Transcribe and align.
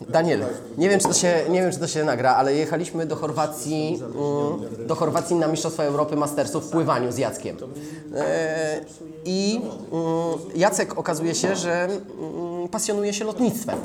Daniel, 0.00 0.44
nie 0.78 0.88
wiem, 0.88 1.00
czy 1.00 1.08
to 1.08 1.14
się, 1.14 1.44
nie 1.50 1.62
wiem, 1.62 1.72
czy 1.72 1.78
to 1.78 1.86
się 1.86 2.04
nagra, 2.04 2.34
ale 2.36 2.54
jechaliśmy 2.54 3.06
do 3.06 3.16
Chorwacji, 3.16 4.00
mm, 4.02 4.86
do 4.86 4.94
Chorwacji 4.94 5.36
na 5.36 5.46
Mistrzostwa 5.46 5.82
Europy 5.82 6.16
Mastersów 6.16 6.66
w 6.66 6.70
pływaniu 6.70 7.12
z 7.12 7.18
Jackiem. 7.18 7.56
E, 8.16 8.80
I 9.24 9.60
mm, 9.92 10.38
Jacek 10.54 10.98
okazuje 10.98 11.34
się, 11.34 11.56
że 11.56 11.84
mm, 11.84 12.68
pasjonuje 12.68 13.14
się 13.14 13.24
lotnictwem. 13.24 13.78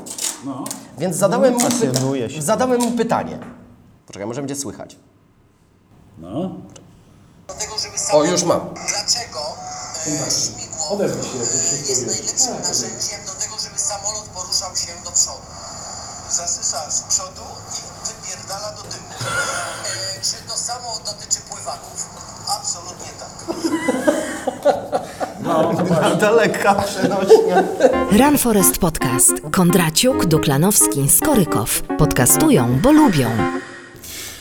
Więc 0.98 1.16
zadałem 1.16 1.52
mu, 1.52 1.60
pyta- 1.60 2.28
się. 2.30 2.42
zadałem 2.42 2.80
mu 2.80 2.90
pytanie. 2.92 3.38
Poczekaj, 4.06 4.26
może 4.26 4.40
będzie 4.40 4.56
słychać. 4.56 4.96
No. 6.18 6.50
Dlatego, 7.46 7.72
żeby 7.78 7.94
O, 8.18 8.24
już 8.24 8.42
mam. 8.44 8.60
Dlaczego 8.74 9.40
e, 10.06 10.30
śmigło 10.30 11.04
jest 11.88 12.06
najlepszym 12.06 12.54
narzędziem 12.62 13.20
do 13.26 13.32
tego, 13.42 13.56
żeby 13.64 13.78
samolot 13.78 14.24
poruszał 14.34 14.76
się 14.76 15.04
do 15.04 15.10
przodu? 15.10 15.42
Zasysa 16.72 16.90
z 16.90 17.02
przodu 17.02 17.42
i 17.68 17.80
wypierdala 18.06 18.72
do 18.72 18.82
tyłu. 18.82 19.04
E, 19.84 20.20
czy 20.22 20.48
to 20.48 20.56
samo 20.56 20.98
dotyczy 21.06 21.40
pływaków? 21.50 22.06
Absolutnie 22.58 23.12
tak. 23.18 23.32
Daleka 26.20 26.74
przenośnia. 26.74 27.62
Run 28.18 28.38
Forest 28.38 28.78
Podcast. 28.78 29.32
Kondraciuk, 29.52 30.26
Duklanowski, 30.26 31.08
Skorykow. 31.08 31.82
Podcastują, 31.98 32.80
bo 32.82 32.92
lubią. 32.92 33.30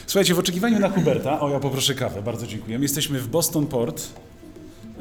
Słuchajcie, 0.07 0.33
w 0.33 0.39
oczekiwaniu 0.39 0.79
na 0.79 0.89
Huberta, 0.89 1.39
o 1.39 1.49
ja 1.49 1.59
poproszę 1.59 1.95
kawę, 1.95 2.21
bardzo 2.21 2.47
dziękuję. 2.47 2.77
Jesteśmy 2.81 3.19
w 3.19 3.27
Boston 3.27 3.67
Port. 3.67 4.03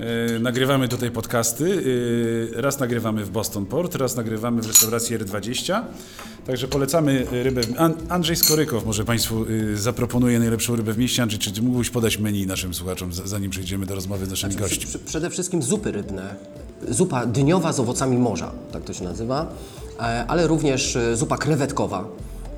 E, 0.00 0.38
nagrywamy 0.38 0.88
tutaj 0.88 1.10
podcasty. 1.10 1.82
E, 2.59 2.60
raz 2.60 2.78
nagrywamy 2.80 3.24
w 3.24 3.30
Boston 3.30 3.66
Port, 3.66 3.95
raz 3.95 4.16
nagrywamy 4.16 4.62
w 4.62 4.66
restauracji 4.66 5.18
R20. 5.18 5.82
Także 6.46 6.68
polecamy 6.68 7.26
rybę. 7.30 7.60
An- 7.78 7.95
Andrzej 8.09 8.36
Skorykow 8.36 8.86
może 8.86 9.04
Państwu 9.04 9.45
e, 9.73 9.76
zaproponuje 9.76 10.38
najlepszą 10.38 10.76
rybę 10.76 10.92
w 10.92 10.98
mieście. 10.98 11.23
Andrzej, 11.23 11.38
czy 11.40 11.62
mógłbyś 11.62 11.90
podać 11.90 12.18
menu 12.18 12.46
naszym 12.46 12.74
słuchaczom, 12.74 13.12
zanim 13.12 13.51
przejdziemy 13.51 13.87
do 13.87 13.95
rozmowy 13.95 14.26
z 14.26 14.30
naszymi 14.30 14.54
gośćmi? 14.57 14.87
Przy- 14.87 14.98
Przede 14.98 15.30
wszystkim 15.30 15.62
zupy 15.62 15.92
rybne. 15.92 16.35
Zupa 16.88 17.26
dyniowa 17.26 17.73
z 17.73 17.80
owocami 17.80 18.16
morza, 18.18 18.52
tak 18.73 18.85
to 18.85 18.92
się 18.92 19.04
nazywa, 19.04 19.46
ale 20.29 20.46
również 20.46 20.98
zupa 21.14 21.37
krewetkowa, 21.38 22.04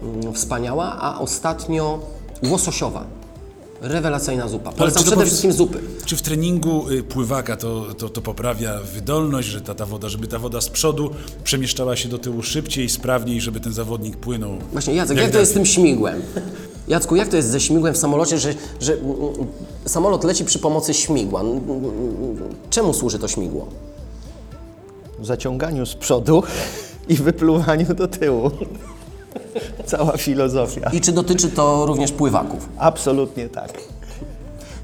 mm, 0.02 0.32
wspaniała, 0.34 0.98
a 1.00 1.18
ostatnio 1.18 2.06
łososiowa. 2.42 3.04
Rewelacyjna 3.82 4.48
zupa. 4.48 4.72
Polecam 4.72 5.04
przede 5.04 5.26
wszystkim 5.26 5.52
zupy. 5.52 5.80
Czy 6.04 6.16
w 6.16 6.22
treningu 6.22 6.90
y, 6.90 7.02
pływaka 7.02 7.56
to, 7.56 7.86
to, 7.98 8.08
to 8.08 8.20
poprawia 8.20 8.80
wydolność, 8.94 9.48
że 9.48 9.60
ta, 9.60 9.74
ta 9.74 9.86
woda, 9.86 10.08
żeby 10.08 10.26
ta 10.26 10.38
woda 10.38 10.60
z 10.60 10.68
przodu 10.68 11.10
przemieszczała 11.44 11.96
się 11.96 12.08
do 12.08 12.18
tyłu 12.18 12.42
szybciej, 12.42 12.88
sprawniej, 12.88 13.40
żeby 13.40 13.60
ten 13.60 13.72
zawodnik 13.72 14.16
płynął? 14.16 14.50
Właśnie 14.72 14.94
Jacek, 14.94 15.16
Jak 15.16 15.24
jak 15.24 15.32
to 15.32 15.38
jest 15.38 15.50
z 15.50 15.54
tym 15.54 15.66
śmigłem? 15.66 16.22
Jacku, 16.88 17.16
jak 17.16 17.28
to 17.28 17.36
jest 17.36 17.48
ze 17.48 17.60
śmigłem 17.60 17.94
w 17.94 17.98
samolocie, 17.98 18.38
że, 18.38 18.54
że 18.80 18.96
samolot 19.86 20.24
leci 20.24 20.44
przy 20.44 20.58
pomocy 20.58 20.94
śmigła? 20.94 21.42
Czemu 22.70 22.94
służy 22.94 23.18
to 23.18 23.28
śmigło? 23.28 23.68
W 25.18 25.26
zaciąganiu 25.26 25.86
z 25.86 25.94
przodu 25.94 26.42
i 27.08 27.14
wypluwaniu 27.14 27.94
do 27.94 28.08
tyłu. 28.08 28.50
Cała 29.86 30.16
filozofia. 30.16 30.90
I 30.90 31.00
czy 31.00 31.12
dotyczy 31.12 31.48
to 31.48 31.86
również 31.86 32.12
pływaków? 32.12 32.68
Absolutnie 32.78 33.48
tak. 33.48 33.72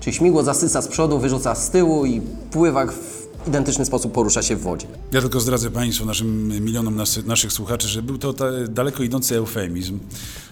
Czyli 0.00 0.16
śmigło 0.16 0.42
zasysa 0.42 0.82
z 0.82 0.88
przodu, 0.88 1.18
wyrzuca 1.18 1.54
z 1.54 1.70
tyłu 1.70 2.06
i 2.06 2.20
pływak 2.50 2.92
w 2.92 3.18
identyczny 3.48 3.84
sposób 3.84 4.12
porusza 4.12 4.42
się 4.42 4.56
w 4.56 4.60
wodzie. 4.60 4.86
Ja 5.12 5.20
tylko 5.20 5.40
zdradzę 5.40 5.70
Państwu, 5.70 6.04
naszym 6.04 6.48
milionom 6.64 6.96
nas, 6.96 7.24
naszych 7.26 7.52
słuchaczy, 7.52 7.88
że 7.88 8.02
był 8.02 8.18
to 8.18 8.32
ta, 8.32 8.44
daleko 8.68 9.02
idący 9.02 9.36
eufemizm, 9.36 9.98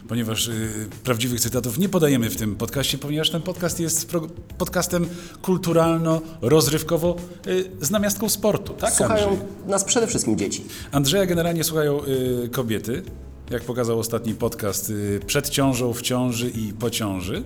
ponieważ 0.08 0.48
y, 0.48 0.88
prawdziwych 1.04 1.40
cytatów 1.40 1.78
nie 1.78 1.88
podajemy 1.88 2.30
w 2.30 2.36
tym 2.36 2.56
podcaście, 2.56 2.98
ponieważ 2.98 3.30
ten 3.30 3.42
podcast 3.42 3.80
jest 3.80 4.08
pro, 4.08 4.26
podcastem 4.58 5.06
kulturalno-rozrywkowo 5.42 7.16
y, 7.46 7.70
z 7.80 7.90
namiastką 7.90 8.28
sportu. 8.28 8.72
Tak, 8.74 8.94
Słuchają 8.94 9.28
Andrzej? 9.28 9.46
nas 9.66 9.84
przede 9.84 10.06
wszystkim 10.06 10.38
dzieci. 10.38 10.64
Andrzeja 10.92 11.26
generalnie 11.26 11.64
słuchają 11.64 12.04
y, 12.04 12.48
kobiety, 12.48 13.02
jak 13.50 13.62
pokazał 13.62 13.98
ostatni 13.98 14.34
podcast, 14.34 14.90
y, 14.90 15.20
przed 15.26 15.48
ciążą, 15.48 15.92
w 15.92 16.02
ciąży 16.02 16.50
i 16.50 16.72
po 16.72 16.90
ciąży. 16.90 17.42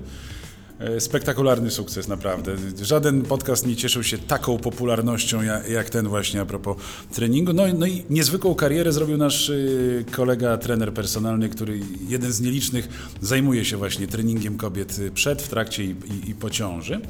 Y, 0.96 1.00
Spektakularny 1.00 1.70
sukces, 1.70 2.08
naprawdę. 2.08 2.56
Żaden 2.82 3.22
podcast 3.22 3.66
nie 3.66 3.76
cieszył 3.76 4.02
się 4.02 4.18
taką 4.18 4.58
popularnością 4.58 5.42
jak, 5.68 5.90
ten 5.90 6.08
właśnie 6.08 6.40
a 6.40 6.46
propos 6.46 6.76
treningu. 7.14 7.52
No, 7.52 7.62
no 7.78 7.86
i 7.86 8.04
niezwykłą 8.10 8.54
karierę 8.54 8.92
zrobił 8.92 9.16
nasz 9.16 9.48
y, 9.48 10.04
kolega, 10.10 10.58
trener 10.58 10.92
personalny, 10.92 11.48
który 11.48 11.80
jeden 12.08 12.32
z 12.32 12.40
nielicznych 12.40 12.88
zajmuje 13.20 13.64
się 13.64 13.76
właśnie 13.76 14.06
treningiem 14.06 14.56
kobiet 14.56 14.98
y, 14.98 15.10
przed, 15.10 15.42
w 15.42 15.48
trakcie 15.48 15.84
i, 15.84 15.88
i, 15.88 16.30
i 16.30 16.34
po 16.34 16.50
ciąży. 16.50 17.00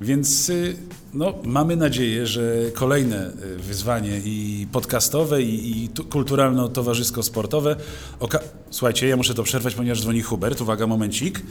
Więc 0.00 0.48
y, 0.48 0.76
no, 1.14 1.34
mamy 1.44 1.76
nadzieję, 1.76 2.26
że 2.26 2.42
kolejne 2.74 3.30
y, 3.30 3.56
wyzwanie 3.58 4.20
i 4.24 4.66
podcastowe, 4.72 5.42
i, 5.42 5.84
i 5.84 5.88
tu- 5.88 6.04
kulturalno-towarzysko-sportowe. 6.04 7.76
Oka- 8.20 8.38
Słuchajcie, 8.70 9.08
ja 9.08 9.16
muszę 9.16 9.34
to 9.34 9.42
przerwać, 9.42 9.74
ponieważ 9.74 10.00
dzwoni 10.02 10.22
Hubert. 10.22 10.60
Uwaga, 10.60 10.86
momencik. 10.86 11.42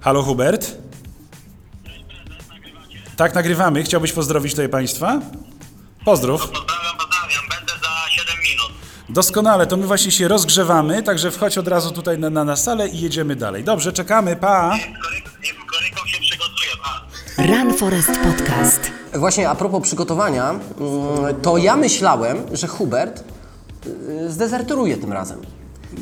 Halo 0.00 0.22
Hubert? 0.22 0.76
Tak, 3.16 3.34
nagrywamy. 3.34 3.82
Chciałbyś 3.82 4.12
pozdrowić 4.12 4.52
tutaj 4.52 4.68
Państwa? 4.68 5.20
Pozdrów. 6.04 6.40
Pozdrawiam, 6.40 6.96
pozdrawiam. 6.98 7.48
Będę 7.50 7.72
za 7.72 8.10
7 8.10 8.34
minut. 8.42 8.72
Doskonale, 9.08 9.66
to 9.66 9.76
my 9.76 9.86
właśnie 9.86 10.10
się 10.12 10.28
rozgrzewamy, 10.28 11.02
także 11.02 11.30
wchodź 11.30 11.58
od 11.58 11.68
razu 11.68 11.90
tutaj 11.90 12.18
na, 12.18 12.30
na, 12.30 12.44
na 12.44 12.56
salę 12.56 12.88
i 12.88 13.00
jedziemy 13.00 13.36
dalej. 13.36 13.64
Dobrze, 13.64 13.92
czekamy, 13.92 14.36
pa! 14.36 14.78
Run 17.46 17.74
Forest 17.74 18.10
Podcast. 18.24 18.80
Właśnie 19.14 19.48
a 19.48 19.54
propos 19.54 19.82
przygotowania, 19.82 20.50
mm, 20.50 20.60
to 21.42 21.56
ja 21.58 21.76
myślałem, 21.76 22.38
że 22.52 22.66
Hubert 22.66 23.24
y, 23.86 24.30
zdezerteruje 24.30 24.96
tym 24.96 25.12
razem. 25.12 25.38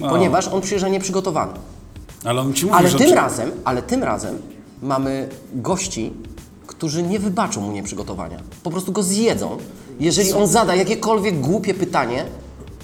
Ponieważ 0.00 0.48
on 0.48 0.60
przyjeżdża 0.60 0.88
nieprzygotowany. 0.88 1.52
Ale 2.24 2.40
on 2.40 2.52
ci 2.54 2.66
mówi, 2.66 2.78
Ale 2.78 2.88
że... 2.88 2.98
tym 2.98 3.14
razem, 3.14 3.50
ale 3.64 3.82
tym 3.82 4.04
razem 4.04 4.38
mamy 4.82 5.28
gości, 5.54 6.12
którzy 6.66 7.02
nie 7.02 7.18
wybaczą 7.18 7.60
mu 7.60 7.72
nieprzygotowania. 7.72 8.40
Po 8.62 8.70
prostu 8.70 8.92
go 8.92 9.02
zjedzą, 9.02 9.58
jeżeli 10.00 10.32
on 10.32 10.46
zada 10.46 10.74
jakiekolwiek 10.74 11.40
głupie 11.40 11.74
pytanie. 11.74 12.24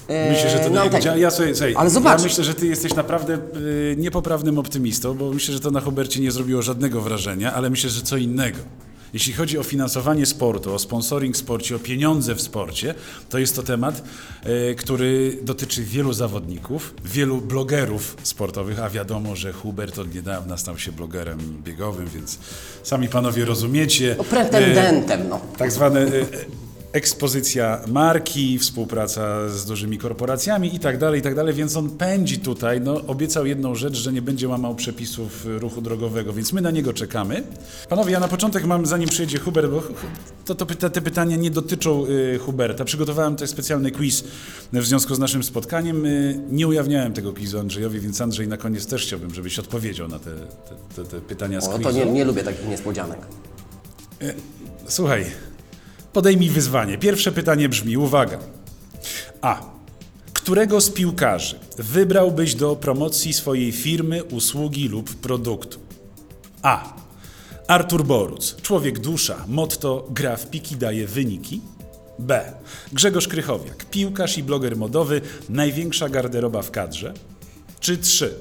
E, 0.09 0.33
Myślę, 0.33 0.51
że 0.51 0.59
to 0.59 0.71
na 0.71 0.75
nie 0.75 0.81
antenie. 0.81 1.07
ja, 1.21 1.31
ja, 1.69 1.79
Ale 1.79 1.91
zobacz. 1.91 2.19
Ja 2.21 2.25
myślę, 2.25 2.45
że 2.45 2.55
ty 2.55 2.67
jesteś 2.67 2.95
naprawdę 2.95 3.35
y, 3.57 3.95
niepoprawnym 3.99 4.59
optymistą, 4.59 5.15
bo 5.15 5.33
myślę, 5.33 5.55
że 5.55 5.61
to 5.61 5.71
na 5.71 5.81
Hubercie 5.81 6.21
nie 6.21 6.31
zrobiło 6.31 6.63
żadnego 6.63 7.01
wrażenia, 7.01 7.53
ale 7.55 7.71
myślę, 7.71 7.91
że 7.91 8.03
co 8.03 8.17
innego. 8.17 8.59
Jeśli 9.13 9.33
chodzi 9.33 9.59
o 9.59 9.63
finansowanie 9.63 10.27
sportu, 10.27 10.75
o 10.75 10.79
sponsoring 10.79 11.35
w 11.35 11.39
sporcie, 11.39 11.77
o 11.77 11.79
pieniądze 11.79 12.35
w 12.35 12.41
sporcie, 12.43 12.95
to 13.31 13.39
jest 13.39 13.57
to 13.57 13.63
temat, 13.63 14.03
y, 14.47 14.75
który 14.75 15.39
dotyczy 15.43 15.85
wielu 15.85 16.13
zawodników, 16.13 16.95
wielu 17.05 17.41
blogerów 17.41 18.17
sportowych, 18.23 18.81
a 18.81 18.91
wiadomo, 18.91 19.37
że 19.37 19.53
Hubert 19.53 19.99
od 19.99 20.15
niedawna 20.15 20.57
stał 20.57 20.79
się 20.79 20.93
blogerem 20.93 21.39
biegowym, 21.65 22.09
więc 22.15 22.39
sami 22.83 23.09
panowie 23.09 23.45
rozumiecie. 23.45 24.15
No, 24.19 24.25
pretendentem, 24.25 25.29
no. 25.29 25.41
Tak 25.59 25.73
zwane 25.73 26.01
y, 26.01 26.27
ekspozycja 26.97 27.81
marki, 27.87 28.59
współpraca 28.59 29.49
z 29.49 29.65
dużymi 29.65 29.99
korporacjami 29.99 30.75
i 30.75 30.79
tak 30.79 30.99
dalej, 30.99 31.21
i 31.21 31.23
tak 31.23 31.35
dalej, 31.35 31.55
więc 31.55 31.77
on 31.77 31.91
pędzi 31.91 32.39
tutaj, 32.39 32.81
no 32.81 33.01
obiecał 33.07 33.47
jedną 33.47 33.75
rzecz, 33.75 33.97
że 33.97 34.13
nie 34.13 34.23
będzie 34.23 34.49
łamał 34.49 34.75
przepisów 34.75 35.47
y, 35.47 35.59
ruchu 35.59 35.83
drogowego, 35.83 36.33
więc 36.33 36.53
my 36.53 36.61
na 36.61 36.71
niego 36.71 36.93
czekamy. 36.93 37.43
Panowie, 37.89 38.13
ja 38.13 38.21
na 38.21 38.29
początek 38.29 38.65
mam, 38.65 38.87
zanim 38.87 39.09
przyjedzie 39.09 39.39
Hubert, 39.39 39.71
bo 39.71 39.83
to, 40.45 40.55
to 40.55 40.67
pyta, 40.67 40.91
te 40.91 41.01
pytania 41.03 41.37
nie 41.37 41.51
dotyczą 41.51 42.07
y, 42.07 42.39
Huberta. 42.39 42.85
Przygotowałem 42.85 43.33
tutaj 43.33 43.49
specjalny 43.49 43.91
quiz 43.91 44.25
w 44.73 44.87
związku 44.87 45.15
z 45.15 45.19
naszym 45.19 45.43
spotkaniem. 45.43 46.07
Y, 46.07 46.41
nie 46.51 46.69
ujawniałem 46.69 47.13
tego 47.13 47.33
quizu 47.33 47.59
Andrzejowi, 47.59 48.01
więc 48.01 48.21
Andrzej 48.21 48.49
na 48.49 48.57
koniec 48.57 48.87
też 48.87 49.03
chciałbym, 49.03 49.35
żebyś 49.35 49.59
odpowiedział 49.59 50.09
na 50.09 50.19
te, 50.19 50.31
te, 50.35 51.05
te, 51.05 51.11
te 51.11 51.21
pytania 51.21 51.61
z 51.61 51.69
No 51.69 51.73
quizu. 51.73 51.85
to 51.85 51.93
nie, 51.93 52.07
nie 52.07 52.25
lubię 52.25 52.43
takich 52.43 52.69
niespodzianek. 52.69 53.19
Słuchaj, 54.89 55.25
podejmij 56.17 56.51
wyzwanie. 56.51 56.99
Pierwsze 56.99 57.33
pytanie 57.33 57.69
brzmi, 57.69 57.97
uwaga. 57.97 58.39
A. 59.41 59.63
Którego 60.33 60.81
z 60.81 60.91
piłkarzy 60.91 61.59
wybrałbyś 61.79 62.55
do 62.55 62.77
promocji 62.77 63.33
swojej 63.33 63.73
firmy, 63.73 64.25
usługi 64.25 64.89
lub 64.89 65.15
produktu? 65.15 65.79
A. 66.63 66.95
Artur 67.69 68.05
Boruc, 68.05 68.57
człowiek 68.63 68.99
dusza, 68.99 69.45
motto 69.49 70.07
gra 70.11 70.37
w 70.37 70.51
piki, 70.51 70.77
daje 70.77 71.07
wyniki. 71.07 71.61
B. 72.19 72.53
Grzegorz 72.93 73.29
Krychowiak, 73.29 73.85
piłkarz 73.91 74.39
i 74.39 74.43
bloger 74.43 74.77
modowy, 74.77 75.21
największa 75.49 76.09
garderoba 76.09 76.63
w 76.63 76.71
kadrze. 76.71 77.15
Czy 77.81 77.99
3. 77.99 78.35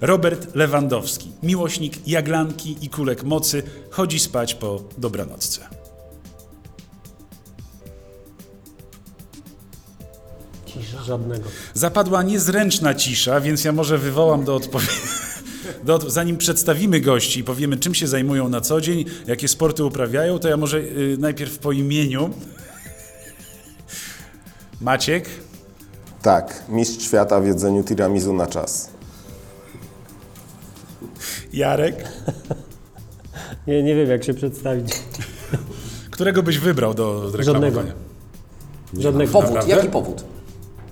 Robert 0.00 0.54
Lewandowski, 0.54 1.30
miłośnik 1.42 2.08
jaglanki 2.08 2.76
i 2.82 2.88
kulek 2.88 3.24
mocy, 3.24 3.62
chodzi 3.90 4.18
spać 4.18 4.54
po 4.54 4.82
dobranocce. 4.98 5.81
Cisza. 10.74 11.02
Żadnego. 11.02 11.48
Zapadła 11.74 12.22
niezręczna 12.22 12.94
cisza, 12.94 13.40
więc 13.40 13.64
ja 13.64 13.72
może 13.72 13.98
wywołam 13.98 14.44
do 14.44 14.54
odpowiedzi. 14.54 14.92
Do, 15.84 16.10
zanim 16.10 16.36
przedstawimy 16.36 17.00
gości 17.00 17.40
i 17.40 17.44
powiemy, 17.44 17.76
czym 17.76 17.94
się 17.94 18.06
zajmują 18.08 18.48
na 18.48 18.60
co 18.60 18.80
dzień, 18.80 19.04
jakie 19.26 19.48
sporty 19.48 19.84
uprawiają, 19.84 20.38
to 20.38 20.48
ja 20.48 20.56
może 20.56 20.78
y, 20.78 21.16
najpierw 21.18 21.58
po 21.58 21.72
imieniu. 21.72 22.30
Maciek, 24.80 25.28
Tak, 26.22 26.62
mistrz 26.68 27.04
świata 27.04 27.40
w 27.40 27.46
jedzeniu 27.46 27.84
tiramisu 27.84 28.32
na 28.32 28.46
czas. 28.46 28.90
Jarek, 31.52 32.04
Nie, 33.66 33.82
nie 33.82 33.94
wiem, 33.94 34.08
jak 34.10 34.24
się 34.24 34.34
przedstawić. 34.34 34.92
którego 36.10 36.42
byś 36.42 36.58
wybrał 36.58 36.94
do 36.94 37.30
reklamowania? 37.34 37.92
Żadnego. 38.98 39.32
Powód, 39.32 39.50
Naprawdę? 39.50 39.76
jaki 39.76 39.88
powód? 39.88 40.24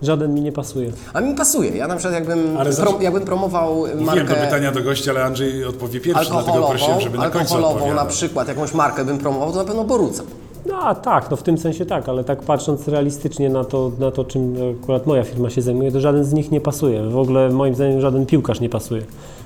Żaden 0.02 0.34
mi 0.34 0.40
nie 0.40 0.52
pasuje. 0.52 0.92
A 1.12 1.20
mi 1.20 1.34
pasuje. 1.34 1.70
Ja 1.76 1.86
na 1.88 1.96
przykład 1.96 2.14
jakbym, 2.14 2.56
Ale 2.56 2.72
pro, 2.72 2.98
jakbym 3.00 3.22
promował 3.22 3.84
markę 4.00 4.24
do 4.24 4.34
pytania 4.34 4.72
do 4.72 4.82
gościa, 4.82 5.10
ale 5.10 5.24
Andrzej 5.24 5.64
odpowie 5.64 6.00
pierwszy, 6.00 6.30
dlatego 6.30 6.66
prosiłem, 6.68 7.00
żeby 7.00 7.18
na 7.18 7.30
końcu 7.30 7.54
alkoholową 7.54 7.94
na 7.94 8.04
przykład, 8.04 8.48
jakąś 8.48 8.74
markę 8.74 9.04
bym 9.04 9.18
promował, 9.18 9.52
to 9.52 9.58
na 9.58 9.64
pewno 9.64 9.84
Boruca. 9.84 10.22
No 10.66 10.78
a 10.78 10.94
tak, 10.94 11.30
no 11.30 11.36
w 11.36 11.42
tym 11.42 11.58
sensie 11.58 11.86
tak, 11.86 12.08
ale 12.08 12.24
tak 12.24 12.42
patrząc 12.42 12.88
realistycznie 12.88 13.50
na 13.50 13.64
to, 13.64 13.92
na 13.98 14.10
to, 14.10 14.24
czym 14.24 14.54
akurat 14.82 15.06
moja 15.06 15.24
firma 15.24 15.50
się 15.50 15.62
zajmuje, 15.62 15.92
to 15.92 16.00
żaden 16.00 16.24
z 16.24 16.32
nich 16.32 16.50
nie 16.50 16.60
pasuje. 16.60 17.02
W 17.02 17.16
ogóle 17.18 17.50
moim 17.50 17.74
zdaniem 17.74 18.00
żaden 18.00 18.26
piłkarz 18.26 18.60
nie 18.60 18.68
pasuje. 18.68 19.02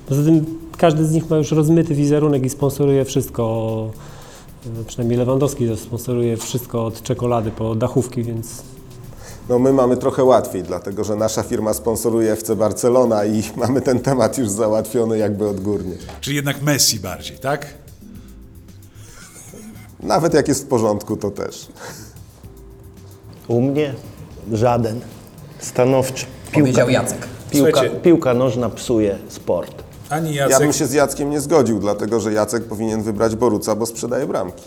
Poza 0.09 0.23
tym 0.23 0.45
każdy 0.77 1.05
z 1.05 1.11
nich 1.11 1.29
ma 1.29 1.37
już 1.37 1.51
rozmyty 1.51 1.95
wizerunek 1.95 2.43
i 2.45 2.49
sponsoruje 2.49 3.05
wszystko. 3.05 3.87
e, 4.81 4.83
Przynajmniej 4.83 5.19
Lewandowski 5.19 5.77
sponsoruje 5.77 6.37
wszystko 6.37 6.85
od 6.85 7.01
czekolady 7.01 7.51
po 7.51 7.75
dachówki, 7.75 8.23
więc 8.23 8.63
No 9.49 9.59
my 9.59 9.73
mamy 9.73 9.97
trochę 9.97 10.23
łatwiej, 10.23 10.63
dlatego 10.63 11.03
że 11.03 11.15
nasza 11.15 11.43
firma 11.43 11.73
sponsoruje 11.73 12.31
FC 12.31 12.55
Barcelona 12.55 13.25
i 13.25 13.43
mamy 13.55 13.81
ten 13.81 13.99
temat 13.99 14.37
już 14.37 14.49
załatwiony 14.49 15.17
jakby 15.17 15.47
odgórnie. 15.49 15.95
Czyli 16.21 16.35
jednak 16.35 16.61
Messi 16.61 16.99
bardziej, 16.99 17.37
tak? 17.37 17.67
Nawet 19.99 20.33
jak 20.33 20.47
jest 20.47 20.63
w 20.63 20.67
porządku, 20.67 21.17
to 21.17 21.31
też. 21.31 21.67
U 23.47 23.61
mnie 23.61 23.93
żaden. 24.51 25.01
Stanowczy. 25.59 26.25
Powiedział 26.53 26.89
Jacek. 26.89 27.27
Piłka, 27.51 27.71
Słuchajcie. 27.71 27.99
piłka 27.99 28.33
nożna 28.33 28.69
psuje 28.69 29.17
sport. 29.29 29.83
Ani 30.09 30.33
Ja 30.33 30.43
Jacek, 30.43 30.59
bym 30.59 30.73
się 30.73 30.85
z 30.87 30.93
Jackiem 30.93 31.29
nie 31.29 31.41
zgodził, 31.41 31.79
dlatego 31.79 32.19
że 32.19 32.33
Jacek 32.33 32.63
powinien 32.63 33.03
wybrać 33.03 33.35
Boruca, 33.35 33.75
bo 33.75 33.85
sprzedaje 33.85 34.27
bramki. 34.27 34.63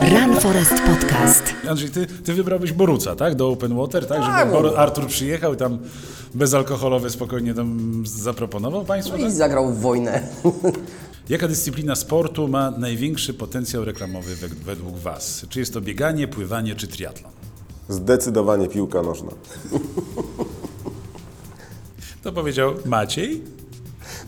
Run 0.00 0.40
Forest 0.40 0.72
Podcast. 0.86 1.42
Andrzej, 1.68 1.90
ty, 1.90 2.06
ty 2.06 2.34
wybrałbyś 2.34 2.72
Boruca, 2.72 3.16
tak? 3.16 3.34
Do 3.34 3.48
Open 3.48 3.76
Water, 3.76 4.06
tak? 4.06 4.18
Tak, 4.20 4.38
Żeby 4.38 4.52
bo- 4.52 4.62
Bor- 4.68 4.76
Artur 4.78 5.06
przyjechał 5.06 5.54
i 5.54 5.56
tam 5.56 5.78
bezalkoholowe 6.34 7.10
spokojnie 7.10 7.54
tam 7.54 8.02
zaproponował 8.06 8.84
Państwu? 8.84 9.16
I 9.16 9.22
Tak? 9.22 9.32
zagrał 9.32 9.72
w 9.72 9.80
wojnę. 9.80 10.22
Jaka 11.28 11.48
dyscyplina 11.48 11.94
sportu 11.96 12.48
ma 12.48 12.70
największy 12.70 13.34
potencjał 13.34 13.84
reklamowy 13.84 14.36
wed- 14.36 14.54
według 14.64 14.96
Was? 14.98 15.46
Czy 15.48 15.60
jest 15.60 15.72
to 15.74 15.80
bieganie, 15.80 16.28
pływanie 16.28 16.74
czy 16.74 16.86
triatlon? 16.86 17.32
Zdecydowanie 17.88 18.68
piłka 18.68 19.02
nożna. 19.02 19.30
To 22.22 22.32
powiedział 22.32 22.72
Maciej, 22.84 23.42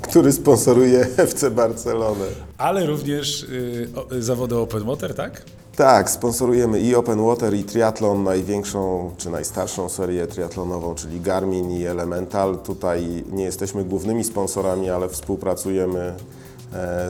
Który 0.00 0.32
sponsoruje 0.32 1.06
FC 1.16 1.50
Barcelonę. 1.50 2.24
ale 2.58 2.86
również 2.86 3.42
y, 3.42 3.88
o, 3.96 4.14
y, 4.14 4.22
zawody 4.22 4.56
Open 4.56 4.84
Water, 4.84 5.14
tak? 5.14 5.42
Tak, 5.76 6.10
sponsorujemy 6.10 6.80
i 6.80 6.94
Open 6.94 7.26
Water, 7.26 7.54
i 7.54 7.64
triatlon, 7.64 8.22
największą 8.24 9.10
czy 9.18 9.30
najstarszą 9.30 9.88
serię 9.88 10.26
triatlonową, 10.26 10.94
czyli 10.94 11.20
Garmin 11.20 11.70
i 11.70 11.84
Elemental. 11.86 12.58
Tutaj 12.58 13.24
nie 13.32 13.44
jesteśmy 13.44 13.84
głównymi 13.84 14.24
sponsorami, 14.24 14.90
ale 14.90 15.08
współpracujemy 15.08 16.14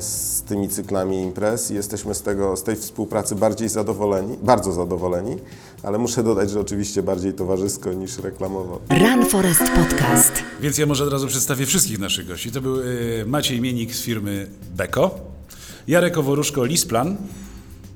z 0.01 0.43
tymi 0.43 0.69
cyklami 0.69 1.23
imprez 1.23 1.71
i 1.71 1.75
jesteśmy 1.75 2.15
z, 2.15 2.23
tego, 2.23 2.57
z 2.57 2.63
tej 2.63 2.77
współpracy 2.77 3.35
bardziej 3.35 3.69
zadowoleni, 3.69 4.37
bardzo 4.43 4.73
zadowoleni, 4.73 5.37
ale 5.83 5.99
muszę 5.99 6.23
dodać, 6.23 6.51
że 6.51 6.61
oczywiście 6.61 7.03
bardziej 7.03 7.33
towarzysko 7.33 7.93
niż 7.93 8.19
reklamowo. 8.19 8.81
Run 8.91 9.27
Forest 9.27 9.63
Podcast. 9.77 10.33
Więc 10.61 10.79
ja 10.79 10.87
może 10.87 11.05
od 11.05 11.13
razu 11.13 11.27
przedstawię 11.27 11.67
wszystkich 11.67 11.99
naszych 11.99 12.27
gości. 12.27 12.53
To 12.53 12.61
był 12.61 12.81
y, 12.81 13.25
Maciej 13.27 13.61
Mienik 13.61 13.95
z 13.95 14.03
firmy 14.03 14.47
Beko, 14.77 15.11
Jarek 15.89 16.19
Oworuszko, 16.19 16.65
Lisplan. 16.65 17.17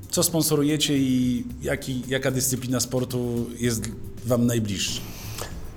Co 0.09 0.23
sponsorujecie 0.23 0.97
i 0.97 1.43
jaki, 1.61 2.03
jaka 2.07 2.31
dyscyplina 2.31 2.79
sportu 2.79 3.45
jest 3.59 3.83
Wam 4.25 4.45
najbliższa? 4.45 5.01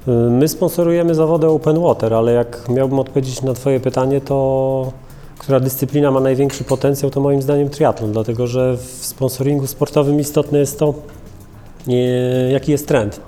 y, 0.08 0.10
my 0.30 0.48
sponsorujemy 0.48 1.14
zawody 1.14 1.46
Open 1.46 1.80
Water, 1.80 2.14
ale 2.14 2.32
jak 2.32 2.68
miałbym 2.68 2.98
odpowiedzieć 2.98 3.42
na 3.42 3.54
Twoje 3.54 3.80
pytanie, 3.80 4.20
to 4.20 4.92
która 5.44 5.60
dyscyplina 5.60 6.10
ma 6.10 6.20
największy 6.20 6.64
potencjał, 6.64 7.10
to 7.10 7.20
moim 7.20 7.42
zdaniem 7.42 7.68
triatlon, 7.68 8.12
dlatego 8.12 8.46
że 8.46 8.76
w 8.76 9.04
sponsoringu 9.04 9.66
sportowym 9.66 10.20
istotne 10.20 10.58
jest 10.58 10.78
to, 10.78 10.94
jaki 12.50 12.72
jest 12.72 12.88
trend. 12.88 13.20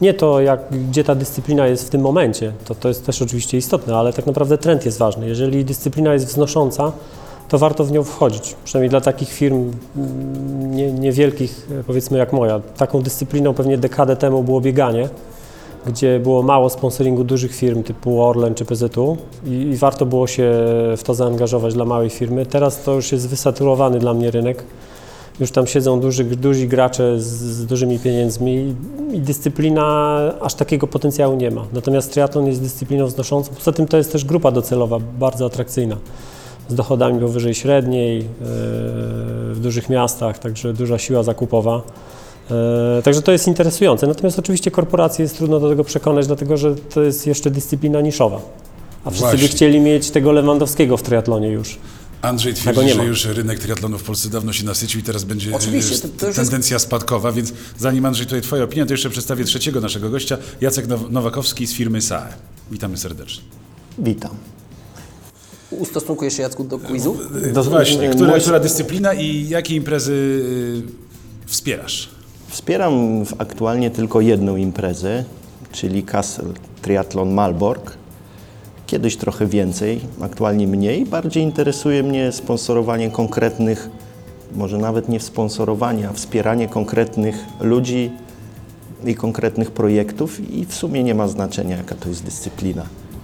Nie 0.00 0.14
to, 0.14 0.40
jak, 0.40 0.60
gdzie 0.90 1.04
ta 1.04 1.14
dyscyplina 1.14 1.66
jest 1.66 1.86
w 1.86 1.90
tym 1.90 2.00
momencie, 2.00 2.52
to, 2.64 2.74
to 2.74 2.88
jest 2.88 3.06
też 3.06 3.22
oczywiście 3.22 3.58
istotne, 3.58 3.96
ale 3.96 4.12
tak 4.12 4.26
naprawdę 4.26 4.58
trend 4.58 4.84
jest 4.84 4.98
ważny. 4.98 5.28
Jeżeli 5.28 5.64
dyscyplina 5.64 6.12
jest 6.12 6.26
wznosząca, 6.26 6.92
to 7.48 7.58
warto 7.58 7.84
w 7.84 7.92
nią 7.92 8.04
wchodzić. 8.04 8.56
Przynajmniej 8.64 8.90
dla 8.90 9.00
takich 9.00 9.28
firm 9.28 9.72
mm, 9.96 10.76
nie, 10.76 10.92
niewielkich, 10.92 11.68
e, 11.80 11.84
powiedzmy 11.84 12.18
jak 12.18 12.32
moja. 12.32 12.60
Taką 12.76 13.02
dyscypliną 13.02 13.54
pewnie 13.54 13.78
dekadę 13.78 14.16
temu 14.16 14.42
było 14.42 14.60
bieganie, 14.60 15.08
gdzie 15.86 16.20
było 16.20 16.42
mało 16.42 16.70
sponsoringu 16.70 17.24
dużych 17.24 17.54
firm 17.54 17.82
typu 17.82 18.22
Orlen 18.22 18.54
czy 18.54 18.64
PZU 18.64 19.16
i, 19.46 19.50
i 19.50 19.76
warto 19.76 20.06
było 20.06 20.26
się 20.26 20.52
w 20.96 21.00
to 21.04 21.14
zaangażować 21.14 21.74
dla 21.74 21.84
małej 21.84 22.10
firmy. 22.10 22.46
Teraz 22.46 22.82
to 22.82 22.92
już 22.92 23.12
jest 23.12 23.28
wysaturowany 23.28 23.98
dla 23.98 24.14
mnie 24.14 24.30
rynek. 24.30 24.64
Już 25.40 25.50
tam 25.50 25.66
siedzą 25.66 26.00
duży, 26.00 26.24
duzi 26.24 26.68
gracze 26.68 27.20
z, 27.20 27.24
z 27.26 27.66
dużymi 27.66 27.98
pieniędzmi 27.98 28.74
i, 29.12 29.20
dyscyplina 29.20 30.16
aż 30.40 30.54
takiego 30.54 30.86
potencjału 30.86 31.36
nie 31.36 31.50
ma. 31.50 31.64
Natomiast 31.72 32.12
triatlon 32.12 32.46
jest 32.46 32.62
dyscypliną 32.62 33.06
wznoszącą. 33.06 33.54
Poza 33.54 33.72
tym 33.72 33.88
to 33.88 33.96
jest 33.96 34.12
też 34.12 34.24
grupa 34.24 34.50
docelowa 34.50 34.98
bardzo 35.18 35.46
atrakcyjna 35.46 35.96
z 36.68 36.74
dochodami 36.74 37.20
powyżej 37.20 37.54
średniej 37.54 38.20
e, 38.20 38.24
w 39.52 39.58
dużych 39.62 39.88
miastach, 39.88 40.38
także 40.38 40.72
duża 40.72 40.98
siła 40.98 41.22
zakupowa. 41.22 41.82
E, 42.50 43.02
Także 43.04 43.22
to 43.22 43.32
jest 43.32 43.46
interesujące. 43.48 44.06
Natomiast 44.06 44.38
oczywiście 44.38 44.70
korporacje 44.70 45.22
jest 45.22 45.36
trudno 45.36 45.60
do 45.60 45.68
tego 45.68 45.84
przekonać, 45.84 46.26
dlatego 46.26 46.56
że 46.56 46.74
to 46.76 47.02
jest 47.02 47.26
jeszcze 47.26 47.50
dyscyplina 47.50 48.00
niszowa. 48.00 48.40
A 49.04 49.10
wszyscy 49.10 49.26
Właśnie. 49.28 49.48
by 49.48 49.54
chcieli 49.54 49.80
mieć 49.80 50.10
tego 50.10 50.32
Lewandowskiego 50.32 50.96
w 50.96 51.02
triatlonie 51.02 51.48
już. 51.48 51.78
Andrzej 52.22 52.54
twierdzi, 52.54 52.80
nie 52.84 52.94
że 52.94 53.04
już 53.04 53.24
rynek 53.24 53.58
triatlonu 53.58 53.98
w 53.98 54.02
Polsce 54.02 54.28
dawno 54.28 54.52
się 54.52 54.64
nasycił 54.64 55.00
i 55.00 55.02
teraz 55.02 55.24
będzie 55.24 55.56
Oczywiście, 55.56 55.94
e, 55.96 55.98
to- 55.98 56.08
to 56.18 56.26
już 56.26 56.36
jest- 56.36 56.50
tendencja 56.50 56.78
spadkowa, 56.78 57.32
więc 57.32 57.52
zanim 57.78 58.06
Andrzej 58.06 58.26
tutaj 58.26 58.42
Twoja 58.42 58.64
opinia, 58.64 58.86
to 58.86 58.92
jeszcze 58.92 59.10
przedstawię 59.10 59.44
trzeciego 59.44 59.80
naszego 59.80 60.10
gościa, 60.10 60.38
Jacek 60.60 60.86
Now- 60.88 61.10
Nowakowski 61.10 61.66
z 61.66 61.72
firmy 61.74 62.02
SAE. 62.02 62.28
Witamy 62.70 62.96
serdecznie. 62.96 63.42
Witam. 63.98 64.30
Ustosunkujesz 65.70 66.34
się, 66.36 66.42
Jacku, 66.42 66.64
do 66.64 66.78
quizu? 66.78 67.16
Do, 67.54 67.64
Właśnie, 67.64 68.08
która, 68.10 68.38
która 68.40 68.58
dyscyplina 68.60 69.14
i 69.14 69.48
jakie 69.48 69.74
imprezy 69.74 70.42
wspierasz? 71.46 72.08
Wspieram 72.52 73.24
aktualnie 73.38 73.90
tylko 73.90 74.20
jedną 74.20 74.56
imprezę, 74.56 75.24
czyli 75.72 76.02
Castle 76.02 76.52
Triathlon 76.82 77.30
Malbork. 77.30 77.96
Kiedyś 78.86 79.16
trochę 79.16 79.46
więcej, 79.46 80.00
aktualnie 80.20 80.66
mniej. 80.66 81.06
Bardziej 81.06 81.42
interesuje 81.42 82.02
mnie 82.02 82.32
sponsorowanie 82.32 83.10
konkretnych, 83.10 83.90
może 84.54 84.78
nawet 84.78 85.08
nie 85.08 85.20
sponsorowanie, 85.20 86.08
a 86.08 86.12
wspieranie 86.12 86.68
konkretnych 86.68 87.44
ludzi 87.60 88.10
i 89.04 89.14
konkretnych 89.14 89.70
projektów 89.70 90.54
i 90.54 90.64
w 90.66 90.74
sumie 90.74 91.02
nie 91.04 91.14
ma 91.14 91.28
znaczenia, 91.28 91.76
jaka 91.76 91.94
to 91.94 92.08
jest 92.08 92.24
dyscyplina. 92.24 92.82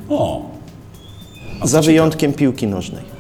O, 0.09 0.43
Za 1.65 1.83
wyjątkiem 1.83 2.33
piłki 2.33 2.67
nożnej. 2.67 3.18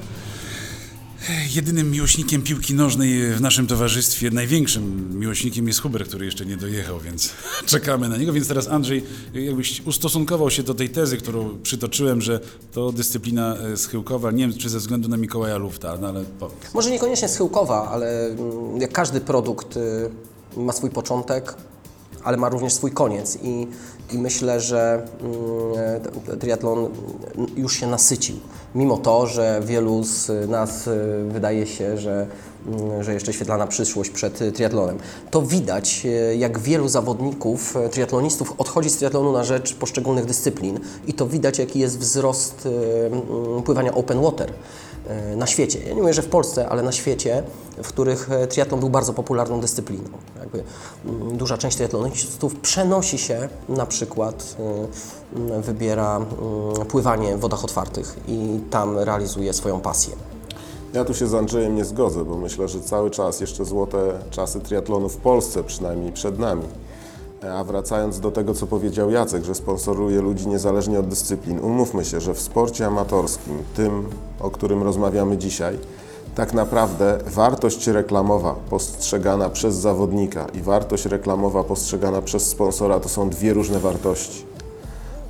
Jedynym 1.54 1.90
miłośnikiem 1.90 2.42
piłki 2.42 2.74
nożnej 2.74 3.32
w 3.32 3.40
naszym 3.40 3.66
towarzystwie, 3.66 4.30
największym 4.30 5.18
miłośnikiem 5.20 5.66
jest 5.66 5.80
Huber, 5.80 6.04
który 6.04 6.26
jeszcze 6.26 6.46
nie 6.46 6.56
dojechał, 6.56 7.00
więc 7.00 7.32
czekamy 7.66 8.08
na 8.08 8.16
niego. 8.16 8.32
Więc 8.32 8.48
teraz 8.48 8.68
Andrzej, 8.68 9.04
jakbyś 9.34 9.80
ustosunkował 9.86 10.50
się 10.50 10.62
do 10.62 10.74
tej 10.74 10.88
tezy, 10.88 11.16
którą 11.16 11.58
przytoczyłem, 11.62 12.22
że 12.22 12.40
to 12.72 12.92
dyscyplina 12.92 13.56
e, 13.56 13.76
schyłkowa, 13.76 14.30
nie 14.30 14.48
wiem 14.48 14.58
czy 14.58 14.68
ze 14.68 14.78
względu 14.78 15.08
na 15.08 15.16
Mikołaja 15.16 15.56
Lufta, 15.56 15.98
no 16.00 16.08
ale 16.08 16.24
powiedz. 16.38 16.74
Może 16.74 16.90
niekoniecznie 16.90 17.28
schyłkowa, 17.28 17.90
ale 17.90 18.26
mm, 18.26 18.80
jak 18.80 18.92
każdy 18.92 19.20
produkt 19.20 19.76
y, 19.76 20.10
ma 20.56 20.72
swój 20.72 20.90
początek, 20.90 21.54
ale 22.24 22.36
ma 22.36 22.48
również 22.48 22.72
swój 22.72 22.90
koniec 22.90 23.38
i, 23.42 23.68
i 24.12 24.18
myślę, 24.18 24.60
że 24.60 25.08
mm, 25.20 26.00
t- 26.26 26.36
triatlon 26.36 26.88
już 27.56 27.72
się 27.72 27.86
nasycił. 27.86 28.36
Mimo 28.74 28.96
to, 28.96 29.26
że 29.26 29.60
wielu 29.64 30.04
z 30.04 30.48
nas 30.50 30.86
y, 30.86 31.24
wydaje 31.28 31.66
się, 31.66 31.98
że 31.98 32.26
że 33.00 33.14
jeszcze 33.14 33.32
świetlana 33.32 33.66
przyszłość 33.66 34.10
przed 34.10 34.42
y, 34.42 34.52
triatlonem. 34.52 34.98
To 35.30 35.42
widać, 35.42 36.02
y, 36.04 36.36
jak 36.36 36.58
wielu 36.58 36.88
zawodników, 36.88 37.76
y, 37.76 37.88
triatlonistów 37.88 38.54
odchodzi 38.58 38.90
z 38.90 38.96
triatlonu 38.96 39.32
na 39.32 39.44
rzecz 39.44 39.74
poszczególnych 39.74 40.24
dyscyplin 40.24 40.80
i 41.06 41.14
to 41.14 41.26
widać, 41.26 41.58
jaki 41.58 41.78
jest 41.78 41.98
wzrost 41.98 42.68
mm, 43.06 43.62
pływania 43.62 43.94
open 43.94 44.22
water 44.22 44.52
na 45.36 45.46
świecie. 45.46 45.78
Ja 45.86 45.94
nie 45.94 46.00
mówię, 46.00 46.14
że 46.14 46.22
w 46.22 46.28
Polsce, 46.28 46.68
ale 46.68 46.82
na 46.82 46.92
świecie, 46.92 47.42
w 47.82 47.88
których 47.88 48.28
triatlon 48.48 48.80
był 48.80 48.90
bardzo 48.90 49.12
popularną 49.12 49.60
dyscypliną. 49.60 50.08
Jakby 50.40 50.62
mm, 51.04 51.36
duża 51.36 51.58
część 51.58 51.76
triatlonistów 51.76 52.54
przenosi 52.54 53.18
się 53.18 53.48
na 53.68 53.86
przykład, 53.86 54.56
wybiera 55.62 56.20
pływanie 56.88 57.36
w 57.36 57.40
wodach 57.40 57.64
otwartych 57.64 58.16
i 58.28 58.60
tam 58.70 58.98
realizuje 58.98 59.52
swoją 59.52 59.80
pasję. 59.80 60.37
Ja 60.92 61.04
tu 61.04 61.14
się 61.14 61.26
z 61.26 61.34
Andrzejem 61.34 61.76
nie 61.76 61.84
zgodzę, 61.84 62.24
bo 62.24 62.36
myślę, 62.36 62.68
że 62.68 62.80
cały 62.80 63.10
czas 63.10 63.40
jeszcze 63.40 63.64
złote 63.64 63.98
czasy 64.30 64.60
triatlonu 64.60 65.08
w 65.08 65.16
Polsce 65.16 65.64
przynajmniej 65.64 66.12
przed 66.12 66.38
nami. 66.38 66.62
A 67.52 67.64
wracając 67.64 68.20
do 68.20 68.30
tego, 68.30 68.54
co 68.54 68.66
powiedział 68.66 69.10
Jacek, 69.10 69.44
że 69.44 69.54
sponsoruje 69.54 70.20
ludzi 70.20 70.48
niezależnie 70.48 70.98
od 71.00 71.08
dyscyplin, 71.08 71.60
umówmy 71.60 72.04
się, 72.04 72.20
że 72.20 72.34
w 72.34 72.40
sporcie 72.40 72.86
amatorskim, 72.86 73.58
tym, 73.76 74.08
o 74.40 74.50
którym 74.50 74.82
rozmawiamy 74.82 75.38
dzisiaj, 75.38 75.78
tak 76.34 76.52
naprawdę 76.54 77.18
wartość 77.26 77.86
reklamowa 77.86 78.54
postrzegana 78.70 79.50
przez 79.50 79.74
zawodnika 79.74 80.46
i 80.54 80.62
wartość 80.62 81.06
reklamowa 81.06 81.64
postrzegana 81.64 82.22
przez 82.22 82.46
sponsora 82.46 83.00
to 83.00 83.08
są 83.08 83.30
dwie 83.30 83.54
różne 83.54 83.78
wartości. 83.78 84.46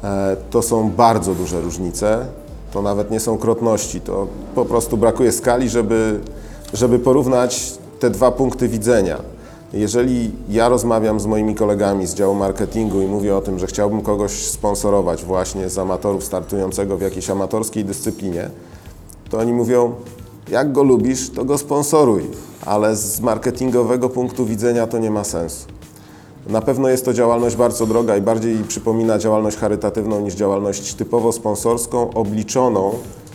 E, 0.04 0.36
To 0.50 0.62
są 0.62 0.90
bardzo 0.90 1.34
duże 1.34 1.60
różnice. 1.60 2.26
To 2.72 2.82
nawet 2.82 3.10
nie 3.10 3.20
są 3.20 3.38
krotności. 3.38 4.00
To 4.00 4.26
po 4.54 4.64
prostu 4.64 4.96
brakuje 4.96 5.32
skali, 5.32 5.68
żeby, 5.68 6.20
żeby 6.72 6.98
porównać 6.98 7.72
te 8.00 8.10
dwa 8.10 8.30
punkty 8.30 8.68
widzenia. 8.68 9.18
Jeżeli 9.72 10.30
ja 10.48 10.68
rozmawiam 10.68 11.20
z 11.20 11.26
moimi 11.26 11.54
kolegami 11.54 12.06
z 12.06 12.14
działu 12.14 12.34
marketingu 12.34 13.00
i 13.00 13.06
mówię 13.06 13.36
o 13.36 13.40
tym, 13.40 13.58
że 13.58 13.66
chciałbym 13.66 14.02
kogoś 14.02 14.32
sponsorować 14.32 15.24
właśnie 15.24 15.68
z 15.68 15.78
amatorów 15.78 16.24
startującego 16.24 16.96
w 16.96 17.00
jakiejś 17.00 17.30
amatorskiej 17.30 17.84
dyscyplinie, 17.84 18.50
to 19.30 19.38
oni 19.38 19.52
mówią, 19.52 19.94
jak 20.50 20.72
go 20.72 20.82
lubisz, 20.82 21.30
to 21.30 21.44
go 21.44 21.58
sponsoruj, 21.58 22.22
ale 22.66 22.96
z 22.96 23.20
marketingowego 23.20 24.08
punktu 24.08 24.46
widzenia 24.46 24.86
to 24.86 24.98
nie 24.98 25.10
ma 25.10 25.24
sensu. 25.24 25.77
Na 26.46 26.60
pewno 26.60 26.88
jest 26.88 27.04
to 27.04 27.12
działalność 27.14 27.56
bardzo 27.56 27.86
droga 27.86 28.16
i 28.16 28.20
bardziej 28.20 28.56
przypomina 28.64 29.18
działalność 29.18 29.56
charytatywną 29.56 30.20
niż 30.20 30.34
działalność 30.34 30.94
typowo 30.94 31.32
sponsorską, 31.32 32.10
obliczoną 32.14 32.92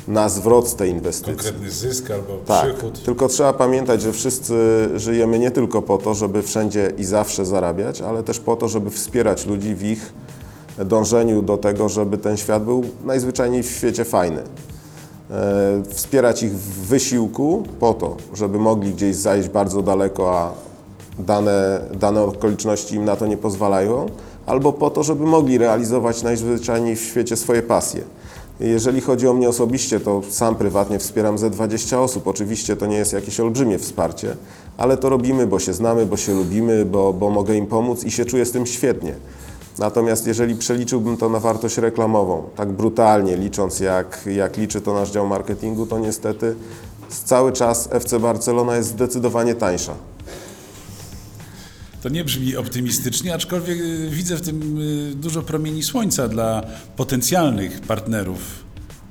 na 0.07 0.29
zwrot 0.29 0.67
z 0.67 0.75
tej 0.75 0.89
inwestycji. 0.91 1.33
Konkretny 1.33 1.71
zysk 1.71 2.11
albo 2.11 2.33
Tak, 2.45 2.73
przychód. 2.73 3.03
tylko 3.05 3.27
trzeba 3.27 3.53
pamiętać, 3.53 4.01
że 4.01 4.11
wszyscy 4.13 4.53
żyjemy 4.95 5.39
nie 5.39 5.51
tylko 5.51 5.81
po 5.81 5.97
to, 5.97 6.13
żeby 6.13 6.41
wszędzie 6.41 6.91
i 6.97 7.03
zawsze 7.03 7.45
zarabiać, 7.45 8.01
ale 8.01 8.23
też 8.23 8.39
po 8.39 8.55
to, 8.55 8.67
żeby 8.67 8.89
wspierać 8.89 9.45
ludzi 9.45 9.75
w 9.75 9.83
ich 9.83 10.13
dążeniu 10.85 11.41
do 11.41 11.57
tego, 11.57 11.89
żeby 11.89 12.17
ten 12.17 12.37
świat 12.37 12.63
był 12.65 12.83
najzwyczajniej 13.05 13.63
w 13.63 13.71
świecie 13.71 14.05
fajny. 14.05 14.41
E, 15.31 15.83
Wspierać 15.89 16.43
ich 16.43 16.51
w 16.53 16.87
wysiłku 16.87 17.63
po 17.79 17.93
to, 17.93 18.15
żeby 18.33 18.59
mogli 18.59 18.93
gdzieś 18.93 19.15
zajść 19.15 19.49
bardzo 19.49 19.81
daleko, 19.81 20.39
a 20.39 20.51
dane, 21.19 21.81
dane 21.93 22.21
okoliczności 22.21 22.95
im 22.95 23.05
na 23.05 23.15
to 23.15 23.27
nie 23.27 23.37
pozwalają, 23.37 24.05
albo 24.45 24.73
po 24.73 24.89
to, 24.89 25.03
żeby 25.03 25.25
mogli 25.25 25.57
realizować 25.57 26.23
najzwyczajniej 26.23 26.95
w 26.95 27.01
świecie 27.01 27.35
swoje 27.35 27.61
pasje. 27.61 28.03
Jeżeli 28.59 29.01
chodzi 29.01 29.27
o 29.27 29.33
mnie 29.33 29.49
osobiście, 29.49 29.99
to 29.99 30.21
sam 30.29 30.55
prywatnie 30.55 30.99
wspieram 30.99 31.37
ze 31.37 31.49
20 31.49 32.01
osób. 32.01 32.27
Oczywiście 32.27 32.75
to 32.75 32.85
nie 32.85 32.97
jest 32.97 33.13
jakieś 33.13 33.39
olbrzymie 33.39 33.79
wsparcie, 33.79 34.35
ale 34.77 34.97
to 34.97 35.09
robimy, 35.09 35.47
bo 35.47 35.59
się 35.59 35.73
znamy, 35.73 36.05
bo 36.05 36.17
się 36.17 36.33
lubimy, 36.33 36.85
bo, 36.85 37.13
bo 37.13 37.29
mogę 37.29 37.55
im 37.55 37.67
pomóc 37.67 38.03
i 38.03 38.11
się 38.11 38.25
czuję 38.25 38.45
z 38.45 38.51
tym 38.51 38.65
świetnie. 38.65 39.15
Natomiast 39.79 40.27
jeżeli 40.27 40.55
przeliczyłbym 40.55 41.17
to 41.17 41.29
na 41.29 41.39
wartość 41.39 41.77
reklamową, 41.77 42.43
tak 42.55 42.71
brutalnie 42.71 43.37
licząc 43.37 43.79
jak, 43.79 44.19
jak 44.25 44.57
liczy 44.57 44.81
to 44.81 44.93
nasz 44.93 45.11
dział 45.11 45.27
marketingu, 45.27 45.85
to 45.85 45.99
niestety 45.99 46.55
cały 47.25 47.51
czas 47.51 47.89
FC 47.91 48.19
Barcelona 48.19 48.75
jest 48.75 48.89
zdecydowanie 48.89 49.55
tańsza. 49.55 49.93
To 52.03 52.09
nie 52.09 52.23
brzmi 52.23 52.55
optymistycznie, 52.55 53.33
aczkolwiek 53.33 53.79
y, 53.79 54.09
widzę 54.09 54.37
w 54.37 54.41
tym 54.41 54.81
y, 54.81 55.15
dużo 55.15 55.41
promieni 55.41 55.83
słońca 55.83 56.27
dla 56.27 56.61
potencjalnych 56.95 57.81
partnerów. 57.81 58.63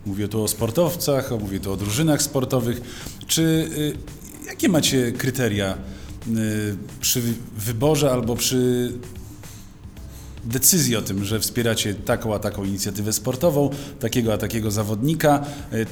Mówię 0.06 0.28
tu 0.28 0.42
o 0.42 0.48
sportowcach, 0.48 1.30
mówię 1.40 1.60
tu 1.60 1.72
o 1.72 1.76
drużynach 1.76 2.22
sportowych. 2.22 2.80
Czy 3.26 3.42
y, 3.42 4.46
jakie 4.46 4.68
macie 4.68 5.12
kryteria 5.12 5.78
przy 7.00 7.22
wyborze 7.56 8.12
albo 8.12 8.36
przy 8.36 8.92
decyzji 10.44 10.96
o 10.96 11.02
tym, 11.02 11.24
że 11.24 11.40
wspieracie 11.40 11.94
taką 11.94 12.34
a 12.34 12.38
taką 12.38 12.64
inicjatywę 12.64 13.12
sportową, 13.12 13.70
takiego 14.00 14.32
a 14.32 14.38
takiego 14.38 14.70
zawodnika, 14.70 15.44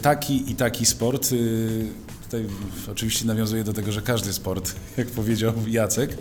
taki 0.03 0.51
i 0.51 0.55
taki 0.55 0.87
sport. 0.87 1.31
Tutaj 2.31 2.47
oczywiście 2.93 3.27
nawiązuję 3.27 3.65
do 3.65 3.73
tego, 3.73 3.93
że 3.93 4.03
każdy 4.03 4.33
sport, 4.33 4.75
jak 4.97 5.07
powiedział 5.07 5.53
Jacek, 5.69 6.19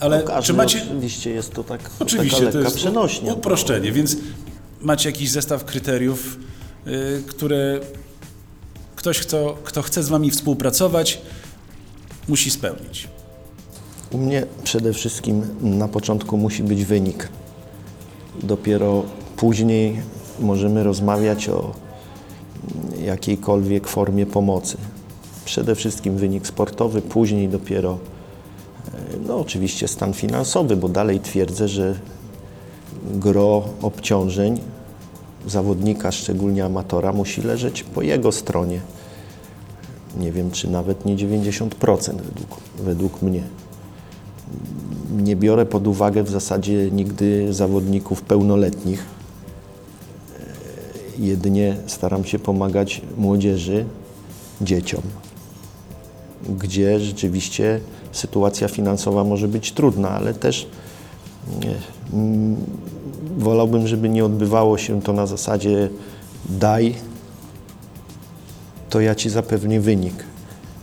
ale 0.00 0.22
No, 0.28 0.42
czy 0.42 0.52
macie... 0.52 0.82
Oczywiście 0.82 1.30
jest 1.30 1.52
to 1.52 1.64
tak, 1.64 1.90
Oczywiście, 1.98 2.46
to 2.46 2.60
jest 2.60 2.76
przenośnia. 2.76 3.34
uproszczenie, 3.34 3.92
więc 3.92 4.16
macie 4.80 5.08
jakiś 5.08 5.30
zestaw 5.30 5.64
kryteriów, 5.64 6.38
y, 6.86 7.22
które 7.26 7.80
ktoś, 8.96 9.18
kto, 9.20 9.58
kto 9.64 9.82
chce 9.82 10.02
z 10.02 10.08
Wami 10.08 10.30
współpracować, 10.30 11.20
musi 12.28 12.50
spełnić. 12.50 13.08
U 14.10 14.18
mnie 14.18 14.46
przede 14.64 14.92
wszystkim 14.92 15.42
na 15.60 15.88
początku 15.88 16.36
musi 16.36 16.62
być 16.62 16.84
wynik. 16.84 17.28
Dopiero 18.42 19.04
później 19.36 20.02
możemy 20.40 20.82
rozmawiać 20.82 21.48
o 21.48 21.74
jakiejkolwiek 23.04 23.88
formie 23.88 24.26
pomocy. 24.26 24.76
Przede 25.48 25.74
wszystkim 25.74 26.16
wynik 26.16 26.46
sportowy, 26.46 27.02
później 27.02 27.48
dopiero, 27.48 27.98
e, 28.88 28.90
no 29.26 29.40
oczywiście 29.40 29.88
stan 29.88 30.12
finansowy, 30.12 30.76
bo 30.76 30.88
dalej 30.88 31.20
twierdzę, 31.20 31.68
że 31.68 31.94
gro 33.14 33.64
obciążeń 33.82 34.60
zawodnika, 35.46 36.12
szczególnie 36.12 36.64
amatora, 36.64 37.12
musi 37.12 37.42
leżeć 37.42 37.82
po 37.82 38.02
jego 38.02 38.32
stronie. 38.32 38.80
Nie 40.18 40.32
wiem, 40.32 40.50
czy 40.50 40.70
nawet 40.70 41.04
nie 41.04 41.16
90% 41.16 42.16
według, 42.16 42.60
według 42.78 43.22
mnie 43.22 43.42
nie 45.16 45.36
biorę 45.36 45.66
pod 45.66 45.86
uwagę 45.86 46.22
w 46.22 46.30
zasadzie 46.30 46.90
nigdy 46.90 47.54
zawodników 47.54 48.22
pełnoletnich. 48.22 49.04
E, 51.18 51.22
Jedynie 51.22 51.76
staram 51.86 52.24
się 52.24 52.38
pomagać 52.38 53.02
młodzieży, 53.16 53.84
dzieciom, 54.60 55.02
gdzie 56.48 57.00
rzeczywiście 57.00 57.80
sytuacja 58.12 58.68
finansowa 58.68 59.24
może 59.24 59.48
być 59.48 59.72
trudna, 59.72 60.10
ale 60.10 60.34
też 60.34 60.68
nie, 61.60 61.74
mm, 62.12 62.56
wolałbym, 63.38 63.86
żeby 63.86 64.08
nie 64.08 64.24
odbywało 64.24 64.78
się 64.78 65.02
to 65.02 65.12
na 65.12 65.26
zasadzie 65.26 65.88
daj, 66.48 66.94
to 68.90 69.00
ja 69.00 69.14
ci 69.14 69.30
zapewnię 69.30 69.80
wynik. 69.80 70.24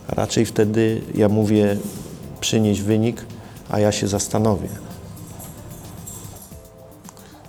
Raczej 0.08 0.46
wtedy 0.46 1.02
ja 1.14 1.28
mówię 1.28 1.76
przynieś 2.40 2.82
wynik, 2.82 3.24
a 3.70 3.80
ja 3.80 3.92
się 3.92 4.08
zastanowię. 4.08 4.68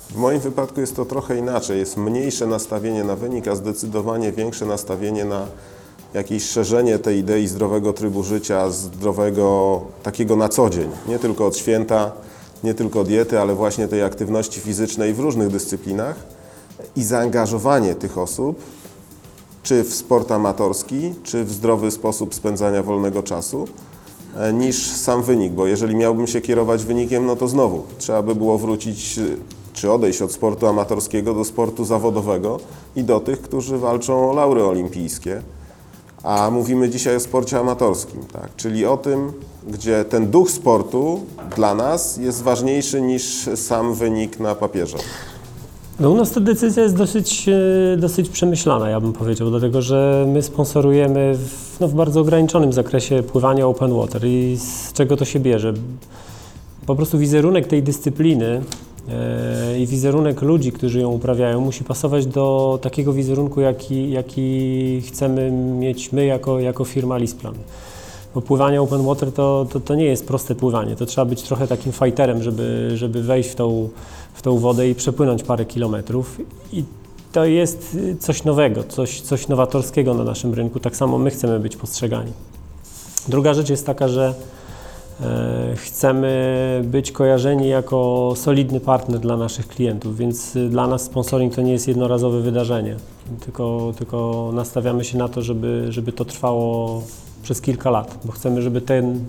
W 0.09 0.15
moim 0.15 0.39
wypadku 0.39 0.81
jest 0.81 0.95
to 0.95 1.05
trochę 1.05 1.37
inaczej. 1.37 1.79
Jest 1.79 1.97
mniejsze 1.97 2.47
nastawienie 2.47 3.03
na 3.03 3.15
wynik, 3.15 3.47
a 3.47 3.55
zdecydowanie 3.55 4.31
większe 4.31 4.65
nastawienie 4.65 5.25
na 5.25 5.47
jakieś 6.17 6.43
szerzenie 6.43 6.99
tej 6.99 7.17
idei 7.17 7.47
zdrowego 7.47 7.93
trybu 7.93 8.23
życia, 8.23 8.69
zdrowego 8.69 9.81
takiego 10.03 10.35
na 10.35 10.49
co 10.49 10.69
dzień. 10.69 10.89
Nie 11.07 11.19
tylko 11.19 11.45
od 11.45 11.57
święta, 11.57 12.11
nie 12.63 12.73
tylko 12.73 13.03
diety, 13.03 13.39
ale 13.39 13.55
właśnie 13.55 13.87
tej 13.87 14.03
aktywności 14.03 14.59
fizycznej 14.59 15.13
w 15.13 15.19
różnych 15.19 15.47
dyscyplinach 15.47 16.15
i 16.95 17.03
zaangażowanie 17.03 17.95
tych 17.95 18.17
osób 18.17 18.59
czy 19.63 19.83
w 19.83 19.93
sport 19.93 20.31
amatorski, 20.31 21.13
czy 21.23 21.43
w 21.43 21.51
zdrowy 21.51 21.91
sposób 21.91 22.35
spędzania 22.35 22.83
wolnego 22.83 23.23
czasu, 23.23 23.67
e, 24.35 24.53
niż 24.53 24.91
sam 24.91 25.23
wynik, 25.23 25.53
bo 25.53 25.67
jeżeli 25.67 25.95
miałbym 25.95 26.27
się 26.27 26.41
kierować 26.41 26.85
wynikiem, 26.85 27.25
no 27.25 27.35
to 27.35 27.47
znowu 27.47 27.83
trzeba 27.97 28.21
by 28.21 28.35
było 28.35 28.57
wrócić 28.57 29.17
y, 29.17 29.37
czy 29.73 29.91
odejść 29.91 30.21
od 30.21 30.31
sportu 30.31 30.67
amatorskiego 30.67 31.33
do 31.33 31.45
sportu 31.45 31.85
zawodowego 31.85 32.59
i 32.95 33.03
do 33.03 33.19
tych, 33.19 33.41
którzy 33.41 33.77
walczą 33.77 34.31
o 34.31 34.33
laury 34.33 34.63
olimpijskie. 34.63 35.41
A 36.27 36.49
mówimy 36.51 36.89
dzisiaj 36.89 37.15
o 37.15 37.19
sporcie 37.19 37.59
amatorskim, 37.59 38.19
tak? 38.33 38.55
czyli 38.55 38.85
o 38.85 38.97
tym, 38.97 39.31
gdzie 39.67 40.05
ten 40.05 40.31
duch 40.31 40.51
sportu 40.51 41.19
dla 41.55 41.75
nas 41.75 42.17
jest 42.17 42.43
ważniejszy 42.43 43.01
niż 43.01 43.49
sam 43.55 43.93
wynik 43.93 44.39
na 44.39 44.55
papierze. 44.55 44.97
No 45.99 46.09
u 46.09 46.15
nas 46.15 46.31
ta 46.31 46.39
decyzja 46.39 46.83
jest 46.83 46.95
dosyć, 46.95 47.49
e, 47.49 47.97
dosyć 47.97 48.29
przemyślana, 48.29 48.89
ja 48.89 48.99
bym 48.99 49.13
powiedział, 49.13 49.49
dlatego 49.49 49.81
że 49.81 50.25
my 50.33 50.41
sponsorujemy 50.41 51.37
w, 51.37 51.79
no, 51.79 51.87
w 51.87 51.93
bardzo 51.93 52.21
ograniczonym 52.21 52.73
zakresie 52.73 53.23
pływania 53.23 53.67
open 53.67 53.93
water 53.93 54.25
i 54.25 54.57
z 54.57 54.93
czego 54.93 55.17
to 55.17 55.25
się 55.25 55.39
bierze? 55.39 55.73
Po 56.85 56.95
prostu 56.95 57.17
wizerunek 57.17 57.67
tej 57.67 57.83
dyscypliny 57.83 58.61
i 59.79 59.87
wizerunek 59.87 60.41
ludzi, 60.41 60.71
którzy 60.71 60.99
ją 60.99 61.09
uprawiają, 61.09 61.61
musi 61.61 61.83
pasować 61.83 62.25
do 62.25 62.79
takiego 62.81 63.13
wizerunku, 63.13 63.61
jaki, 63.61 64.11
jaki 64.11 65.01
chcemy 65.01 65.51
mieć 65.51 66.11
my 66.11 66.25
jako, 66.25 66.59
jako 66.59 66.85
firma 66.85 67.17
Lisplan. 67.17 67.55
Bo 68.35 68.41
pływanie 68.41 68.81
open 68.81 69.05
water 69.05 69.31
to, 69.31 69.67
to, 69.69 69.79
to 69.79 69.95
nie 69.95 70.05
jest 70.05 70.27
proste 70.27 70.55
pływanie. 70.55 70.95
To 70.95 71.05
trzeba 71.05 71.25
być 71.25 71.43
trochę 71.43 71.67
takim 71.67 71.91
fighterem, 71.91 72.43
żeby, 72.43 72.91
żeby 72.95 73.23
wejść 73.23 73.49
w 73.49 73.55
tą, 73.55 73.89
w 74.33 74.41
tą 74.41 74.57
wodę 74.57 74.89
i 74.89 74.95
przepłynąć 74.95 75.43
parę 75.43 75.65
kilometrów. 75.65 76.41
I 76.73 76.83
to 77.31 77.45
jest 77.45 77.97
coś 78.19 78.43
nowego, 78.43 78.83
coś, 78.83 79.21
coś 79.21 79.47
nowatorskiego 79.47 80.13
na 80.13 80.23
naszym 80.23 80.53
rynku. 80.53 80.79
Tak 80.79 80.95
samo 80.95 81.17
my 81.17 81.31
chcemy 81.31 81.59
być 81.59 81.77
postrzegani. 81.77 82.31
Druga 83.27 83.53
rzecz 83.53 83.69
jest 83.69 83.85
taka, 83.85 84.07
że 84.07 84.27
e, 84.27 84.33
chcemy 85.75 86.81
być 86.85 87.11
kojarzeni 87.11 87.69
jako 87.69 88.33
solidny 88.35 88.79
partner 88.79 89.19
dla 89.19 89.37
naszych 89.37 89.67
klientów, 89.67 90.17
więc 90.17 90.55
y, 90.55 90.69
dla 90.69 90.87
nas 90.87 91.01
sponsoring 91.01 91.55
to 91.55 91.61
nie 91.61 91.71
jest 91.71 91.87
jednorazowe 91.87 92.41
wydarzenie, 92.41 92.95
tylko, 93.39 93.93
tylko 93.97 94.49
nastawiamy 94.53 95.05
się 95.05 95.17
na 95.17 95.27
to, 95.27 95.41
żeby, 95.41 95.85
żeby 95.89 96.11
to 96.11 96.25
trwało 96.25 97.01
przez 97.43 97.61
kilka 97.61 97.89
lat, 97.89 98.19
bo 98.25 98.31
chcemy, 98.31 98.61
żeby 98.61 98.81
ten, 98.81 99.25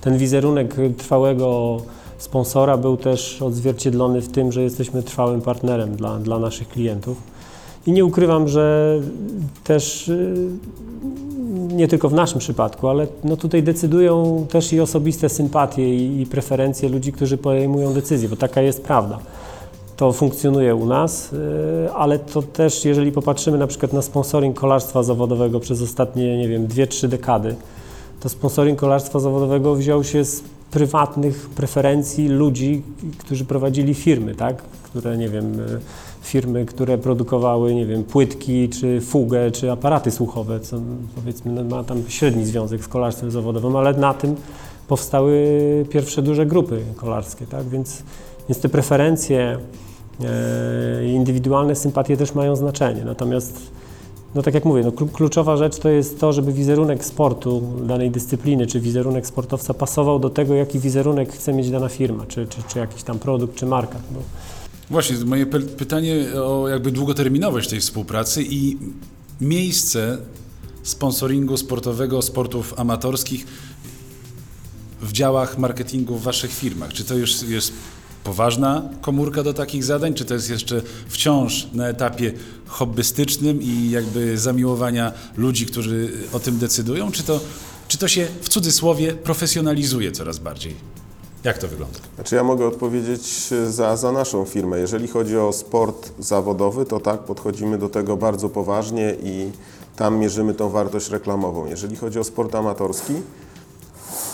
ten 0.00 0.18
wizerunek 0.18 0.76
trwałego 0.98 1.76
sponsora 2.18 2.76
był 2.76 2.96
też 2.96 3.42
odzwierciedlony 3.42 4.20
w 4.20 4.28
tym, 4.28 4.52
że 4.52 4.62
jesteśmy 4.62 5.02
trwałym 5.02 5.40
partnerem 5.40 5.96
dla, 5.96 6.18
dla 6.18 6.38
naszych 6.38 6.68
klientów. 6.68 7.22
I 7.86 7.92
nie 7.92 8.04
ukrywam, 8.04 8.48
że 8.48 8.98
też 9.64 10.08
y, 10.08 10.48
nie 11.50 11.88
tylko 11.88 12.08
w 12.08 12.12
naszym 12.12 12.38
przypadku, 12.38 12.88
ale 12.88 13.06
no 13.24 13.36
tutaj 13.36 13.62
decydują 13.62 14.46
też 14.50 14.72
i 14.72 14.80
osobiste 14.80 15.28
sympatie 15.28 15.94
i, 15.96 16.20
i 16.20 16.26
preferencje 16.26 16.88
ludzi, 16.88 17.12
którzy 17.12 17.38
podejmują 17.38 17.92
decyzje, 17.92 18.28
bo 18.28 18.36
taka 18.36 18.62
jest 18.62 18.82
prawda. 18.82 19.18
To 19.96 20.12
funkcjonuje 20.12 20.74
u 20.74 20.86
nas, 20.86 21.32
y, 21.32 21.36
ale 21.94 22.18
to 22.18 22.42
też, 22.42 22.84
jeżeli 22.84 23.12
popatrzymy 23.12 23.58
na 23.58 23.66
przykład 23.66 23.92
na 23.92 24.02
sponsoring 24.02 24.60
kolarstwa 24.60 25.02
zawodowego 25.02 25.60
przez 25.60 25.82
ostatnie, 25.82 26.38
nie 26.38 26.48
wiem, 26.48 26.66
2-3 26.66 27.08
dekady, 27.08 27.54
to 28.20 28.28
sponsoring 28.28 28.78
kolarstwa 28.78 29.20
zawodowego 29.20 29.74
wziął 29.74 30.04
się 30.04 30.24
z 30.24 30.42
prywatnych 30.70 31.50
preferencji 31.50 32.28
ludzi, 32.28 32.82
którzy 33.18 33.44
prowadzili 33.44 33.94
firmy, 33.94 34.34
tak? 34.34 34.62
Które, 34.62 35.16
nie 35.16 35.28
wiem, 35.28 35.60
y, 35.60 35.80
firmy, 36.22 36.66
które 36.66 36.98
produkowały, 36.98 37.74
nie 37.74 37.86
wiem, 37.86 38.04
płytki, 38.04 38.68
czy 38.68 39.00
fugę, 39.00 39.50
czy 39.50 39.72
aparaty 39.72 40.10
słuchowe, 40.10 40.60
co 40.60 40.80
powiedzmy 41.14 41.52
no, 41.52 41.76
ma 41.76 41.84
tam 41.84 42.02
średni 42.08 42.44
związek 42.44 42.84
z 42.84 42.88
kolarstwem 42.88 43.30
zawodowym, 43.30 43.76
ale 43.76 43.92
na 43.92 44.14
tym 44.14 44.36
powstały 44.88 45.46
pierwsze 45.90 46.22
duże 46.22 46.46
grupy 46.46 46.82
kolarskie, 46.96 47.46
tak? 47.46 47.68
Więc, 47.68 48.02
więc 48.48 48.60
te 48.60 48.68
preferencje, 48.68 49.58
e, 50.24 51.06
indywidualne 51.06 51.74
sympatie 51.74 52.16
też 52.16 52.34
mają 52.34 52.56
znaczenie. 52.56 53.04
Natomiast 53.04 53.70
no 54.34 54.42
tak 54.42 54.54
jak 54.54 54.64
mówię, 54.64 54.82
no, 54.82 54.90
klu- 54.90 55.12
kluczowa 55.12 55.56
rzecz 55.56 55.78
to 55.78 55.88
jest 55.88 56.20
to, 56.20 56.32
żeby 56.32 56.52
wizerunek 56.52 57.04
sportu, 57.04 57.62
danej 57.82 58.10
dyscypliny, 58.10 58.66
czy 58.66 58.80
wizerunek 58.80 59.26
sportowca 59.26 59.74
pasował 59.74 60.18
do 60.18 60.30
tego, 60.30 60.54
jaki 60.54 60.78
wizerunek 60.78 61.32
chce 61.32 61.52
mieć 61.52 61.70
dana 61.70 61.88
firma, 61.88 62.26
czy, 62.26 62.46
czy, 62.46 62.62
czy 62.68 62.78
jakiś 62.78 63.02
tam 63.02 63.18
produkt, 63.18 63.54
czy 63.54 63.66
marka. 63.66 63.98
Bo 64.10 64.20
Właśnie, 64.90 65.16
moje 65.16 65.46
pytanie 65.46 66.26
o 66.34 66.68
jakby 66.68 66.90
długoterminowość 66.90 67.68
tej 67.68 67.80
współpracy 67.80 68.42
i 68.42 68.76
miejsce 69.40 70.18
sponsoringu 70.82 71.56
sportowego, 71.56 72.22
sportów 72.22 72.74
amatorskich 72.80 73.46
w 75.02 75.12
działach 75.12 75.58
marketingu 75.58 76.18
w 76.18 76.22
Waszych 76.22 76.52
firmach. 76.52 76.92
Czy 76.92 77.04
to 77.04 77.14
już 77.14 77.42
jest 77.42 77.72
poważna 78.24 78.90
komórka 79.00 79.42
do 79.42 79.54
takich 79.54 79.84
zadań, 79.84 80.14
czy 80.14 80.24
to 80.24 80.34
jest 80.34 80.50
jeszcze 80.50 80.82
wciąż 81.08 81.66
na 81.72 81.88
etapie 81.88 82.32
hobbystycznym 82.66 83.62
i 83.62 83.90
jakby 83.90 84.38
zamiłowania 84.38 85.12
ludzi, 85.36 85.66
którzy 85.66 86.12
o 86.32 86.40
tym 86.40 86.58
decydują, 86.58 87.12
czy 87.12 87.22
to, 87.22 87.40
czy 87.88 87.98
to 87.98 88.08
się 88.08 88.28
w 88.42 88.48
cudzysłowie 88.48 89.12
profesjonalizuje 89.12 90.12
coraz 90.12 90.38
bardziej? 90.38 90.99
Jak 91.44 91.58
to 91.58 91.68
wygląda? 91.68 91.98
Znaczy 92.14 92.36
ja 92.36 92.44
mogę 92.44 92.66
odpowiedzieć 92.66 93.48
za, 93.68 93.96
za 93.96 94.12
naszą 94.12 94.44
firmę. 94.44 94.78
Jeżeli 94.78 95.08
chodzi 95.08 95.38
o 95.38 95.52
sport 95.52 96.12
zawodowy, 96.18 96.84
to 96.84 97.00
tak, 97.00 97.20
podchodzimy 97.20 97.78
do 97.78 97.88
tego 97.88 98.16
bardzo 98.16 98.48
poważnie 98.48 99.14
i 99.22 99.50
tam 99.96 100.18
mierzymy 100.18 100.54
tą 100.54 100.68
wartość 100.68 101.10
reklamową. 101.10 101.66
Jeżeli 101.66 101.96
chodzi 101.96 102.18
o 102.18 102.24
sport 102.24 102.54
amatorski, 102.54 103.14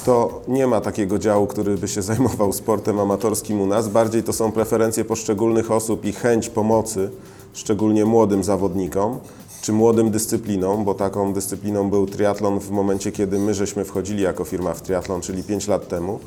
to 0.05 0.43
nie 0.49 0.67
ma 0.67 0.81
takiego 0.81 1.19
działu, 1.19 1.47
który 1.47 1.77
by 1.77 1.89
się 1.89 2.03
zajmował 2.13 2.53
sportem 2.53 3.01
amatorskim 3.01 3.61
u 3.61 3.67
nas. 3.67 3.89
Bardziej 3.89 4.23
to 4.23 4.33
są 4.33 4.53
preferencje 4.53 5.05
poszczególnych 5.05 5.71
osób 5.71 6.05
i 6.05 6.13
chęć 6.13 6.49
pomocy, 6.49 7.11
szczególnie 7.53 8.05
młodym 8.05 8.45
zawodnikom 8.45 9.19
czy 9.63 9.73
młodym 9.73 10.11
dyscyplinom, 10.11 10.85
bo 10.85 10.95
taką 10.95 11.33
dyscypliną 11.33 11.91
był 11.91 12.07
triatlon 12.07 12.61
w 12.61 12.71
momencie, 12.71 13.13
kiedy 13.13 13.39
my 13.39 13.55
żeśmy 13.55 13.85
wchodzili 13.85 14.23
jako 14.23 14.45
firma 14.45 14.75
w 14.75 14.83
triatlon, 14.83 15.21
czyli 15.21 15.43
5 15.43 15.69
lat 15.69 15.89
temu. 15.89 16.19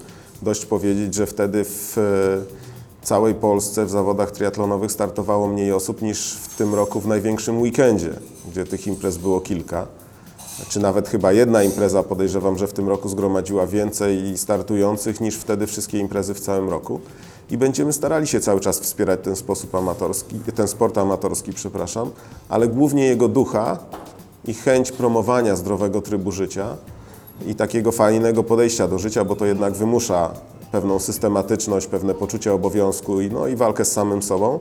Dość 0.42 0.66
powiedzieć, 0.66 1.14
że 1.14 1.26
wtedy 1.26 1.64
w 1.66 1.98
e, 1.98 3.06
całej 3.06 3.34
Polsce 3.34 3.86
w 3.86 3.90
zawodach 3.90 4.32
triatlonowych 4.32 4.92
startowało 4.92 5.48
mniej 5.48 5.72
osób 5.72 6.02
niż 6.02 6.34
w 6.34 6.56
tym 6.56 6.76
roku 6.76 7.02
w 7.02 7.08
największym 7.08 7.62
weekendzie, 7.62 8.14
gdzie 8.52 8.66
tych 8.66 8.88
imprez 8.88 9.18
było 9.18 9.42
kilka 9.42 9.88
czy 10.68 10.80
nawet 10.80 11.10
chyba 11.10 11.32
jedna 11.32 11.64
impreza, 11.64 12.04
podejrzewam, 12.04 12.58
że 12.58 12.68
w 12.68 12.74
tym 12.74 12.90
roku 12.90 13.10
zgromadziła 13.10 13.68
więcej 13.68 14.38
startujących 14.38 15.22
niż 15.22 15.36
wtedy 15.36 15.68
wszystkie 15.68 16.00
imprezy 16.00 16.34
w 16.34 16.40
całym 16.40 16.70
roku. 16.70 17.00
I 17.52 17.58
będziemy 17.58 17.94
starali 17.94 18.28
się 18.28 18.40
cały 18.40 18.60
czas 18.60 18.80
wspierać 18.80 19.20
ten 19.24 19.36
sposób 19.36 19.76
amatorski, 19.76 20.40
ten 20.56 20.68
sport 20.68 20.98
amatorski, 20.98 21.54
przepraszam, 21.54 22.12
ale 22.50 22.68
głównie 22.68 23.06
jego 23.06 23.28
ducha 23.28 23.78
i 24.46 24.54
chęć 24.54 24.92
promowania 24.92 25.56
zdrowego 25.56 26.02
trybu 26.02 26.32
życia 26.32 26.78
i 27.48 27.56
takiego 27.56 27.92
fajnego 27.92 28.44
podejścia 28.44 28.88
do 28.88 29.00
życia, 29.00 29.26
bo 29.26 29.36
to 29.36 29.46
jednak 29.46 29.74
wymusza 29.74 30.32
pewną 30.72 31.00
systematyczność, 31.00 31.88
pewne 31.88 32.14
poczucie 32.14 32.54
obowiązku 32.54 33.22
i, 33.22 33.32
no, 33.32 33.48
i 33.48 33.56
walkę 33.56 33.86
z 33.86 33.92
samym 33.92 34.24
sobą 34.24 34.60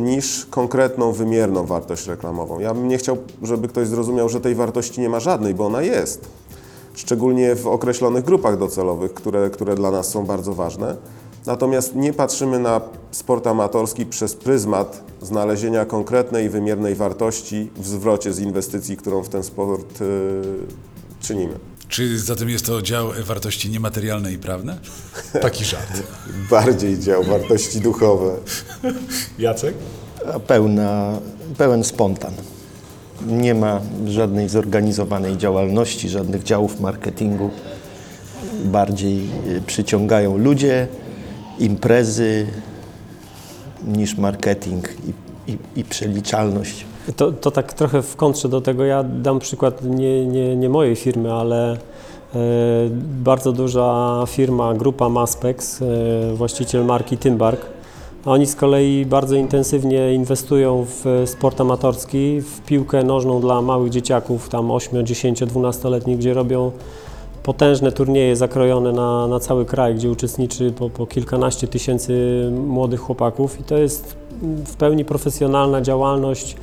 niż 0.00 0.46
konkretną, 0.46 1.12
wymierną 1.12 1.66
wartość 1.66 2.06
reklamową. 2.06 2.60
Ja 2.60 2.74
bym 2.74 2.88
nie 2.88 2.98
chciał, 2.98 3.16
żeby 3.42 3.68
ktoś 3.68 3.88
zrozumiał, 3.88 4.28
że 4.28 4.40
tej 4.40 4.54
wartości 4.54 5.00
nie 5.00 5.08
ma 5.08 5.20
żadnej, 5.20 5.54
bo 5.54 5.66
ona 5.66 5.82
jest. 5.82 6.28
Szczególnie 6.94 7.56
w 7.56 7.66
określonych 7.66 8.24
grupach 8.24 8.58
docelowych, 8.58 9.14
które, 9.14 9.50
które 9.50 9.74
dla 9.74 9.90
nas 9.90 10.08
są 10.08 10.26
bardzo 10.26 10.54
ważne. 10.54 10.96
Natomiast 11.46 11.94
nie 11.94 12.12
patrzymy 12.12 12.58
na 12.58 12.80
sport 13.10 13.46
amatorski 13.46 14.06
przez 14.06 14.34
pryzmat 14.34 15.02
znalezienia 15.22 15.84
konkretnej, 15.84 16.50
wymiernej 16.50 16.94
wartości 16.94 17.70
w 17.76 17.86
zwrocie 17.86 18.32
z 18.32 18.40
inwestycji, 18.40 18.96
którą 18.96 19.22
w 19.22 19.28
ten 19.28 19.42
sport 19.42 20.00
yy, 20.00 20.06
czynimy. 21.20 21.54
Czy 21.92 22.18
zatem 22.18 22.48
jest 22.48 22.66
to 22.66 22.82
dział 22.82 23.08
wartości 23.24 23.70
niematerialne 23.70 24.32
i 24.32 24.38
prawne? 24.38 24.78
Taki 25.42 25.64
żart. 25.64 26.02
Bardziej 26.50 26.98
dział 26.98 27.24
wartości 27.24 27.80
duchowe. 27.80 28.36
Jacek? 29.38 29.74
Pełna, 30.46 31.18
pełen 31.58 31.84
spontan. 31.84 32.32
Nie 33.26 33.54
ma 33.54 33.80
żadnej 34.06 34.48
zorganizowanej 34.48 35.36
działalności, 35.36 36.08
żadnych 36.08 36.42
działów 36.42 36.80
marketingu. 36.80 37.50
Bardziej 38.64 39.28
y, 39.48 39.62
przyciągają 39.66 40.38
ludzie, 40.38 40.88
imprezy 41.58 42.46
niż 43.86 44.16
marketing 44.16 44.88
i, 45.06 45.52
i, 45.52 45.58
i 45.76 45.84
przeliczalność. 45.84 46.84
To, 47.16 47.32
to 47.32 47.50
tak 47.50 47.72
trochę 47.72 48.02
w 48.02 48.16
kontrze 48.16 48.48
do 48.48 48.60
tego, 48.60 48.84
ja 48.84 49.04
dam 49.04 49.38
przykład 49.38 49.84
nie, 49.84 50.26
nie, 50.26 50.56
nie 50.56 50.68
mojej 50.68 50.96
firmy, 50.96 51.32
ale 51.32 51.72
e, 51.72 51.78
bardzo 53.24 53.52
duża 53.52 54.18
firma, 54.28 54.74
grupa 54.74 55.08
Maspex, 55.08 55.82
e, 55.82 55.86
właściciel 56.34 56.84
marki 56.84 57.18
Tymbark. 57.18 57.60
Oni 58.26 58.46
z 58.46 58.56
kolei 58.56 59.06
bardzo 59.06 59.36
intensywnie 59.36 60.14
inwestują 60.14 60.86
w 60.88 61.22
sport 61.26 61.60
amatorski, 61.60 62.40
w 62.40 62.60
piłkę 62.60 63.04
nożną 63.04 63.40
dla 63.40 63.62
małych 63.62 63.90
dzieciaków, 63.90 64.48
tam 64.48 64.70
8, 64.70 65.06
10, 65.06 65.42
12-letnich, 65.42 66.18
gdzie 66.18 66.34
robią 66.34 66.72
potężne 67.42 67.92
turnieje 67.92 68.36
zakrojone 68.36 68.92
na, 68.92 69.26
na 69.26 69.40
cały 69.40 69.64
kraj, 69.64 69.94
gdzie 69.94 70.10
uczestniczy 70.10 70.72
po, 70.72 70.90
po 70.90 71.06
kilkanaście 71.06 71.68
tysięcy 71.68 72.12
młodych 72.66 73.00
chłopaków 73.00 73.60
i 73.60 73.64
to 73.64 73.76
jest 73.76 74.16
w 74.66 74.76
pełni 74.76 75.04
profesjonalna 75.04 75.80
działalność 75.80 76.56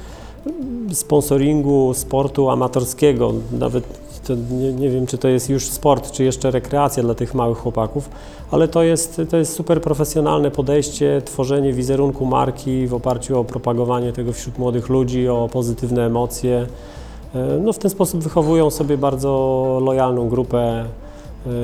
sponsoringu 0.93 1.93
sportu 1.93 2.49
amatorskiego. 2.49 3.33
Nawet 3.59 3.83
nie, 4.51 4.73
nie 4.73 4.89
wiem, 4.89 5.07
czy 5.07 5.17
to 5.17 5.27
jest 5.27 5.49
już 5.49 5.69
sport, 5.69 6.11
czy 6.11 6.23
jeszcze 6.23 6.51
rekreacja 6.51 7.03
dla 7.03 7.15
tych 7.15 7.33
małych 7.33 7.57
chłopaków, 7.57 8.09
ale 8.51 8.67
to 8.67 8.83
jest, 8.83 9.21
to 9.29 9.37
jest 9.37 9.53
super 9.53 9.81
profesjonalne 9.81 10.51
podejście, 10.51 11.21
tworzenie 11.25 11.73
wizerunku 11.73 12.25
marki 12.25 12.87
w 12.87 12.93
oparciu 12.93 13.39
o 13.39 13.43
propagowanie 13.43 14.13
tego 14.13 14.33
wśród 14.33 14.57
młodych 14.57 14.89
ludzi, 14.89 15.27
o 15.27 15.49
pozytywne 15.51 16.05
emocje. 16.05 16.67
E, 17.35 17.59
No, 17.63 17.73
w 17.73 17.77
ten 17.77 17.91
sposób 17.91 18.23
wychowują 18.23 18.69
sobie 18.69 18.97
bardzo 18.97 19.81
lojalną 19.83 20.29
grupę 20.29 20.85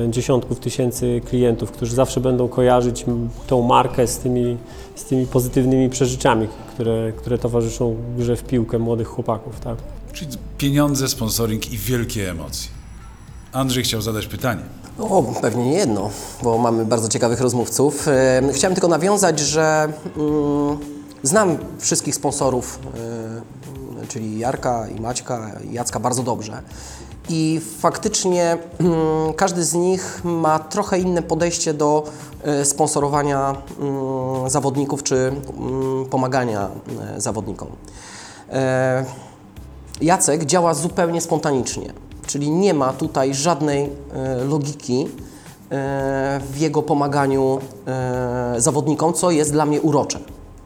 dziesiątków 0.08 0.60
tysięcy 0.60 1.20
klientów, 1.24 1.70
którzy 1.70 1.94
zawsze 1.94 2.20
będą 2.20 2.48
kojarzyć 2.48 3.04
tą 3.46 3.62
markę 3.62 4.06
z 4.06 4.18
tymi, 4.18 4.56
z 4.94 5.04
tymi 5.04 5.26
pozytywnymi 5.26 5.90
przeżyciami, 5.90 6.48
które, 6.74 7.12
które 7.16 7.38
towarzyszą 7.38 7.96
grze 8.18 8.36
w 8.36 8.42
piłkę 8.44 8.78
młodych 8.78 9.08
chłopaków. 9.08 9.60
Tak? 9.60 9.76
Czyli 10.12 10.30
pieniądze, 10.58 11.08
sponsoring 11.08 11.72
i 11.72 11.78
wielkie 11.78 12.30
emocje. 12.30 12.70
Andrzej 13.52 13.84
chciał 13.84 14.02
zadać 14.02 14.26
pytanie. 14.26 14.62
O, 14.98 15.22
pewnie 15.22 15.64
nie 15.64 15.76
jedno, 15.76 16.10
bo 16.42 16.58
mamy 16.58 16.84
bardzo 16.84 17.08
ciekawych 17.08 17.40
rozmówców. 17.40 18.08
E, 18.08 18.42
Chciałem 18.52 18.74
tylko 18.74 18.88
nawiązać, 18.88 19.40
że 19.40 19.92
mm, 20.16 20.78
znam 21.22 21.58
wszystkich 21.78 22.14
sponsorów, 22.14 22.78
e, 24.02 24.06
czyli 24.08 24.38
Jarka 24.38 24.88
i 24.88 25.00
Maćka 25.00 25.52
i 25.70 25.72
Jacka 25.72 26.00
bardzo 26.00 26.22
dobrze. 26.22 26.62
I 27.28 27.60
faktycznie 27.78 28.58
mm, 28.80 29.32
każdy 29.32 29.64
z 29.64 29.74
nich 29.74 30.20
ma 30.24 30.58
trochę 30.58 30.98
inne 30.98 31.22
podejście 31.22 31.74
do 31.74 32.04
e, 32.42 32.64
sponsorowania 32.64 33.54
mm, 33.80 34.50
zawodników 34.50 35.02
czy 35.02 35.16
mm, 35.16 36.04
pomagania 36.10 36.68
e, 37.16 37.20
zawodnikom. 37.20 37.68
E, 38.52 39.04
Jacek 40.00 40.44
działa 40.44 40.74
zupełnie 40.74 41.20
spontanicznie, 41.20 41.92
czyli 42.26 42.50
nie 42.50 42.74
ma 42.74 42.92
tutaj 42.92 43.34
żadnej 43.34 43.90
logiki 44.48 45.08
w 46.50 46.56
jego 46.56 46.82
pomaganiu 46.82 47.58
zawodnikom, 48.56 49.12
co 49.12 49.30
jest 49.30 49.52
dla 49.52 49.66
mnie 49.66 49.80
urocze. 49.80 50.18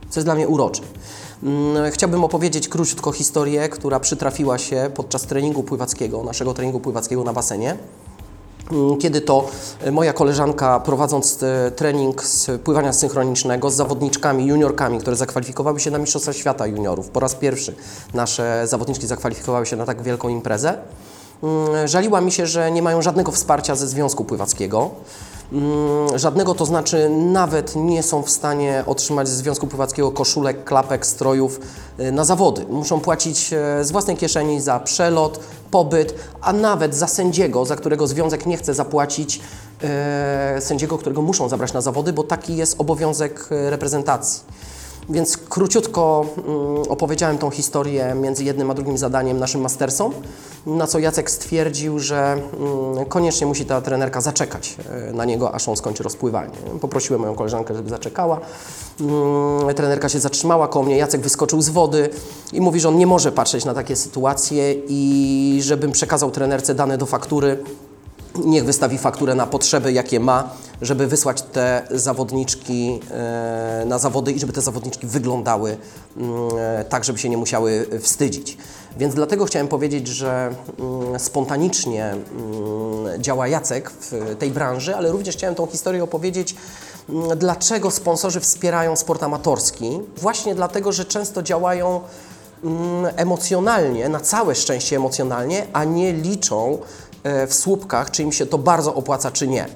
Co 0.08 0.20
jest 0.20 0.26
dla 0.26 0.34
mnie 0.34 0.48
urocze. 0.48 0.82
Mm, 1.42 1.90
Chciałbym 1.92 2.24
opowiedzieć 2.24 2.68
króciutko 2.68 3.12
historię, 3.12 3.68
która 3.68 4.00
przytrafiła 4.00 4.58
się 4.58 4.90
podczas 4.94 5.22
treningu 5.22 5.62
pływackiego, 5.62 6.22
naszego 6.24 6.54
treningu 6.54 6.80
pływackiego 6.80 7.24
na 7.24 7.32
basenie. 7.32 7.76
Mm, 8.72 8.98
Kiedy 8.98 9.20
to 9.20 9.48
e, 9.80 9.90
moja 9.90 10.12
koleżanka 10.12 10.80
prowadząc 10.80 11.42
e, 11.42 11.70
trening 11.70 12.24
z 12.24 12.62
pływania 12.62 12.92
synchronicznego 12.92 13.70
z 13.70 13.74
zawodniczkami, 13.74 14.46
juniorkami, 14.46 14.98
które 14.98 15.16
zakwalifikowały 15.16 15.80
się 15.80 15.90
na 15.90 15.98
Mistrzostwa 15.98 16.32
Świata 16.32 16.66
Juniorów, 16.66 17.08
po 17.08 17.20
raz 17.20 17.34
pierwszy 17.34 17.74
nasze 18.14 18.62
zawodniczki 18.66 19.06
zakwalifikowały 19.06 19.66
się 19.66 19.76
na 19.76 19.86
tak 19.86 20.02
wielką 20.02 20.28
imprezę, 20.28 20.78
mm, 21.42 21.88
żaliła 21.88 22.20
mi 22.20 22.32
się, 22.32 22.46
że 22.46 22.70
nie 22.72 22.82
mają 22.82 23.02
żadnego 23.02 23.32
wsparcia 23.32 23.76
ze 23.76 23.88
Związku 23.88 24.24
Pływackiego. 24.24 24.90
Mm, 25.52 26.18
Żadnego 26.18 26.54
to 26.54 26.66
znaczy 26.66 27.10
nawet 27.10 27.76
nie 27.76 28.02
są 28.02 28.22
w 28.22 28.30
stanie 28.30 28.84
otrzymać 28.86 29.28
ze 29.28 29.36
Związku 29.36 29.66
Pływackiego 29.66 30.12
koszulek, 30.12 30.64
klapek, 30.64 31.06
strojów 31.06 31.60
y, 32.00 32.12
na 32.12 32.24
zawody. 32.24 32.64
Muszą 32.68 33.00
płacić 33.00 33.52
e, 33.52 33.84
z 33.84 33.90
własnej 33.90 34.16
kieszeni 34.16 34.60
za 34.60 34.80
przelot, 34.80 35.40
pobyt, 35.70 36.14
a 36.40 36.52
nawet 36.52 36.94
za 36.94 37.06
sędziego, 37.06 37.64
za 37.64 37.76
którego 37.76 38.06
związek 38.06 38.46
nie 38.46 38.56
chce 38.56 38.74
zapłacić 38.74 39.40
e, 39.82 40.56
sędziego, 40.60 40.98
którego 40.98 41.22
muszą 41.22 41.48
zabrać 41.48 41.72
na 41.72 41.80
zawody, 41.80 42.12
bo 42.12 42.22
taki 42.22 42.56
jest 42.56 42.80
obowiązek 42.80 43.48
e, 43.50 43.70
reprezentacji. 43.70 44.42
Więc 45.08 45.36
króciutko 45.36 46.26
mm, 46.36 46.82
opowiedziałem 46.88 47.38
tą 47.38 47.50
historię 47.50 48.14
między 48.14 48.44
jednym 48.44 48.70
a 48.70 48.74
drugim 48.74 48.98
zadaniem 48.98 49.38
naszym 49.38 49.60
mastersom, 49.60 50.12
na 50.66 50.86
co 50.86 50.98
Jacek 50.98 51.30
stwierdził, 51.30 51.98
że 51.98 52.32
mm, 52.32 53.06
koniecznie 53.06 53.46
musi 53.46 53.64
ta 53.64 53.80
trenerka 53.80 54.20
zaczekać 54.20 54.76
e, 55.08 55.12
na 55.12 55.24
niego, 55.24 55.54
aż 55.54 55.68
on 55.68 55.76
skończy 55.76 56.02
rozpływanie. 56.02 56.50
Poprosiłem 56.80 57.20
moją 57.20 57.34
koleżankę, 57.34 57.74
żeby 57.74 57.90
zaczekała. 57.90 58.40
Mm, 59.00 59.74
Trenerka 59.74 60.08
się 60.08 60.20
zatrzymała 60.20 60.68
koło 60.68 60.84
mnie, 60.84 60.96
Jacek 60.96 61.20
wyskoczył 61.20 61.62
z 61.62 61.68
wody 61.68 62.10
i 62.52 62.60
mówi, 62.60 62.80
że 62.80 62.88
on 62.88 62.96
nie 62.96 63.06
może 63.06 63.32
patrzeć 63.32 63.64
na 63.64 63.74
takie 63.74 63.96
sytuacje 63.96 64.74
i 64.88 65.58
żebym 65.62 65.92
przekazał 65.92 66.30
trenerce 66.30 66.74
dane 66.74 66.98
do 66.98 67.06
faktury, 67.06 67.64
niech 68.38 68.64
wystawi 68.64 68.98
fakturę 68.98 69.34
na 69.34 69.46
potrzeby, 69.46 69.92
jakie 69.92 70.20
ma, 70.20 70.50
żeby 70.82 71.06
wysłać 71.06 71.42
te 71.42 71.82
zawodniczki 71.90 73.00
e, 73.10 73.84
na 73.86 73.98
zawody 73.98 74.32
i 74.32 74.40
żeby 74.40 74.52
te 74.52 74.60
zawodniczki 74.60 75.06
wyglądały 75.06 75.76
mm, 76.16 76.48
e, 76.58 76.84
tak, 76.84 77.04
żeby 77.04 77.18
się 77.18 77.28
nie 77.28 77.36
musiały 77.36 77.86
wstydzić. 78.00 78.58
Więc 78.98 79.14
dlatego 79.14 79.44
chciałem 79.44 79.68
powiedzieć, 79.68 80.08
że 80.08 80.54
mm, 80.78 81.20
spontanicznie 81.20 82.04
mm, 82.04 83.22
działa 83.22 83.48
Jacek 83.48 83.90
w 83.90 84.36
tej 84.38 84.50
branży, 84.50 84.96
ale 84.96 85.12
również 85.12 85.36
chciałem 85.36 85.54
tą 85.54 85.66
historię 85.66 86.04
opowiedzieć, 86.04 86.56
dlaczego 87.36 87.90
sponsorzy 87.90 88.40
wspierają 88.40 88.96
sport 88.96 89.22
amatorski. 89.22 90.00
Właśnie 90.16 90.54
dlatego, 90.54 90.92
że 90.92 91.04
często 91.04 91.42
działają 91.42 92.00
emocjonalnie, 93.16 94.08
na 94.08 94.20
całe 94.20 94.54
szczęście 94.54 94.96
emocjonalnie, 94.96 95.66
a 95.72 95.84
nie 95.84 96.12
liczą 96.12 96.78
w 97.24 97.54
słupkach, 97.54 98.10
czy 98.10 98.22
im 98.22 98.32
się 98.32 98.46
to 98.46 98.58
bardzo 98.58 98.94
opłaca, 98.94 99.30
czy 99.30 99.48
nie. 99.48 99.66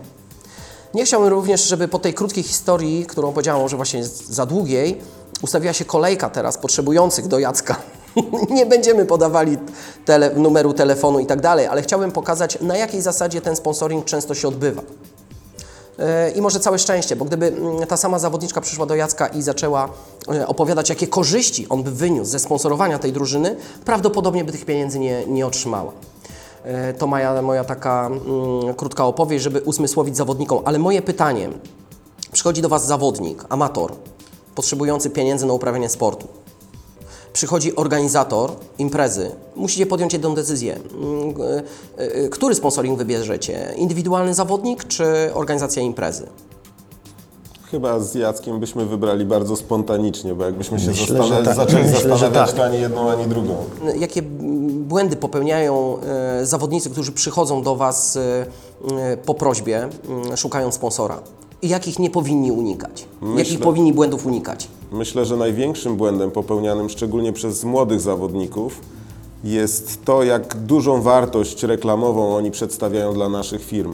Nie 0.94 1.04
chciałbym 1.04 1.30
również, 1.30 1.64
żeby 1.64 1.88
po 1.88 1.98
tej 1.98 2.14
krótkiej 2.14 2.42
historii, 2.42 3.06
którą 3.06 3.32
powiedziałem, 3.32 3.62
może 3.62 3.76
właśnie 3.76 4.04
za 4.28 4.46
długiej, 4.46 5.00
ustawiła 5.42 5.72
się 5.72 5.84
kolejka 5.84 6.30
teraz 6.30 6.58
potrzebujących 6.58 7.26
do 7.26 7.38
Jacka. 7.38 7.76
Nie 8.50 8.66
będziemy 8.66 9.06
podawali 9.06 9.58
tele, 10.04 10.30
numeru 10.34 10.72
telefonu 10.72 11.18
i 11.18 11.26
tak 11.26 11.40
dalej, 11.40 11.66
ale 11.66 11.82
chciałbym 11.82 12.12
pokazać, 12.12 12.58
na 12.60 12.76
jakiej 12.76 13.02
zasadzie 13.02 13.40
ten 13.40 13.56
sponsoring 13.56 14.04
często 14.04 14.34
się 14.34 14.48
odbywa. 14.48 14.82
E, 15.98 16.30
I 16.30 16.40
może 16.40 16.60
całe 16.60 16.78
szczęście, 16.78 17.16
bo 17.16 17.24
gdyby 17.24 17.46
mm, 17.46 17.86
ta 17.86 17.96
sama 17.96 18.18
zawodniczka 18.18 18.60
przyszła 18.60 18.86
do 18.86 18.94
Jacka 18.94 19.26
i 19.26 19.42
zaczęła 19.42 19.88
e, 20.34 20.46
opowiadać, 20.46 20.88
jakie 20.88 21.06
korzyści 21.06 21.68
on 21.68 21.82
by 21.82 21.90
wyniósł 21.90 22.30
ze 22.30 22.38
sponsorowania 22.38 22.98
tej 22.98 23.12
drużyny, 23.12 23.56
prawdopodobnie 23.84 24.44
by 24.44 24.52
tych 24.52 24.64
pieniędzy 24.64 24.98
nie, 24.98 25.26
nie 25.26 25.46
otrzymała. 25.46 25.92
E, 26.64 26.92
To 26.92 27.06
moja, 27.06 27.42
moja 27.42 27.64
taka 27.64 28.06
mm, 28.06 28.74
krótka 28.74 29.04
opowieść, 29.04 29.44
żeby 29.44 29.60
uzmysłowić 29.60 30.16
zawodnikom. 30.16 30.62
Ale 30.64 30.78
moje 30.78 31.02
pytanie, 31.02 31.48
przychodzi 32.32 32.62
do 32.62 32.68
Was 32.68 32.86
zawodnik, 32.86 33.44
amator, 33.48 33.92
potrzebujący 34.54 35.10
pieniędzy 35.10 35.46
na 35.46 35.52
uprawianie 35.52 35.88
sportu. 35.88 36.28
Przychodzi 37.32 37.76
organizator 37.76 38.50
imprezy. 38.78 39.30
Musicie 39.56 39.86
podjąć 39.86 40.12
jedną 40.12 40.34
decyzję. 40.34 40.74
Mm, 40.76 41.34
e, 41.98 42.24
e, 42.24 42.28
Który 42.28 42.54
sponsoring 42.54 42.98
wybierzecie? 42.98 43.74
Indywidualny 43.76 44.34
zawodnik 44.34 44.84
czy 44.84 45.04
organizacja 45.34 45.82
imprezy? 45.82 46.26
Chyba 47.74 48.00
z 48.00 48.14
Jackiem 48.14 48.60
byśmy 48.60 48.86
wybrali 48.86 49.24
bardzo 49.24 49.56
spontanicznie, 49.56 50.34
bo 50.34 50.44
jakbyśmy 50.44 50.80
się 50.80 50.88
Myślę, 50.88 51.22
że 51.22 51.42
tak. 51.42 51.54
zaczęli 51.56 51.82
Myślę, 51.82 52.00
zastanawiać, 52.00 52.52
tak. 52.52 52.60
ani 52.60 52.80
jedną, 52.80 53.10
ani 53.10 53.26
drugą. 53.26 53.56
Jakie 53.98 54.22
błędy 54.78 55.16
popełniają 55.16 55.96
e, 56.40 56.46
zawodnicy, 56.46 56.90
którzy 56.90 57.12
przychodzą 57.12 57.62
do 57.62 57.76
Was 57.76 58.16
e, 58.16 58.46
e, 58.98 59.16
po 59.16 59.34
prośbie, 59.34 59.88
mm, 60.08 60.36
szukając 60.36 60.74
sponsora? 60.74 61.18
I 61.62 61.68
jakich 61.68 61.98
nie 61.98 62.10
powinni 62.10 62.52
unikać? 62.52 63.00
Jakich 63.22 63.34
Myślę- 63.34 63.58
powinni 63.58 63.92
błędów 63.92 64.26
unikać? 64.26 64.68
Myślę, 64.92 65.24
że 65.24 65.36
największym 65.36 65.96
błędem 65.96 66.30
popełnianym 66.30 66.88
szczególnie 66.88 67.32
przez 67.32 67.64
młodych 67.64 68.00
zawodników 68.00 68.80
jest 69.44 70.04
to, 70.04 70.22
jak 70.22 70.56
dużą 70.56 71.02
wartość 71.02 71.62
reklamową 71.62 72.36
oni 72.36 72.50
przedstawiają 72.50 73.14
dla 73.14 73.28
naszych 73.28 73.64
firm. 73.64 73.92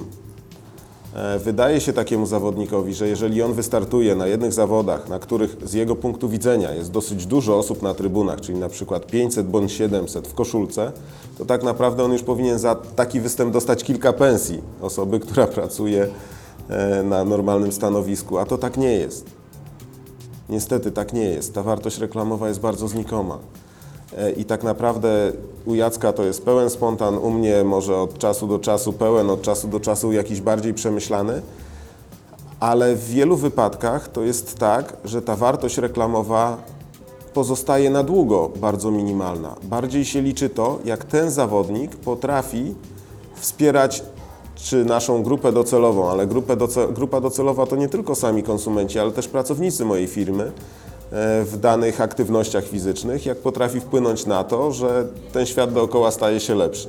E, 1.15 1.39
Wydaje 1.39 1.81
się 1.81 1.93
takiemu 1.93 2.27
zawodnikowi, 2.27 2.95
że 2.95 3.09
jeżeli 3.09 3.43
on 3.43 3.53
wystartuje 3.53 4.15
na 4.15 4.27
jednych 4.27 4.53
zawodach, 4.53 5.09
na 5.09 5.19
których 5.19 5.57
z 5.65 5.73
jego 5.73 5.97
punktu 5.97 6.29
widzenia 6.29 6.73
jest 6.73 6.91
dosyć 6.91 7.27
dużo 7.27 7.59
osób 7.59 7.83
na 7.83 7.95
trybunach, 7.95 8.41
czyli 8.41 8.59
na 8.59 8.69
przykład 8.69 9.07
500 9.07 9.47
bądź 9.47 9.73
700 9.73 10.29
w 10.29 10.35
koszulce, 10.35 10.93
to 11.39 11.45
tak 11.45 11.63
naprawdę 11.63 12.05
on 12.05 12.13
już 12.13 12.23
powinien 12.23 12.59
za 12.59 12.75
taki 12.75 13.21
występ 13.21 13.53
dostać 13.53 13.85
kilka 13.85 14.13
pensji 14.13 14.63
osoby, 14.81 15.21
która 15.25 15.47
pracuje 15.47 16.09
e, 16.69 17.03
na 17.03 17.25
normalnym 17.25 17.73
stanowisku, 17.73 18.39
a 18.39 18.47
to 18.47 18.59
tak 18.59 18.77
nie 18.77 18.93
jest. 18.93 19.27
Niestety 20.49 20.93
tak 20.93 21.13
nie 21.13 21.25
jest. 21.25 21.55
Ta 21.55 21.63
wartość 21.63 21.99
reklamowa 21.99 22.49
jest 22.49 22.61
bardzo 22.61 22.89
znikoma. 22.89 23.39
E, 24.19 24.31
I 24.31 24.45
tak 24.45 24.63
naprawdę 24.63 25.33
u 25.67 25.75
Jacka 25.75 26.13
to 26.13 26.25
jest 26.25 26.45
pełen 26.45 26.71
spontan, 26.71 27.19
u 27.19 27.31
mnie 27.31 27.65
może 27.65 27.97
od 27.97 28.19
czasu 28.19 28.47
do 28.47 28.59
czasu 28.59 28.93
pełen, 28.93 29.31
od 29.31 29.43
czasu 29.43 29.69
do 29.69 29.81
czasu 29.81 30.13
jakiś 30.13 30.41
bardziej 30.41 30.75
przemyślany, 30.75 31.43
ale 32.61 32.95
w 32.97 33.05
wielu 33.05 33.37
wypadkach 33.37 34.09
to 34.09 34.23
jest 34.23 34.59
tak, 34.59 34.97
że 35.05 35.23
ta 35.23 35.37
wartość 35.37 35.79
reklamowa 35.79 36.57
pozostaje 37.35 37.91
na 37.91 38.03
długo 38.03 38.51
bardzo 38.57 38.91
minimalna. 38.91 39.57
Bardziej 39.63 40.05
się 40.05 40.23
liczy 40.23 40.49
to, 40.49 40.79
jak 40.85 41.05
ten 41.05 41.31
zawodnik 41.31 41.97
potrafi 41.97 42.75
wspierać 43.35 44.03
czy 44.55 44.85
naszą 44.85 45.23
grupę 45.23 45.53
docelową, 45.53 46.11
ale 46.11 46.27
grupę 46.27 46.57
doce, 46.57 46.89
grupa 46.89 47.21
docelowa 47.21 47.67
to 47.67 47.77
nie 47.77 47.89
tylko 47.89 48.15
sami 48.15 48.43
konsumenci, 48.43 48.99
ale 48.99 49.11
też 49.11 49.29
pracownicy 49.29 49.85
mojej 49.85 50.07
firmy 50.07 50.53
w 51.45 51.57
danych 51.61 52.01
aktywnościach 52.01 52.65
fizycznych, 52.65 53.27
jak 53.27 53.39
potrafi 53.39 53.81
wpłynąć 53.81 54.27
na 54.27 54.45
to, 54.45 54.73
że 54.73 55.07
ten 55.33 55.47
świat 55.47 55.73
dookoła 55.73 56.11
staje 56.11 56.41
się 56.41 56.55
lepszy. 56.55 56.89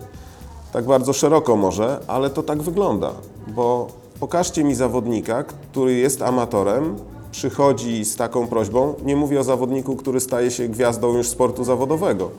tak 0.74 0.86
bardzo 0.86 1.14
szeroko 1.14 1.56
może, 1.56 2.00
ale 2.08 2.30
to 2.30 2.44
tak 2.44 2.62
wygląda, 2.62 3.12
bo 3.48 3.88
pokażcie 4.20 4.64
mi 4.64 4.76
zawodnika, 4.76 5.44
który 5.44 5.94
jest 5.94 6.22
amatorem, 6.22 6.96
przychodzi 7.32 8.06
z 8.06 8.16
taką 8.16 8.48
prośbą, 8.48 8.94
nie 9.06 9.16
mówię 9.16 9.40
o 9.40 9.44
zawodniku, 9.44 9.96
który 9.96 10.20
staje 10.20 10.52
się 10.52 10.68
gwiazdą 10.68 11.18
już 11.18 11.28
sportu 11.28 11.64
zawodowego 11.64 12.30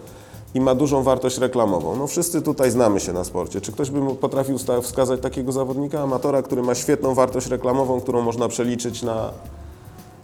i 0.55 0.61
ma 0.61 0.75
dużą 0.75 1.03
wartość 1.03 1.39
reklamową. 1.39 1.97
No 1.97 2.07
wszyscy 2.07 2.43
tutaj 2.43 2.71
znamy 2.71 3.01
się 3.01 3.13
na 3.13 3.25
sporcie. 3.25 3.61
Czy 3.61 3.73
ktoś 3.73 3.91
by 3.91 4.15
potrafił 4.15 4.59
wskazać 4.83 5.21
takiego 5.21 5.53
zawodnika, 5.53 6.01
amatora, 6.01 6.43
który 6.43 6.63
ma 6.63 6.75
świetną 6.75 7.15
wartość 7.15 7.47
reklamową, 7.47 8.01
którą 8.01 8.23
można 8.23 8.49
przeliczyć 8.49 9.03
na, 9.03 9.31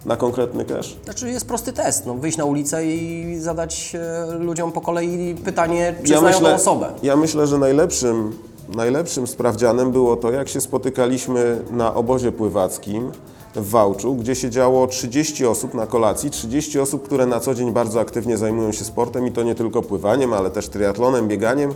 na 0.06 0.16
konkretny 0.16 0.64
cash? 0.64 0.96
Znaczy 1.04 1.30
jest 1.30 1.46
prosty 1.46 1.72
test, 1.72 2.06
no, 2.06 2.14
wyjść 2.14 2.38
na 2.38 2.44
ulicę 2.44 2.86
i 2.86 3.36
zadać 3.40 3.92
e, 3.94 4.34
ludziom 4.38 4.72
po 4.72 4.80
kolei 4.80 5.34
pytanie, 5.44 5.94
czy 6.04 6.12
Ja 6.12 6.18
znają 6.20 6.36
myślę, 6.40 6.54
osobę. 6.54 6.92
ja 7.02 7.16
myślę, 7.16 7.46
że 7.46 7.58
najlepszym, 7.58 8.32
najlepszym 8.68 9.26
sprawdzianem 9.26 9.92
było 9.92 10.16
to, 10.16 10.30
jak 10.32 10.48
się 10.48 10.60
spotykaliśmy 10.60 11.62
na 11.70 11.94
obozie 11.94 12.32
pływackim 12.32 13.10
w 13.54 13.70
Wałczu, 13.70 14.14
gdzie 14.14 14.34
siedziało 14.34 14.86
30 14.86 15.46
osób 15.46 15.74
na 15.74 15.86
kolacji, 15.86 16.30
30 16.30 16.80
osób, 16.80 17.02
które 17.06 17.26
na 17.26 17.40
co 17.40 17.54
dzień 17.54 17.72
bardzo 17.72 18.00
aktywnie 18.00 18.36
zajmują 18.36 18.72
się 18.72 18.84
sportem 18.84 19.26
i 19.26 19.32
to 19.32 19.42
nie 19.42 19.54
tylko 19.54 19.82
pływaniem, 19.82 20.32
ale 20.32 20.50
też 20.50 20.68
triatlonem, 20.68 21.28
bieganiem, 21.28 21.74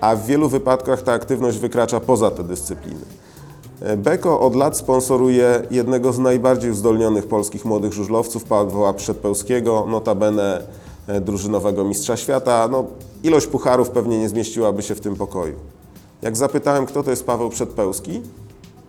a 0.00 0.16
w 0.16 0.26
wielu 0.26 0.48
wypadkach 0.48 1.02
ta 1.02 1.12
aktywność 1.12 1.58
wykracza 1.58 2.00
poza 2.00 2.30
te 2.30 2.44
dyscypliny. 2.44 3.00
Beko 3.96 4.40
od 4.40 4.56
lat 4.56 4.76
sponsoruje 4.76 5.62
jednego 5.70 6.12
z 6.12 6.18
najbardziej 6.18 6.70
uzdolnionych 6.70 7.26
polskich 7.26 7.64
młodych 7.64 7.92
żużlowców, 7.92 8.44
Pawła 8.44 8.92
Przedpełskiego, 8.92 9.86
notabene 9.88 10.62
e, 11.06 11.20
drużynowego 11.20 11.84
mistrza 11.84 12.16
świata. 12.16 12.68
No, 12.72 12.84
ilość 13.22 13.46
pucharów 13.46 13.90
pewnie 13.90 14.18
nie 14.18 14.28
zmieściłaby 14.28 14.82
się 14.82 14.94
w 14.94 15.00
tym 15.00 15.16
pokoju. 15.16 15.54
Jak 16.22 16.36
zapytałem, 16.36 16.86
kto 16.86 17.02
to 17.02 17.10
jest 17.10 17.26
Paweł 17.26 17.50
Przedpełski, 17.50 18.22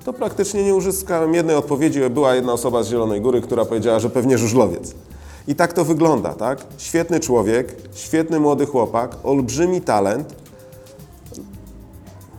to 0.06 0.14
praktycznie 0.14 0.64
nie 0.64 0.76
uzyskałem 0.76 1.34
jednej 1.34 1.56
odpowiedzi. 1.56 2.00
Była 2.10 2.36
jedna 2.36 2.54
osoba 2.54 2.84
z 2.84 2.88
Zielonej 2.88 3.22
Góry, 3.22 3.42
która 3.42 3.66
powiedziała, 3.66 4.00
że 4.00 4.10
pewnie 4.10 4.38
żużlowiec. 4.38 4.94
I 5.48 5.56
tak 5.56 5.74
to 5.74 5.86
wygląda, 5.86 6.34
tak? 6.34 6.66
Świetny 6.78 7.20
człowiek, 7.20 7.76
świetny 7.94 8.40
młody 8.40 8.66
chłopak, 8.66 9.16
olbrzymi 9.24 9.82
talent, 9.82 10.36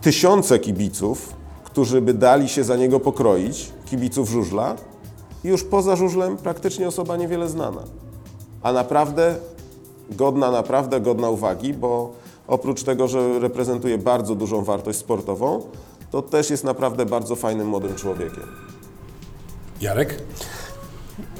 tysiące 0.01 0.59
kibiców, 0.59 1.34
którzy 1.75 2.01
by 2.01 2.13
dali 2.13 2.49
się 2.49 2.63
za 2.63 2.75
niego 2.75 2.99
pokroić, 2.99 3.71
kibiców 3.85 4.29
żużla, 4.29 4.75
i 5.43 5.47
już 5.47 5.63
poza 5.63 5.95
żużlem 5.95 6.37
praktycznie 6.37 6.87
osoba 6.87 7.17
niewiele 7.17 7.49
znana. 7.49 7.81
A 8.63 8.73
naprawdę 8.73 9.35
godna, 10.09 10.51
naprawdę 10.51 11.01
godna 11.01 11.29
uwagi, 11.29 11.73
bo 11.73 12.11
oprócz 12.47 12.83
tego, 12.83 13.07
że 13.07 13.39
reprezentuje 13.39 13.97
bardzo 13.97 14.35
dużą 14.35 14.63
wartość 14.63 14.99
sportową, 14.99 15.61
to 16.11 16.21
też 16.21 16.49
jest 16.49 16.63
naprawdę 16.63 17.05
bardzo 17.05 17.35
fajnym 17.35 17.67
młodym 17.67 17.95
człowiekiem. 17.95 18.47
Jarek? 19.81 20.21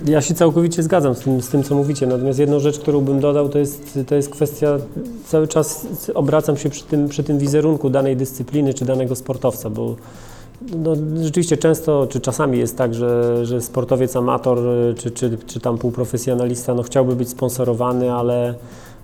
Ja 0.08 0.22
się 0.22 0.34
całkowicie 0.34 0.84
zgadzam 0.84 1.16
z 1.16 1.20
tym, 1.20 1.42
z 1.42 1.50
tym, 1.50 1.64
co 1.64 1.76
mówicie. 1.76 2.08
Natomiast 2.08 2.40
jedną 2.40 2.60
rzecz, 2.60 2.80
którą 2.80 3.02
bym 3.02 3.20
dodał, 3.20 3.50
to 3.50 3.60
jest, 3.60 4.00
to 4.08 4.16
jest 4.16 4.30
kwestia, 4.30 4.78
cały 5.26 5.48
czas 5.48 5.88
obracam 6.14 6.58
się 6.58 6.70
przy 6.70 6.84
tym, 6.84 7.10
przy 7.10 7.24
tym 7.24 7.38
wizerunku 7.38 7.90
danej 7.90 8.16
dyscypliny 8.16 8.74
czy 8.74 8.86
danego 8.86 9.16
sportowca, 9.16 9.70
bo 9.70 9.96
no, 10.62 10.96
rzeczywiście 11.24 11.58
często, 11.58 12.08
czy 12.10 12.22
czasami 12.22 12.60
jest 12.60 12.78
tak, 12.78 12.94
że, 12.94 13.46
że 13.46 13.62
sportowiec 13.62 14.16
amator, 14.16 14.60
czy, 14.98 15.12
czy, 15.12 15.38
czy 15.48 15.60
tam 15.60 15.78
półprofesjonalista, 15.78 16.74
no 16.74 16.84
chciałby 16.84 17.16
być 17.16 17.30
sponsorowany, 17.30 18.14
ale, 18.14 18.54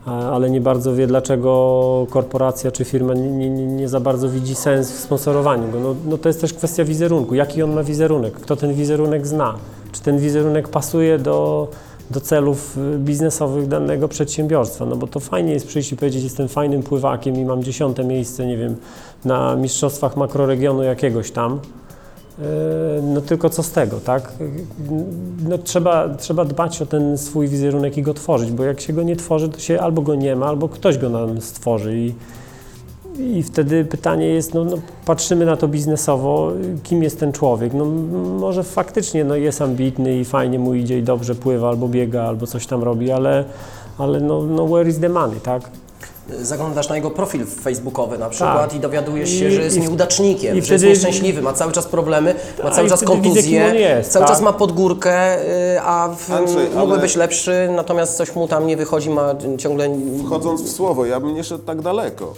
ale 0.05 0.49
nie 0.49 0.61
bardzo 0.61 0.95
wie, 0.95 1.07
dlaczego 1.07 2.07
korporacja 2.09 2.71
czy 2.71 2.85
firma 2.85 3.13
nie, 3.13 3.49
nie 3.49 3.65
nie 3.67 3.89
za 3.89 3.99
bardzo 3.99 4.29
widzi 4.29 4.55
sens 4.55 4.91
w 4.91 4.99
sponsorowaniu 4.99 5.71
go. 5.71 5.79
No, 5.79 5.95
no 6.05 6.17
to 6.17 6.29
jest 6.29 6.41
też 6.41 6.53
kwestia 6.53 6.85
wizerunku. 6.85 7.35
Jaki 7.35 7.63
on 7.63 7.73
ma 7.73 7.83
wizerunek? 7.83 8.33
Kto 8.33 8.55
ten 8.55 8.73
wizerunek 8.73 9.27
zna? 9.27 9.55
Czy 9.91 10.01
ten 10.01 10.19
wizerunek 10.19 10.67
pasuje 10.67 11.19
do, 11.19 11.67
do 12.11 12.21
celów 12.21 12.77
y, 12.77 12.97
biznesowych 12.97 13.67
danego 13.67 14.07
przedsiębiorstwa? 14.07 14.85
No 14.85 14.95
bo 14.95 15.07
to 15.07 15.19
fajnie 15.19 15.53
jest 15.53 15.67
przyjść 15.67 15.91
i 15.91 15.95
powiedzieć, 15.95 16.23
jestem 16.23 16.47
fajnym 16.47 16.83
pływakiem 16.83 17.35
i 17.35 17.45
mam 17.45 17.63
dziesiąte 17.63 18.03
miejsce, 18.03 18.45
nie 18.45 18.57
wiem, 18.57 18.75
na 19.25 19.55
mistrzostwach 19.55 20.17
makroregionu 20.17 20.83
jakiegoś 20.83 21.31
tam. 21.31 21.59
Yy, 22.39 22.45
No 23.01 23.21
tylko 23.21 23.49
co 23.49 23.63
z 23.63 23.71
tego, 23.71 23.99
tak? 23.99 24.33
No 25.49 25.57
trzeba, 25.57 26.09
trzeba 26.09 26.45
dbać 26.45 26.81
o 26.81 26.85
ten 26.85 27.17
swój 27.17 27.47
wizerunek 27.47 27.97
i 27.97 28.01
go 28.01 28.13
tworzyć, 28.13 28.51
bo 28.51 28.63
jak 28.63 28.81
się 28.81 28.93
go 28.93 29.03
nie 29.03 29.15
tworzy, 29.15 29.49
to 29.49 29.59
się 29.59 29.79
albo 29.79 30.01
go 30.01 30.15
nie 30.15 30.35
ma, 30.35 30.45
albo 30.45 30.69
ktoś 30.69 30.97
go 30.97 31.09
nam 31.09 31.41
stworzy 31.41 31.97
i, 31.97 32.13
i 33.19 33.43
wtedy 33.43 33.85
pytanie 33.85 34.27
jest, 34.27 34.53
no, 34.53 34.63
no 34.63 34.77
patrzymy 35.05 35.45
na 35.45 35.57
to 35.57 35.67
biznesowo, 35.67 36.51
kim 36.83 37.03
jest 37.03 37.19
ten 37.19 37.31
człowiek? 37.31 37.73
No 37.73 37.85
może 38.39 38.63
faktycznie 38.63 39.23
no, 39.23 39.35
jest 39.35 39.61
ambitny 39.61 40.17
i 40.17 40.25
fajnie 40.25 40.59
mu 40.59 40.73
idzie 40.73 40.97
i 40.99 41.03
dobrze 41.03 41.35
pływa, 41.35 41.69
albo 41.69 41.87
biega, 41.87 42.23
albo 42.23 42.47
coś 42.47 42.67
tam 42.67 42.83
robi, 42.83 43.11
ale, 43.11 43.43
ale 43.97 44.19
no, 44.19 44.43
no 44.43 44.65
where 44.67 44.89
is 44.89 44.99
the 44.99 45.09
money, 45.09 45.39
tak? 45.39 45.61
Zaglądasz 46.41 46.89
na 46.89 46.95
jego 46.95 47.11
profil 47.11 47.45
facebookowy 47.45 48.17
na 48.17 48.29
przykład 48.29 48.69
Tak. 48.69 48.73
i 48.75 48.79
dowiadujesz 48.79 49.29
się, 49.29 49.47
I- 49.47 49.51
że 49.51 49.61
jest 49.61 49.77
i- 49.77 49.81
nieudacznikiem, 49.81 50.57
i 50.57 50.61
że 50.61 50.73
jest 50.73 50.83
wtedy- 50.83 50.87
nieszczęśliwy, 50.87 51.41
ma 51.41 51.53
cały 51.53 51.71
czas 51.71 51.85
problemy, 51.87 52.35
ma 52.57 52.63
Tak, 52.63 52.73
cały 52.75 52.89
czas 52.89 53.01
wtedy 53.03 53.11
on 53.67 53.75
jest, 53.75 54.11
cały 54.11 54.25
tak. 54.25 54.33
czas 54.33 54.41
ma 54.41 54.53
podgórkę, 54.53 55.41
y, 55.75 55.81
a 55.81 56.09
w, 56.17 56.31
Andrzej, 56.31 56.65
mógłby 56.75 56.93
ale- 56.93 57.01
być 57.01 57.15
lepszy, 57.15 57.69
natomiast 57.75 58.17
coś 58.17 58.35
mu 58.35 58.47
tam 58.47 58.67
nie 58.67 58.77
wychodzi, 58.77 59.09
ma 59.09 59.35
ciągle... 59.57 59.89
Wchodząc 60.25 60.61
w 60.61 60.69
słowo, 60.71 61.05
ja 61.05 61.19
bym 61.19 61.35
nie 61.35 61.43
szedł 61.43 61.63
tak 61.63 61.81
daleko. 61.81 62.33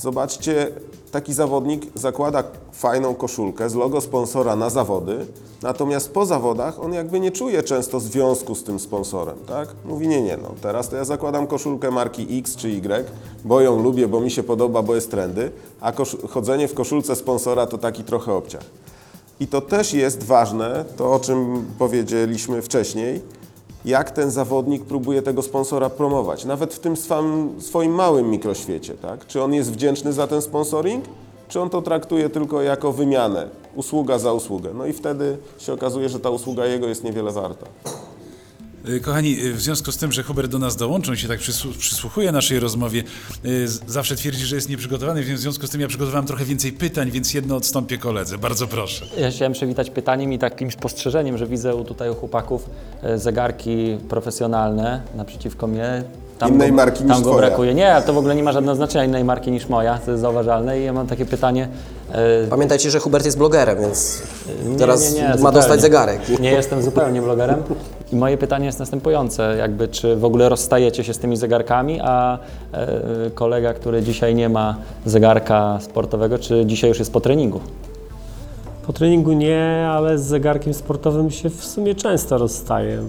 Zobaczcie, 0.00 0.72
taki 1.12 1.34
zawodnik 1.34 1.86
zakłada 1.94 2.44
fajną 2.72 3.14
koszulkę 3.14 3.70
z 3.70 3.74
logo 3.74 4.00
sponsora 4.00 4.56
na 4.56 4.70
zawody, 4.70 5.26
natomiast 5.62 6.12
po 6.12 6.26
zawodach 6.26 6.80
on 6.80 6.92
jakby 6.92 7.20
nie 7.20 7.30
czuje 7.30 7.62
często 7.62 8.00
związku 8.00 8.54
z 8.54 8.64
tym 8.64 8.80
sponsorem, 8.80 9.36
tak? 9.46 9.68
Mówi, 9.84 10.08
nie, 10.08 10.22
nie, 10.22 10.36
no 10.36 10.54
teraz 10.62 10.88
to 10.88 10.96
ja 10.96 11.04
zakładam 11.04 11.46
koszulkę 11.46 11.90
marki 11.90 12.38
X 12.38 12.56
czy 12.56 12.68
Y, 12.68 13.10
bo 13.44 13.60
ją 13.60 13.82
lubię, 13.82 14.08
bo 14.08 14.20
mi 14.20 14.30
się 14.30 14.42
podoba, 14.42 14.82
bo 14.82 14.94
jest 14.94 15.10
trendy, 15.10 15.50
a 15.80 15.92
chodzenie 16.30 16.68
w 16.68 16.74
koszulce 16.74 17.16
sponsora 17.16 17.66
to 17.66 17.78
taki 17.78 18.04
trochę 18.04 18.32
obciach. 18.32 18.64
I 19.40 19.46
to 19.46 19.60
też 19.60 19.94
jest 19.94 20.22
ważne, 20.22 20.84
to 20.96 21.12
o 21.12 21.20
czym 21.20 21.64
powiedzieliśmy 21.78 22.62
wcześniej, 22.62 23.22
jak 23.88 24.10
ten 24.10 24.30
zawodnik 24.30 24.84
próbuje 24.84 25.22
tego 25.22 25.42
sponsora 25.42 25.90
promować, 25.90 26.44
nawet 26.44 26.74
w 26.74 26.78
tym 26.78 26.96
swam, 26.96 27.54
swoim 27.58 27.92
małym 27.92 28.30
mikroświecie, 28.30 28.94
tak? 28.94 29.26
Czy 29.26 29.42
on 29.42 29.54
jest 29.54 29.72
wdzięczny 29.72 30.12
za 30.12 30.26
ten 30.26 30.42
sponsoring, 30.42 31.04
czy 31.48 31.60
on 31.60 31.70
to 31.70 31.82
traktuje 31.82 32.30
tylko 32.30 32.62
jako 32.62 32.92
wymianę, 32.92 33.48
usługa 33.74 34.18
za 34.18 34.32
usługę. 34.32 34.70
No 34.74 34.86
i 34.86 34.92
wtedy 34.92 35.36
się 35.58 35.72
okazuje, 35.72 36.08
że 36.08 36.20
ta 36.20 36.30
usługa 36.30 36.66
jego 36.66 36.88
jest 36.88 37.04
niewiele 37.04 37.32
warta. 37.32 37.66
Y, 38.88 39.00
Kochani, 39.00 39.44
y, 39.46 39.52
w 39.54 39.60
związku 39.60 39.92
z 39.92 39.96
tym, 39.96 40.12
że 40.12 40.22
Hubert 40.22 40.50
do 40.50 40.58
nas 40.58 40.76
dołączył 40.76 41.14
i 41.14 41.16
się 41.16 41.28
tak 41.28 41.40
przysłu- 41.40 41.76
przysłuchuje 41.78 42.32
naszej 42.32 42.60
rozmowie, 42.60 43.02
y, 43.44 43.68
zawsze 43.86 44.16
twierdzi, 44.16 44.44
że 44.46 44.56
jest 44.56 44.68
nieprzygotowany, 44.68 45.22
więc 45.24 45.40
w 45.40 45.42
związku 45.42 45.66
z 45.66 45.70
tym 45.70 45.80
ja 45.80 45.88
przygotowałem 45.88 46.26
trochę 46.26 46.44
więcej 46.44 46.72
pytań, 46.72 47.10
więc 47.10 47.34
jedno 47.34 47.56
odstąpię 47.56 47.98
koledze. 47.98 48.38
Bardzo 48.38 48.66
proszę. 48.66 49.06
Ja 49.18 49.30
chciałem 49.30 49.52
przywitać 49.52 49.90
pytaniem 49.90 50.32
i 50.32 50.38
takim 50.38 50.70
spostrzeżeniem, 50.70 51.38
że 51.38 51.46
widzę 51.46 51.84
tutaj 51.84 52.10
u 52.10 52.14
chłopaków 52.14 52.70
e, 53.02 53.18
zegarki 53.18 53.98
profesjonalne 54.08 55.02
naprzeciwko 55.14 55.66
mnie. 55.66 56.04
Innej 56.48 56.68
go, 56.70 56.74
marki 56.76 57.04
niż 57.04 57.12
Tam 57.12 57.22
go 57.22 57.30
twoja. 57.30 57.46
brakuje. 57.46 57.74
Nie, 57.74 58.02
to 58.06 58.12
w 58.12 58.18
ogóle 58.18 58.34
nie 58.34 58.42
ma 58.42 58.52
żadnego 58.52 58.74
znaczenia 58.76 59.04
innej 59.04 59.24
marki 59.24 59.50
niż 59.50 59.68
moja, 59.68 59.98
to 59.98 60.10
jest 60.10 60.20
zauważalne 60.20 60.80
i 60.80 60.84
ja 60.84 60.92
mam 60.92 61.06
takie 61.06 61.26
pytanie. 61.26 61.68
e, 62.12 62.46
Pamiętajcie, 62.50 62.90
że 62.90 62.98
Hubert 63.00 63.24
jest 63.24 63.38
blogerem, 63.38 63.80
więc 63.80 64.22
nie, 64.66 64.76
teraz 64.76 65.14
nie, 65.14 65.20
nie, 65.22 65.28
ma 65.28 65.36
zupełnie. 65.36 65.52
dostać 65.58 65.80
zegarek. 65.80 66.20
Nie 66.40 66.50
jestem 66.50 66.82
zupełnie 66.82 67.22
blogerem. 67.22 67.62
I 68.12 68.16
moje 68.16 68.38
pytanie 68.38 68.66
jest 68.66 68.78
następujące, 68.78 69.56
jakby 69.58 69.88
czy 69.88 70.16
w 70.16 70.24
ogóle 70.24 70.48
rozstajecie 70.48 71.04
się 71.04 71.14
z 71.14 71.18
tymi 71.18 71.36
zegarkami, 71.36 72.00
a 72.02 72.38
e, 72.72 73.30
kolega, 73.34 73.74
który 73.74 74.02
dzisiaj 74.02 74.34
nie 74.34 74.48
ma 74.48 74.76
zegarka 75.06 75.78
sportowego, 75.80 76.38
czy 76.38 76.66
dzisiaj 76.66 76.90
już 76.90 76.98
jest 76.98 77.12
po 77.12 77.20
treningu? 77.20 77.60
Po 78.86 78.92
treningu 78.92 79.32
nie, 79.32 79.88
ale 79.90 80.18
z 80.18 80.22
zegarkiem 80.22 80.74
sportowym 80.74 81.30
się 81.30 81.50
w 81.50 81.64
sumie 81.64 81.94
często 81.94 82.38
rozstaję. 82.38 83.02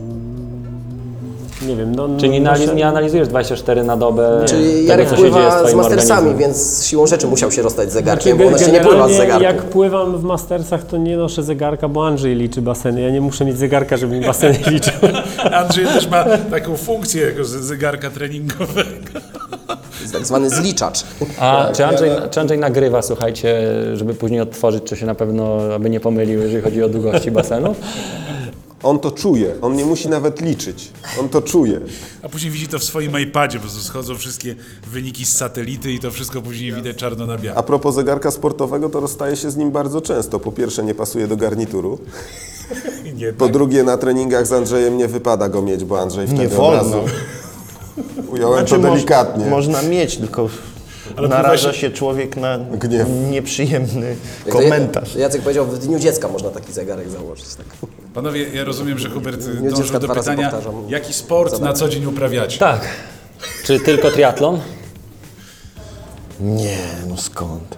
Nie 1.67 1.75
wiem, 1.75 1.95
no... 1.95 2.09
Czy 2.19 2.29
nie, 2.29 2.41
noszę- 2.41 2.63
analiz- 2.65 2.75
nie 2.75 2.87
analizujesz 2.87 3.27
24 3.27 3.83
na 3.83 3.97
dobę 3.97 4.41
Czyli 4.45 4.73
tego, 4.73 4.87
Jarek 4.87 5.09
pływa 5.09 5.67
z 5.69 5.73
mastersami, 5.73 6.19
organizmem? 6.29 6.37
więc 6.37 6.85
siłą 6.85 7.07
rzeczy 7.07 7.27
musiał 7.27 7.51
się 7.51 7.61
rozstać 7.61 7.89
z 7.89 7.93
zegarkiem, 7.93 8.37
Znaczy, 8.37 8.49
bo 8.51 8.57
on 8.57 8.63
się 8.65 8.71
nie 8.71 8.81
pływa 8.81 9.09
z 9.09 9.11
zegarkiem. 9.11 9.43
Jak 9.43 9.61
pływam 9.63 10.17
w 10.17 10.23
Mastersach, 10.23 10.83
to 10.83 10.97
nie 10.97 11.17
noszę 11.17 11.43
zegarka, 11.43 11.87
bo 11.87 12.07
Andrzej 12.07 12.35
liczy 12.35 12.61
baseny. 12.61 13.01
Ja 13.01 13.09
nie 13.09 13.21
muszę 13.21 13.45
mieć 13.45 13.57
zegarka, 13.57 13.97
żeby 13.97 14.19
mi 14.19 14.25
baseny 14.25 14.59
liczył. 14.71 14.93
Andrzej 15.51 15.85
też 15.85 16.07
ma 16.09 16.25
taką 16.51 16.77
funkcję 16.77 17.25
jako 17.25 17.45
zegarka 17.45 18.09
treningowego. 18.09 19.19
Jest 20.01 20.13
tak 20.13 20.25
zwany 20.25 20.49
zliczacz. 20.49 21.03
A 21.39 21.69
czy 21.75 21.85
Andrzej, 21.85 22.11
czy 22.31 22.39
Andrzej 22.39 22.57
nagrywa, 22.59 23.01
słuchajcie, 23.01 23.57
żeby 23.93 24.13
później 24.13 24.41
odtworzyć, 24.41 24.83
czy 24.83 24.95
się 24.95 25.05
na 25.05 25.15
pewno, 25.15 25.57
aby 25.75 25.89
nie 25.89 25.99
pomylił, 25.99 26.41
jeżeli 26.41 26.61
chodzi 26.61 26.83
o 26.83 26.89
długości 26.89 27.31
basenów? 27.31 27.77
On 28.83 28.99
to 28.99 29.11
czuje, 29.11 29.55
on 29.61 29.75
nie 29.75 29.85
musi 29.85 30.09
nawet 30.09 30.41
liczyć. 30.41 30.91
On 31.19 31.29
to 31.29 31.41
czuje. 31.41 31.81
A 32.23 32.29
później 32.29 32.51
widzi 32.51 32.67
to 32.67 32.79
w 32.79 32.83
swoim 32.83 33.19
iPadzie, 33.19 33.57
po 33.59 33.61
prostu 33.63 33.81
schodzą 33.83 34.17
wszystkie 34.17 34.55
wyniki 34.91 35.25
z 35.25 35.37
satelity 35.37 35.91
i 35.91 35.99
to 35.99 36.11
wszystko 36.11 36.41
później 36.41 36.73
widać 36.73 36.97
czarno 36.97 37.25
na 37.25 37.37
białym. 37.37 37.59
A 37.59 37.63
propos 37.63 37.95
zegarka 37.95 38.31
sportowego, 38.31 38.89
to 38.89 38.99
rozstaje 38.99 39.35
się 39.35 39.51
z 39.51 39.57
nim 39.57 39.71
bardzo 39.71 40.01
często. 40.01 40.39
Po 40.39 40.51
pierwsze, 40.51 40.83
nie 40.83 40.95
pasuje 40.95 41.27
do 41.27 41.37
garnituru. 41.37 41.99
Nie, 43.15 43.33
Po 43.33 43.47
drugie, 43.49 43.83
na 43.83 43.97
treningach 43.97 44.47
z 44.47 44.51
Andrzejem 44.53 44.97
nie 44.97 45.07
wypada 45.07 45.49
go 45.49 45.61
mieć, 45.61 45.83
bo 45.85 46.01
Andrzej 46.01 46.27
wtedy 46.27 46.41
Nie 46.41 46.47
od 46.47 46.53
wolno. 46.53 46.77
razu... 46.77 46.97
Ująłem 48.31 48.59
Znaczy, 48.59 48.75
to 48.75 48.81
moż- 48.81 48.93
delikatnie. 48.93 49.45
Można 49.45 49.81
mieć, 49.81 50.17
tylko 50.17 50.49
Ale 51.19 51.27
naraża 51.27 51.63
pływa 51.63 51.77
się 51.77 51.91
człowiek 51.91 52.37
na 52.37 52.57
Gniew. 52.57 53.07
nieprzyjemny 53.29 54.15
komentarz. 54.49 55.15
Jacek 55.15 55.41
powiedział, 55.41 55.65
w 55.65 55.79
dniu 55.79 55.99
dziecka 55.99 56.27
można 56.27 56.49
taki 56.49 56.73
zegarek 56.73 57.09
założyć. 57.09 57.55
Tak. 57.55 57.65
Panowie, 58.13 58.49
ja 58.53 58.63
rozumiem, 58.63 58.99
że 58.99 59.09
Hubert 59.09 59.45
dążył 59.45 59.99
do 59.99 60.07
pytania, 60.07 60.51
jaki 60.87 61.13
sport 61.13 61.59
na 61.61 61.73
co 61.73 61.89
dzień 61.89 62.05
uprawiacie? 62.05 62.59
Tak. 62.59 62.81
Czy 63.65 63.79
tylko 63.79 64.11
triatlon? 64.11 64.59
Nie, 66.39 66.77
no 67.09 67.17
skąd? 67.17 67.77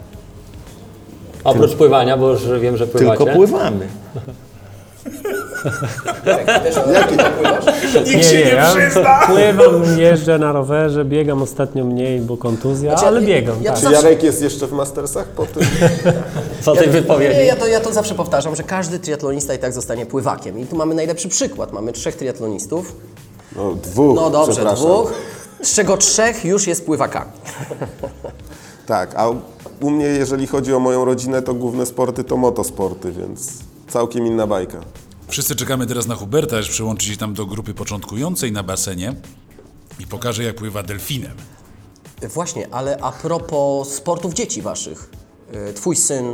Oprócz 1.43 1.75
pływania, 1.75 2.17
bo 2.17 2.31
już 2.31 2.59
wiem, 2.59 2.77
że 2.77 2.87
pływacie. 2.87 3.17
Tylko 3.17 3.35
pływamy. 3.35 3.87
Nikt 8.05 8.25
się 8.29 8.35
nie, 8.37 8.41
ja 8.51 8.73
przyzna! 8.75 9.19
pływam, 9.27 9.99
jeżdżę 9.99 10.39
na 10.39 10.51
rowerze, 10.51 11.05
biegam 11.05 11.41
ostatnio 11.41 11.85
mniej, 11.85 12.21
bo 12.21 12.37
kontuzja, 12.37 12.91
Znaczy, 12.91 13.05
ale 13.07 13.21
ja- 13.21 13.27
biegam. 13.27 13.55
ja 13.63 13.73
tak. 13.73 13.81
Czy 13.83 13.91
Jarek 13.91 14.23
jest 14.23 14.41
jeszcze 14.41 14.67
w 14.67 14.71
Mastersach 14.71 15.27
po 15.27 15.45
tym? 15.45 15.63
Po 16.65 16.75
tej 16.75 16.87
Nie, 16.87 16.93
wypowiedzi. 16.93 17.45
ja 17.47 17.55
to, 17.55 17.67
ja 17.67 17.79
to 17.79 17.93
zawsze 17.93 18.15
powtarzam, 18.15 18.55
że 18.55 18.63
każdy 18.63 18.99
triatlonista 18.99 19.53
i 19.53 19.59
tak 19.59 19.73
zostanie 19.73 20.05
pływakiem. 20.05 20.59
I 20.59 20.65
tu 20.65 20.75
mamy 20.75 20.95
najlepszy 20.95 21.29
przykład. 21.29 21.73
Mamy 21.73 21.91
trzech 21.93 22.15
triatlonistów. 22.15 22.95
No 23.55 23.71
dwóch, 23.83 24.15
No 24.15 24.29
dobrze, 24.29 24.65
dwóch. 24.75 25.13
Z 25.61 25.75
czego 25.75 25.97
trzech 25.97 26.45
już 26.45 26.67
jest 26.67 26.85
pływakami. 26.85 27.31
Tak, 28.85 29.13
a 29.15 29.29
u 29.81 29.89
mnie, 29.89 30.05
jeżeli 30.05 30.47
chodzi 30.47 30.73
o 30.73 30.79
moją 30.79 31.05
rodzinę, 31.05 31.41
to 31.41 31.53
główne 31.53 31.85
sporty 31.85 32.23
to 32.23 32.37
motosporty, 32.37 33.11
więc 33.11 33.49
całkiem 33.89 34.27
inna 34.27 34.47
bajka. 34.47 34.77
Wszyscy 35.31 35.55
czekamy 35.55 35.87
teraz 35.87 36.07
na 36.07 36.15
Huberta, 36.15 36.57
aż 36.57 36.69
przyłączy 36.69 37.05
się 37.05 37.17
tam 37.17 37.33
do 37.33 37.45
grupy 37.45 37.73
początkującej 37.73 38.51
na 38.51 38.63
basenie 38.63 39.15
i 39.99 40.07
pokaże, 40.07 40.43
jak 40.43 40.55
pływa 40.55 40.83
delfinem. 40.83 41.31
Właśnie, 42.33 42.67
ale 42.71 42.97
a 43.01 43.11
propos 43.11 43.89
sportów 43.93 44.33
dzieci 44.33 44.61
waszych. 44.61 45.09
y, 45.69 45.73
Twój 45.73 45.95
syn 45.95 46.33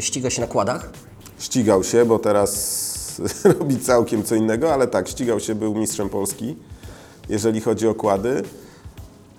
ściga 0.00 0.30
się 0.30 0.40
na 0.40 0.46
kładach. 0.46 0.90
Ścigał 1.38 1.84
się, 1.84 2.04
bo 2.04 2.18
teraz 2.18 3.20
robi 3.58 3.78
całkiem 3.78 4.24
co 4.24 4.34
innego, 4.34 4.74
ale 4.74 4.86
tak, 4.86 5.08
ścigał 5.08 5.40
się, 5.40 5.54
był 5.54 5.74
mistrzem 5.74 6.08
Polski, 6.08 6.56
jeżeli 7.28 7.60
chodzi 7.60 7.88
o 7.88 7.94
kłady. 7.94 8.42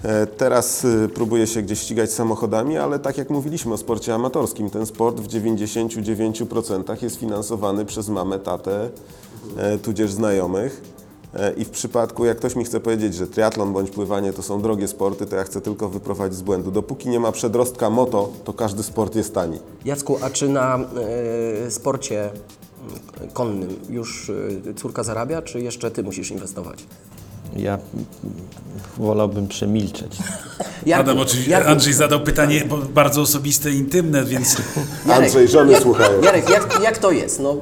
E, 0.06 0.28
Teraz 0.28 0.86
y, 0.86 1.10
próbuje 1.14 1.48
się 1.48 1.62
gdzieś 1.62 1.80
ścigać 1.80 2.12
samochodami, 2.12 2.78
ale 2.78 3.00
tak 3.00 3.18
jak 3.18 3.30
mówiliśmy 3.30 3.74
o 3.74 3.78
sporcie 3.78 4.14
amatorskim, 4.16 4.70
ten 4.70 4.86
sport 4.86 5.20
w 5.20 5.28
99% 5.28 7.04
jest 7.04 7.16
finansowany 7.16 7.86
przez 7.86 8.10
mamę, 8.10 8.40
tatę, 8.40 8.90
e, 9.58 9.78
tudzież 9.78 10.12
znajomych. 10.12 10.82
E, 11.34 11.54
I 11.54 11.66
w 11.66 11.70
przypadku, 11.70 12.26
jak 12.26 12.38
ktoś 12.38 12.56
mi 12.56 12.66
chce 12.66 12.80
powiedzieć, 12.80 13.16
że 13.16 13.28
triatlon 13.28 13.74
bądź 13.74 13.92
pływanie 13.92 14.34
to 14.34 14.44
są 14.44 14.62
drogie 14.62 14.88
sporty, 14.88 15.26
to 15.26 15.36
ja 15.36 15.44
chcę 15.44 15.62
tylko 15.62 15.90
wyprowadzić 15.90 16.38
z 16.38 16.42
błędu. 16.42 16.72
Dopóki 16.72 17.10
nie 17.10 17.20
ma 17.20 17.32
przedrostka 17.32 17.90
moto, 17.90 18.32
to 18.44 18.54
każdy 18.54 18.84
sport 18.84 19.16
jest 19.16 19.34
tani. 19.34 19.60
Jacku, 19.86 20.18
a 20.22 20.30
czy 20.30 20.50
na 20.50 20.80
y, 21.68 21.72
sporcie 21.72 22.30
y, 23.24 23.28
konnym 23.34 23.80
już 23.90 24.32
córka 24.76 25.04
zarabia, 25.04 25.42
czy 25.42 25.62
jeszcze 25.62 25.92
ty 25.92 26.04
musisz 26.04 26.32
inwestować? 26.32 26.86
Ja 27.56 27.78
wolałbym 28.98 29.48
przemilczeć. 29.48 30.18
Jarku, 30.86 31.10
Adam, 31.10 31.20
oczywiście, 31.20 31.52
Jarku, 31.52 31.70
Andrzej 31.70 31.94
zadał 31.94 32.20
pytanie 32.20 32.64
bardzo 32.94 33.22
osobiste, 33.22 33.72
intymne, 33.72 34.24
więc 34.24 34.58
Andrzej, 35.16 35.48
żony 35.48 35.72
jak, 35.72 35.82
słuchają. 35.84 36.22
Jarek, 36.22 36.50
jak, 36.50 36.80
jak 36.84 36.98
to 36.98 37.12
jest? 37.12 37.40
No, 37.40 37.58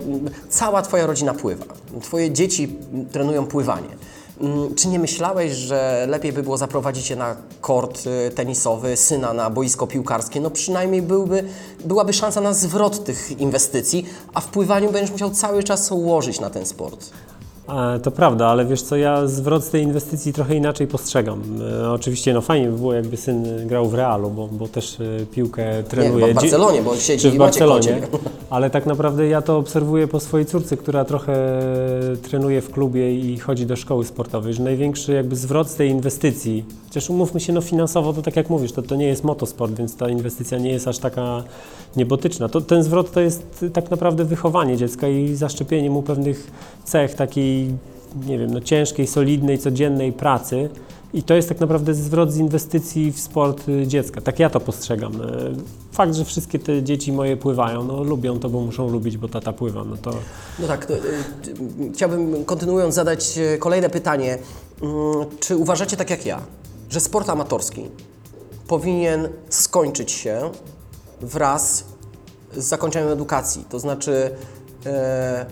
cała 0.50 0.82
twoja 0.82 1.08
rodzina 1.08 1.34
pływa. 1.34 1.66
Twoje 2.02 2.32
dzieci 2.32 2.76
trenują 3.12 3.46
pływanie. 3.46 3.88
Mm, 4.42 4.76
Czy 4.76 4.88
nie 4.88 5.00
myślałeś, 5.00 5.52
że 5.54 6.06
lepiej 6.10 6.34
by 6.34 6.44
było 6.44 6.58
zaprowadzić 6.58 7.10
je 7.10 7.16
na 7.16 7.36
kort 7.62 8.04
y, 8.28 8.32
tenisowy, 8.32 8.98
syna 8.98 9.34
na 9.34 9.50
boisko 9.50 9.88
piłkarskie? 9.88 10.42
No 10.42 10.50
przynajmniej 10.52 11.02
byłby, 11.02 11.44
byłaby 11.86 12.14
szansa 12.14 12.42
na 12.42 12.54
zwrot 12.54 13.04
tych 13.04 13.40
inwestycji, 13.40 14.06
a 14.34 14.42
w 14.42 14.48
pływaniu 14.48 14.92
będziesz 14.92 15.12
musiał 15.12 15.32
cały 15.32 15.64
czas 15.64 15.92
ułożyć 15.92 16.40
na 16.40 16.50
ten 16.50 16.66
sport. 16.66 17.10
E, 17.70 18.00
To 18.00 18.12
prawda, 18.12 18.48
ale 18.48 18.66
wiesz 18.66 18.82
co, 18.82 18.96
ja 18.98 19.28
zwrot 19.28 19.64
z 19.64 19.70
tej 19.70 19.84
inwestycji 19.84 20.34
trochę 20.34 20.56
inaczej 20.56 20.88
postrzegam. 20.88 21.42
E, 21.84 21.92
Oczywiście 21.92 22.34
no 22.34 22.42
fajnie 22.42 22.68
by 22.68 22.78
było, 22.78 22.94
jakby 22.94 23.18
syn 23.18 23.68
grał 23.68 23.90
w 23.90 23.94
Realu, 23.94 24.30
bo, 24.30 24.48
bo 24.52 24.68
też 24.68 25.00
e, 25.00 25.26
piłkę 25.26 25.84
trenuje. 25.84 26.26
w 26.26 26.28
Dzie- 26.28 26.34
Barcelonie, 26.34 26.82
bo 26.82 26.96
siedzi 26.96 27.22
czy 27.22 27.32
w 27.32 27.38
Barcelonie. 27.38 28.02
Ale 28.50 28.70
tak 28.70 28.86
naprawdę 28.86 29.28
ja 29.28 29.42
to 29.42 29.58
obserwuję 29.58 30.08
po 30.08 30.20
swojej 30.20 30.46
córce, 30.46 30.78
która 30.78 31.06
trochę 31.06 31.60
trenuje 32.24 32.62
w 32.62 32.72
klubie 32.72 33.16
i 33.20 33.38
chodzi 33.40 33.66
do 33.66 33.76
szkoły 33.76 34.06
sportowej, 34.06 34.54
że 34.54 34.64
największy 34.64 35.14
jakby 35.14 35.36
zwrot 35.36 35.68
z 35.70 35.76
tej 35.76 35.90
inwestycji, 35.90 36.66
chociaż 36.88 37.10
umówmy 37.10 37.40
się, 37.40 37.54
no 37.54 37.62
finansowo 37.62 38.14
to 38.14 38.22
tak 38.22 38.36
jak 38.36 38.50
mówisz, 38.50 38.72
to, 38.72 38.82
to 38.82 38.96
nie 38.96 39.08
jest 39.08 39.24
motosport, 39.24 39.74
więc 39.74 39.96
ta 39.96 40.10
inwestycja 40.10 40.58
nie 40.58 40.72
jest 40.72 40.88
aż 40.88 40.98
taka 40.98 41.44
niebotyczna. 41.96 42.50
To, 42.50 42.62
ten 42.62 42.84
zwrot 42.84 43.12
to 43.12 43.20
jest 43.20 43.66
tak 43.74 43.92
naprawdę 43.92 44.26
wychowanie 44.26 44.78
dziecka 44.78 45.08
i 45.08 45.36
zaszczepienie 45.36 45.90
mu 45.90 46.02
pewnych 46.02 46.52
cech 46.84 47.16
takiej, 47.16 47.53
nie 48.26 48.40
wiem, 48.40 48.52
no 48.54 48.62
ciężkiej, 48.62 49.08
solidnej, 49.08 49.60
codziennej 49.60 50.14
pracy. 50.14 50.70
I 51.14 51.24
to 51.24 51.34
jest 51.34 51.50
tak 51.50 51.60
naprawdę 51.60 51.94
zwrot 51.94 52.32
z 52.32 52.38
inwestycji 52.38 53.12
w 53.12 53.20
sport 53.20 53.70
y, 53.70 53.88
dziecka. 53.88 54.22
Tak 54.22 54.40
ja 54.40 54.50
to 54.50 54.60
postrzegam. 54.60 55.22
E, 55.22 55.26
Fakt, 55.92 56.16
że 56.16 56.26
wszystkie 56.26 56.60
te 56.60 56.84
dzieci 56.84 57.12
moje 57.12 57.38
pływają, 57.38 57.84
no 57.84 58.04
lubią 58.04 58.40
to, 58.40 58.50
bo 58.50 58.62
muszą 58.62 58.90
lubić, 58.90 59.18
bo 59.18 59.28
tata 59.28 59.54
pływa, 59.54 59.84
no 59.84 59.98
to 59.98 60.12
No 60.60 60.68
tak, 60.68 60.90
y, 60.90 60.94
y, 60.94 61.92
chciałbym 61.94 62.46
kontynuując 62.46 62.96
zadać 62.96 63.38
y, 63.38 63.58
kolejne 63.58 63.90
pytanie. 63.90 64.38
Mm, 64.82 64.94
Czy 65.40 65.58
uważacie 65.58 65.98
tak 65.98 66.10
jak 66.10 66.26
ja, 66.26 66.42
że 66.90 67.00
sport 67.00 67.30
amatorski 67.30 67.82
powinien 68.68 69.28
skończyć 69.50 70.12
się 70.12 70.52
wraz 71.22 71.84
z 72.58 72.64
zakończeniem 72.64 73.10
edukacji? 73.10 73.66
To 73.70 73.80
znaczy 73.80 74.32
e, 74.86 75.46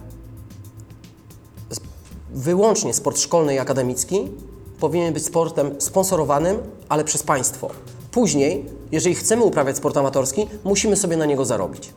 wyłącznie 2.31 2.93
sport 2.93 3.19
szkolny 3.19 3.55
i 3.55 3.59
akademicki 3.59 4.27
powinien 4.79 5.13
być 5.13 5.25
sportem 5.25 5.81
sponsorowanym, 5.81 6.57
ale 6.89 7.03
przez 7.03 7.23
państwo. 7.23 7.69
Później, 8.11 8.65
jeżeli 8.91 9.15
chcemy 9.15 9.43
uprawiać 9.43 9.77
sport 9.77 9.97
amatorski, 9.97 10.47
musimy 10.63 10.95
sobie 10.95 11.17
na 11.17 11.25
niego 11.25 11.45
zarobić. 11.45 11.93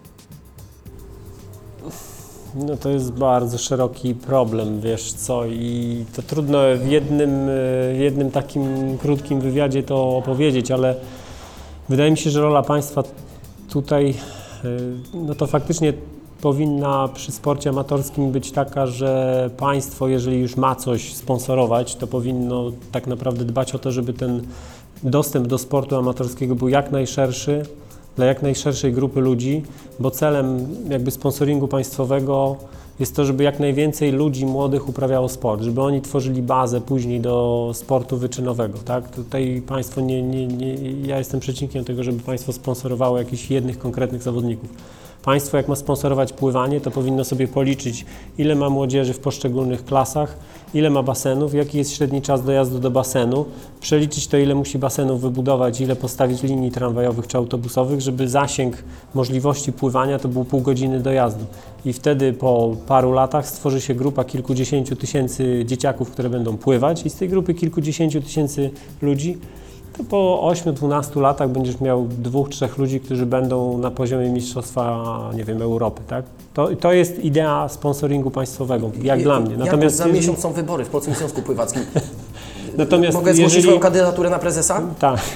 No 2.54 2.76
to 2.76 2.90
jest 2.90 3.12
bardzo 3.12 3.58
szeroki 3.58 4.14
problem, 4.14 4.80
wiesz 4.80 5.12
co, 5.12 5.46
i 5.46 6.04
to 6.16 6.22
trudno 6.22 6.58
w 6.78 6.86
jednym, 6.86 7.30
e, 7.30 7.52
w 7.94 7.98
jednym 7.98 8.30
takim 8.30 8.98
krótkim 8.98 9.40
wywiadzie 9.40 9.82
to 9.82 10.16
opowiedzieć, 10.16 10.70
ale 10.70 10.94
wydaje 11.88 12.10
mi 12.10 12.16
się, 12.16 12.30
że 12.30 12.40
rola 12.40 12.62
państwa 12.62 13.02
tutaj, 13.68 14.10
e, 14.10 14.68
no 15.14 15.34
to 15.34 15.46
faktycznie 15.46 15.92
powinna 16.44 17.08
przy 17.08 17.32
sporcie 17.32 17.70
amatorskim 17.70 18.32
być 18.32 18.52
taka, 18.52 18.86
że 18.86 19.50
państwo, 19.56 20.08
jeżeli 20.08 20.40
już 20.40 20.56
ma 20.56 20.74
coś 20.74 21.14
sponsorować, 21.14 21.96
to 21.96 22.06
powinno 22.06 22.72
tak 22.92 23.06
naprawdę 23.06 23.44
dbać 23.44 23.74
o 23.74 23.78
to, 23.78 23.92
żeby 23.92 24.12
ten 24.12 24.42
dostęp 25.02 25.46
do 25.46 25.58
sportu 25.58 25.96
amatorskiego 25.96 26.54
był 26.54 26.68
jak 26.68 26.92
najszerszy, 26.92 27.62
dla 28.16 28.26
jak 28.26 28.42
najszerszej 28.42 28.92
grupy 28.92 29.20
ludzi, 29.20 29.62
bo 29.98 30.10
celem 30.10 30.66
jakby 30.88 31.10
sponsoringu 31.10 31.68
państwowego 31.68 32.56
jest 33.00 33.16
to, 33.16 33.24
żeby 33.24 33.44
jak 33.44 33.60
najwięcej 33.60 34.12
ludzi 34.12 34.46
młodych 34.46 34.88
uprawiało 34.88 35.28
sport, 35.28 35.62
żeby 35.62 35.82
oni 35.82 36.00
tworzyli 36.00 36.42
bazę 36.42 36.80
później 36.80 37.20
do 37.20 37.70
sportu 37.74 38.16
wyczynowego, 38.16 38.78
tak? 38.84 39.10
Tutaj 39.10 39.62
państwo 39.66 40.00
nie, 40.00 40.22
nie, 40.22 40.46
nie, 40.46 40.92
ja 41.06 41.18
jestem 41.18 41.40
przeciwnikiem 41.40 41.84
tego, 41.84 42.02
żeby 42.02 42.20
państwo 42.20 42.52
sponsorowało 42.52 43.18
jakichś 43.18 43.50
jednych 43.50 43.78
konkretnych 43.78 44.22
zawodników. 44.22 44.70
Państwo 45.24 45.56
jak 45.56 45.68
ma 45.68 45.76
sponsorować 45.76 46.32
pływanie, 46.32 46.80
to 46.80 46.90
powinno 46.90 47.24
sobie 47.24 47.48
policzyć, 47.48 48.04
ile 48.38 48.54
ma 48.54 48.70
młodzieży 48.70 49.12
w 49.12 49.18
poszczególnych 49.18 49.84
klasach, 49.84 50.36
ile 50.74 50.90
ma 50.90 51.02
basenów, 51.02 51.54
jaki 51.54 51.78
jest 51.78 51.92
średni 51.92 52.22
czas 52.22 52.44
dojazdu 52.44 52.78
do 52.78 52.90
basenu, 52.90 53.44
przeliczyć 53.80 54.26
to, 54.26 54.36
ile 54.36 54.54
musi 54.54 54.78
basenów 54.78 55.20
wybudować, 55.20 55.80
ile 55.80 55.96
postawić 55.96 56.42
linii 56.42 56.70
tramwajowych 56.70 57.26
czy 57.26 57.36
autobusowych, 57.36 58.00
żeby 58.00 58.28
zasięg 58.28 58.84
możliwości 59.14 59.72
pływania 59.72 60.18
to 60.18 60.28
był 60.28 60.44
pół 60.44 60.60
godziny 60.60 61.00
dojazdu. 61.00 61.44
I 61.84 61.92
wtedy 61.92 62.32
po 62.32 62.76
paru 62.86 63.12
latach 63.12 63.48
stworzy 63.48 63.80
się 63.80 63.94
grupa 63.94 64.24
kilkudziesięciu 64.24 64.96
tysięcy 64.96 65.64
dzieciaków, 65.66 66.10
które 66.10 66.30
będą 66.30 66.56
pływać 66.56 67.06
i 67.06 67.10
z 67.10 67.14
tej 67.14 67.28
grupy 67.28 67.54
kilkudziesięciu 67.54 68.22
tysięcy 68.22 68.70
ludzi 69.02 69.38
to 69.98 70.04
po 70.04 70.48
8-12 70.52 71.20
latach 71.20 71.48
będziesz 71.50 71.80
miał 71.80 72.06
dwóch, 72.08 72.48
trzech 72.48 72.78
ludzi, 72.78 73.00
którzy 73.00 73.26
będą 73.26 73.78
na 73.78 73.90
poziomie 73.90 74.28
mistrzostwa, 74.28 75.04
nie 75.36 75.44
wiem, 75.44 75.62
Europy, 75.62 76.02
tak? 76.08 76.24
To, 76.54 76.68
to 76.80 76.92
jest 76.92 77.24
idea 77.24 77.68
sponsoringu 77.68 78.30
państwowego, 78.30 78.90
jak 79.02 79.22
dla 79.22 79.40
mnie. 79.40 79.56
Natomiast 79.56 79.96
za 79.96 80.04
jeżeli- 80.04 80.20
miesiąc 80.20 80.38
są 80.38 80.52
wybory 80.52 80.84
w 80.84 80.88
Polskim 80.88 81.14
Związku 81.14 81.42
Pływackim. 81.42 81.82
natomiast 82.78 83.14
Mogę 83.14 83.34
zgłosić 83.34 83.44
jeżeli- 83.54 83.62
swoją 83.62 83.80
kandydaturę 83.80 84.30
na 84.30 84.38
prezesa? 84.38 84.82
Tak. 84.98 85.20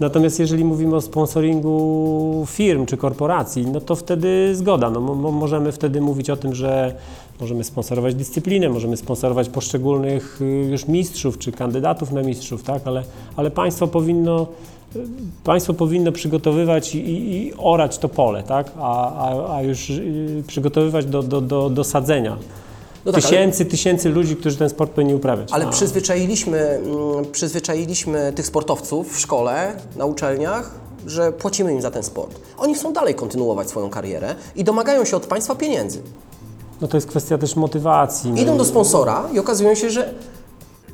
Natomiast 0.00 0.38
jeżeli 0.40 0.64
mówimy 0.64 0.96
o 0.96 1.00
sponsoringu 1.00 2.44
firm 2.48 2.86
czy 2.86 2.96
korporacji, 2.96 3.66
no 3.66 3.80
to 3.80 3.96
wtedy 3.96 4.56
zgoda. 4.56 4.90
No, 4.90 5.00
mo- 5.00 5.14
mo- 5.14 5.30
możemy 5.30 5.72
wtedy 5.72 6.00
mówić 6.00 6.30
o 6.30 6.36
tym, 6.36 6.54
że 6.54 6.94
możemy 7.42 7.64
sponsorować 7.64 8.14
dyscyplinę, 8.14 8.68
możemy 8.68 8.96
sponsorować 8.96 9.48
poszczególnych 9.48 10.38
y, 10.40 10.44
już 10.44 10.88
mistrzów 10.88 11.38
czy 11.38 11.52
kandydatów 11.52 12.12
na 12.12 12.22
mistrzów, 12.22 12.62
tak? 12.62 12.82
ale, 12.84 13.02
ale 13.36 13.50
państwo 13.50 13.86
powinno 13.86 14.46
y, 14.96 14.98
Państwo 15.44 15.74
powinno 15.74 16.12
przygotowywać 16.12 16.94
i, 16.94 16.98
i, 16.98 17.46
i 17.46 17.52
orać 17.58 17.98
to 17.98 18.08
pole, 18.08 18.42
tak? 18.42 18.72
a, 18.78 19.12
a, 19.14 19.56
a 19.56 19.62
już 19.62 19.90
y, 19.90 20.42
przygotowywać 20.46 21.06
do, 21.06 21.22
do, 21.22 21.40
do, 21.40 21.70
do 21.70 21.84
sadzenia. 21.84 22.36
No 23.04 23.12
tak, 23.12 23.24
ale- 23.24 23.30
tysięcy, 23.30 23.64
tysięcy 23.64 24.08
ludzi, 24.08 24.36
którzy 24.36 24.56
ten 24.56 24.68
sport 24.68 24.90
powinni 24.90 25.14
uprawiać. 25.14 25.48
Ale 25.52 25.66
A- 25.66 25.70
przyzwyczailiśmy, 25.70 26.58
mm, 26.58 27.24
przyzwyczailiśmy 27.32 28.32
tych 28.32 28.46
sportowców 28.46 29.16
w 29.16 29.20
szkole, 29.20 29.76
na 29.96 30.04
uczelniach, 30.04 30.70
że 31.06 31.32
płacimy 31.32 31.72
im 31.74 31.82
za 31.82 31.90
ten 31.90 32.02
sport. 32.02 32.40
Oni 32.58 32.74
chcą 32.74 32.92
dalej 32.92 33.14
kontynuować 33.14 33.68
swoją 33.68 33.90
karierę 33.90 34.34
i 34.56 34.64
domagają 34.64 35.04
się 35.04 35.16
od 35.16 35.26
państwa 35.26 35.54
pieniędzy. 35.54 36.02
No 36.82 36.88
to 36.88 36.96
jest 36.96 37.06
kwestia 37.06 37.38
też 37.38 37.56
motywacji. 37.56 38.30
no 38.30 38.42
Idą 38.42 38.56
do 38.58 38.64
sponsora 38.64 39.28
i 39.32 39.38
okazują 39.38 39.74
się, 39.74 39.90
że, 39.90 40.14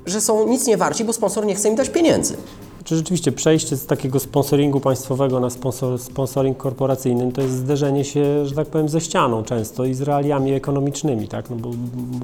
że 0.06 0.20
są 0.20 0.48
nic 0.48 0.66
nie 0.66 0.76
warci, 0.76 1.04
bo 1.04 1.12
sponsor 1.12 1.46
nie 1.46 1.54
chce 1.54 1.68
im 1.68 1.74
dać 1.74 1.88
pieniędzy. 1.88 2.36
Czy 2.84 2.96
rzeczywiście 2.96 3.32
przejście 3.32 3.76
z 3.76 3.86
takiego 3.86 4.20
sponsoringu 4.20 4.80
państwowego 4.80 5.40
na 5.40 5.50
sponsor, 5.50 5.98
sponsoring 5.98 6.58
korporacyjny 6.58 7.32
to 7.32 7.40
jest 7.40 7.54
zderzenie 7.54 8.04
się, 8.04 8.46
że 8.46 8.54
tak 8.54 8.66
powiem, 8.66 8.88
ze 8.88 9.00
ścianą 9.00 9.44
często 9.44 9.84
i 9.84 9.94
z 9.94 10.00
realiami 10.00 10.52
ekonomicznymi, 10.52 11.28
tak? 11.28 11.50
No 11.50 11.56
bo, 11.56 11.70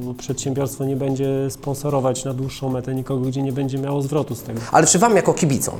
bo 0.02 0.14
przedsiębiorstwo 0.14 0.84
nie 0.84 0.96
będzie 0.96 1.50
sponsorować 1.50 2.24
na 2.24 2.34
dłuższą 2.34 2.68
metę 2.68 2.94
nikogo, 2.94 3.26
gdzie 3.26 3.42
nie 3.42 3.52
będzie 3.52 3.78
miało 3.78 4.02
zwrotu 4.02 4.34
z 4.34 4.42
tego. 4.42 4.60
Ale 4.72 4.86
czy 4.86 4.98
Wam 4.98 5.16
jako 5.16 5.34
kibicom, 5.34 5.74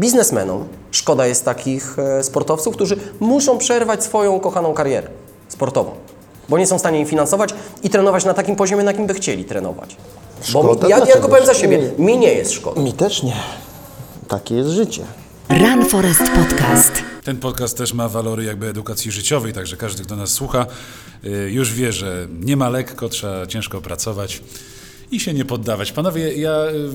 biznesmenom, 0.00 0.64
szkoda 0.90 1.26
jest 1.26 1.44
takich 1.44 1.98
e, 1.98 2.24
sportowców, 2.24 2.74
którzy 2.74 2.96
muszą 3.20 3.58
przerwać 3.58 4.04
swoją 4.04 4.40
kochaną 4.40 4.74
karierę 4.74 5.08
sportową, 5.48 5.90
bo 6.48 6.58
nie 6.58 6.66
są 6.66 6.76
w 6.76 6.80
stanie 6.80 6.98
jej 6.98 7.06
finansować 7.06 7.54
i 7.82 7.90
trenować 7.90 8.24
na 8.24 8.34
takim 8.34 8.56
poziomie, 8.56 8.84
na 8.84 8.90
jakim 8.90 9.06
by 9.06 9.14
chcieli 9.14 9.44
trenować? 9.44 9.96
Bo 10.52 10.62
Szkoda, 10.62 10.86
mi, 10.86 10.90
ja, 10.90 11.06
tylko 11.06 11.28
powiem 11.28 11.46
za 11.46 11.54
siebie, 11.54 11.90
mi 11.98 12.18
nie 12.18 12.32
jest 12.32 12.52
szkoda. 12.52 12.82
Mi 12.82 12.92
też 12.92 13.22
nie. 13.22 13.36
Takie 14.28 14.54
jest 14.54 14.70
życie. 14.70 15.04
Run 15.48 15.84
Forest 15.84 16.22
Podcast. 16.34 16.92
Ten 17.24 17.36
podcast 17.36 17.78
też 17.78 17.92
ma 17.92 18.08
walory 18.08 18.44
jakby 18.44 18.68
edukacji 18.68 19.12
życiowej, 19.12 19.52
także 19.52 19.76
każdy, 19.76 20.04
kto 20.04 20.16
nas 20.16 20.30
słucha, 20.30 20.66
y, 21.24 21.28
już 21.50 21.72
wie, 21.72 21.92
że 21.92 22.26
nie 22.40 22.56
ma 22.56 22.68
lekko, 22.68 23.08
trzeba 23.08 23.46
ciężko 23.46 23.80
pracować 23.80 24.42
i 25.10 25.20
się 25.20 25.34
nie 25.34 25.44
poddawać. 25.44 25.92
Panowie, 25.92 26.34
ja 26.34 26.64
y, 26.64 26.90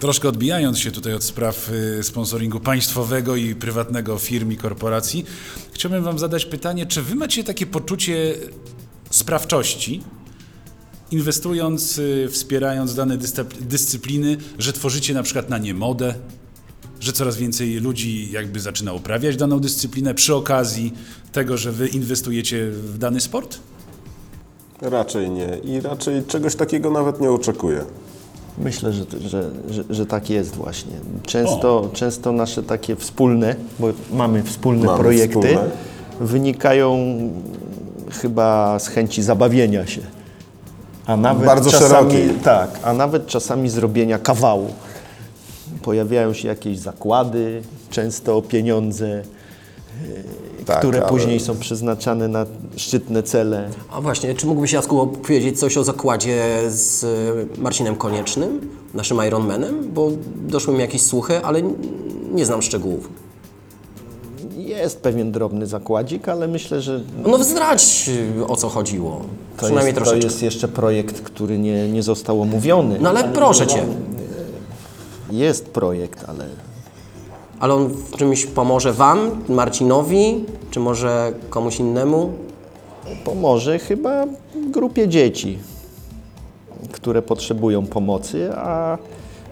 troszkę 0.00 0.28
odbijając 0.28 0.78
się 0.78 0.90
tutaj 0.90 1.14
od 1.14 1.24
spraw 1.24 1.70
y, 1.70 2.02
sponsoringu 2.02 2.60
państwowego 2.60 3.36
i 3.36 3.54
prywatnego 3.54 4.18
firm 4.18 4.52
i 4.52 4.56
korporacji, 4.56 5.24
chciałbym 5.72 6.04
Wam 6.04 6.18
zadać 6.18 6.46
pytanie, 6.46 6.86
czy 6.86 7.02
Wy 7.02 7.14
macie 7.14 7.44
takie 7.44 7.66
poczucie 7.66 8.34
sprawczości, 9.10 10.02
inwestując, 11.10 11.98
y, 11.98 12.28
wspierając 12.30 12.94
dane 12.94 13.18
dyscyp- 13.18 13.60
dyscypliny, 13.60 14.36
że 14.58 14.72
tworzycie 14.72 15.14
na 15.14 15.22
przykład 15.22 15.50
na 15.50 15.58
nie 15.58 15.74
modę, 15.74 16.14
że 17.00 17.12
coraz 17.12 17.36
więcej 17.36 17.74
ludzi 17.74 18.32
jakby 18.32 18.60
zaczyna 18.60 18.92
uprawiać 18.92 19.36
daną 19.36 19.60
dyscyplinę 19.60 20.14
przy 20.14 20.34
okazji 20.34 20.92
tego, 21.32 21.56
że 21.56 21.72
wy 21.72 21.88
inwestujecie 21.88 22.70
w 22.70 22.98
dany 22.98 23.20
sport? 23.20 23.58
Raczej 24.80 25.30
nie 25.30 25.58
i 25.64 25.80
raczej 25.80 26.24
czegoś 26.24 26.54
takiego 26.54 26.90
nawet 26.90 27.20
nie 27.20 27.30
oczekuję. 27.30 27.84
Myślę, 28.58 28.92
że, 28.92 29.04
że, 29.20 29.50
że, 29.70 29.84
że 29.90 30.06
tak 30.06 30.30
jest 30.30 30.56
właśnie. 30.56 30.92
Często, 31.22 31.88
często 31.92 32.32
nasze 32.32 32.62
takie 32.62 32.96
wspólne, 32.96 33.56
bo 33.78 33.88
mamy 34.12 34.42
wspólne 34.42 34.86
Mamy 34.86 34.98
projekty, 34.98 35.40
wspólne. 35.40 35.70
wynikają 36.20 36.98
chyba 38.10 38.78
z 38.78 38.88
chęci 38.88 39.22
zabawienia 39.22 39.86
się. 39.86 40.00
A 41.06 41.16
nawet 41.16 41.46
Bardzo 41.46 41.70
czasami, 41.70 41.90
szerokiej. 41.90 42.30
Tak, 42.44 42.70
a 42.82 42.92
nawet 42.92 43.26
czasami 43.26 43.68
zrobienia 43.70 44.18
kawału. 44.18 44.68
Pojawiają 45.82 46.32
się 46.32 46.48
jakieś 46.48 46.78
zakłady, 46.78 47.62
często 47.90 48.36
o 48.36 48.42
pieniądze, 48.42 49.22
Tak, 50.66 50.78
które 50.78 51.00
ale- 51.00 51.08
później 51.08 51.40
są 51.40 51.56
przeznaczane 51.58 52.28
na 52.28 52.46
szczytne 52.76 53.22
cele. 53.22 53.70
A 53.92 54.00
właśnie, 54.00 54.34
czy 54.34 54.46
mógłbyś 54.46 54.72
Jacku 54.72 55.00
opowiedzieć 55.00 55.58
coś 55.60 55.76
o 55.76 55.84
zakładzie 55.84 56.44
z 56.68 57.04
e, 57.04 57.60
Marcinem 57.60 57.96
Koniecznym, 57.96 58.68
naszym 58.94 59.18
Ironmanem? 59.26 59.92
Bo 59.94 60.10
doszły 60.48 60.74
mi 60.74 60.80
jakieś 60.80 61.02
słuchy, 61.02 61.44
ale 61.44 61.62
nie 62.32 62.46
znam 62.46 62.62
szczegółów. 62.62 63.08
Jest 64.56 65.00
pewien 65.00 65.32
drobny 65.32 65.66
zakładzik, 65.66 66.28
ale 66.28 66.48
myślę, 66.48 66.80
że 66.82 67.00
No 67.26 67.44
zdradź 67.44 68.10
o 68.48 68.56
co 68.56 68.68
chodziło. 68.68 69.10
To 69.56 69.64
Przynajmniej 69.64 69.86
jest, 69.86 69.98
to 69.98 70.04
troszeczkę. 70.04 70.26
jest 70.26 70.42
jeszcze 70.42 70.68
projekt, 70.68 71.20
który 71.20 71.58
nie, 71.58 71.88
nie 71.88 72.02
został 72.02 72.42
omówiony. 72.42 72.98
No 73.00 73.08
ale 73.08 73.24
proszę 73.24 73.66
Cię, 73.66 73.84
Jest 75.30 75.64
projekt, 75.68 76.24
ale 76.28 76.44
ale 77.60 77.74
on 77.74 77.88
w 77.88 78.16
czymś 78.16 78.46
pomoże 78.46 78.92
Wam, 78.92 79.30
Marcinowi, 79.48 80.44
czy 80.70 80.80
może 80.80 81.32
komuś 81.50 81.78
innemu? 81.80 82.32
pomoże 83.24 83.78
chyba 83.78 84.26
grupie 84.70 85.08
dzieci, 85.08 85.58
które 86.92 87.22
potrzebują 87.22 87.86
pomocy, 87.86 88.50
a 88.54 88.98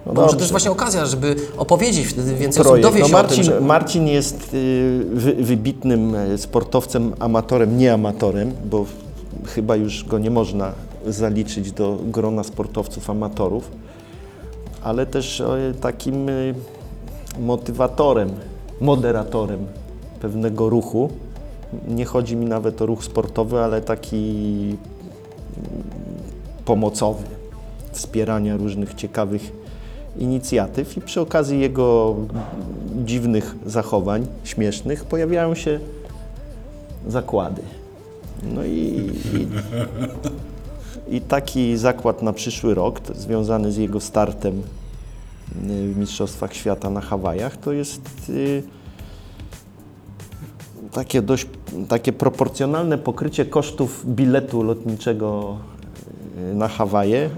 no 0.07 0.12
Bo 0.12 0.22
może 0.22 0.36
jest 0.36 0.50
właśnie 0.50 0.70
okazja, 0.70 1.07
żeby 1.07 1.36
opowiedzieć, 1.57 2.07
wtedy 2.07 2.34
więcej 2.34 2.61
osób 2.61 2.72
projekt. 2.72 2.88
dowie 2.88 3.00
No 3.00 3.09
się 3.09 3.16
o 3.16 3.18
tym, 3.18 3.28
Marcin, 3.28 3.44
że... 3.44 3.61
Marcin 3.61 4.07
jest 4.07 4.55
y, 4.55 5.00
wy, 5.12 5.32
wybitnym 5.32 6.14
e, 6.14 6.38
sportowcem, 6.38 7.14
amatorem, 7.18 7.78
nie 7.78 7.92
amatorem, 7.92 8.52
bo 8.64 8.84
chyba 9.46 9.76
już 9.76 10.05
go 10.05 10.18
nie 10.18 10.30
można 10.30 10.72
zaliczyć 11.07 11.72
do 11.72 11.98
grona 12.05 12.44
sportowców 12.44 13.11
amatorów, 13.11 13.70
ale 14.82 15.07
też 15.07 15.40
e, 15.40 15.74
takim 15.80 16.28
y, 16.28 16.55
motywatorem, 17.39 18.30
moderatorem 18.80 19.66
pewnego 20.20 20.68
ruchu. 20.68 21.11
Nie 21.89 22.05
chodzi 22.05 22.37
mi 22.37 22.47
nawet 22.47 22.82
o 22.82 22.87
ruch 22.87 23.05
sportowy, 23.05 23.61
ale 23.61 23.80
taki 23.80 24.76
pomocowy, 26.64 27.24
wspierania 27.93 28.57
różnych 28.57 28.95
ciekawych 28.95 29.53
inicjatyw 30.18 30.97
i 30.97 31.01
przy 31.01 31.20
okazji 31.20 31.61
jego 31.61 32.16
dziwnych 33.05 33.55
zachowań, 33.66 34.26
śmiesznych, 34.45 35.05
pojawiają 35.05 35.55
się 35.55 35.80
zakłady. 37.09 37.62
No 38.43 38.64
i, 38.64 39.11
i, 41.09 41.16
i 41.16 41.20
taki 41.20 41.76
zakład 41.76 42.22
na 42.22 42.32
przyszły 42.32 42.74
rok, 42.74 43.01
związany 43.14 43.72
z 43.72 43.76
jego 43.76 44.01
startem 44.01 44.62
w 45.53 45.97
Mistrzostwach 45.99 46.55
Świata 46.55 46.90
na 46.90 47.01
Hawajach, 47.01 47.57
to 47.57 47.72
jest 47.72 48.03
y, 48.28 48.62
takie 50.92 51.22
dość 51.22 51.47
takie 51.88 52.12
proporcjonalne 52.12 52.99
pokrycie 52.99 53.45
kosztów 53.45 54.03
biletu 54.07 54.62
lotniczego 54.62 55.57
y, 56.53 56.55
na 56.55 56.68
Hawaje 56.68 57.30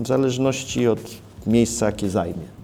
w 0.00 0.06
zależności 0.06 0.88
od 0.88 1.00
miejsca, 1.46 1.86
jakie 1.86 2.10
zajmie. 2.10 2.54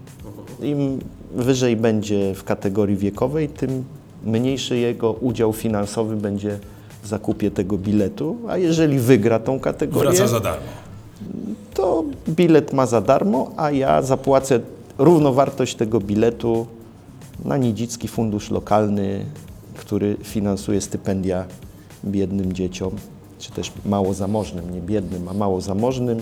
Im 0.63 0.99
wyżej 1.35 1.77
będzie 1.77 2.35
w 2.35 2.45
kategorii 2.45 2.97
wiekowej, 2.97 3.49
tym 3.49 3.85
mniejszy 4.25 4.79
jego 4.79 5.13
udział 5.13 5.53
finansowy 5.53 6.17
będzie 6.17 6.59
w 7.03 7.07
zakupie 7.07 7.51
tego 7.51 7.79
biletu, 7.79 8.37
a 8.49 8.57
jeżeli 8.57 8.99
wygra 8.99 9.39
tą 9.39 9.61
kategorię, 9.61 10.11
Wraca 10.11 10.27
za 10.27 10.41
darmo. 10.41 10.67
To 11.81 12.05
bilet 12.29 12.73
ma 12.73 12.87
za 12.87 13.01
darmo, 13.01 13.51
a 13.57 13.71
ja 13.71 14.03
zapłacę 14.03 14.61
równowartość 14.99 15.75
tego 15.75 16.01
biletu 16.01 16.67
na 17.45 17.57
Nidzicki 17.57 18.09
Fundusz 18.09 18.51
Lokalny, 18.51 19.25
który 19.77 20.17
finansuje 20.23 20.81
stypendia 20.81 21.45
biednym 22.05 22.53
dzieciom, 22.53 22.91
czy 23.39 23.53
też 23.53 23.73
mało 23.87 24.15
zamożnym, 24.15 24.75
nie 24.75 24.81
biednym, 24.81 25.29
a 25.29 25.35
mało 25.35 25.61
zamożnym, 25.61 26.19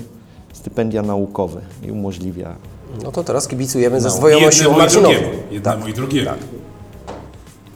stypendia 0.53 1.03
naukowe 1.03 1.61
i 1.87 1.91
umożliwia 1.91 2.55
No 3.05 3.13
to 3.13 3.25
teraz 3.25 3.49
kibicujemy 3.49 4.01
ze 4.01 4.09
I 4.09 4.13
zdwojoną 4.13 4.51
siłą 4.51 4.71
jednemu 4.71 4.77
i 4.77 4.79
Marcinowi. 4.79 5.15
drugiemu. 5.15 5.43
Jednemu 5.51 5.89
i 5.89 5.93
drugiemu. 5.93 6.31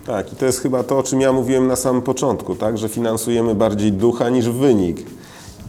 Tak, 0.06 0.32
i 0.32 0.36
to 0.36 0.46
jest 0.46 0.60
chyba 0.60 0.82
to, 0.82 0.98
o 0.98 1.02
czym 1.02 1.20
ja 1.20 1.32
mówiłem 1.32 1.66
na 1.66 1.76
samym 1.76 2.02
początku, 2.02 2.54
tak, 2.54 2.78
że 2.78 2.88
finansujemy 2.88 3.54
bardziej 3.54 3.92
ducha 3.92 4.28
niż 4.30 4.48
wynik. 4.48 5.06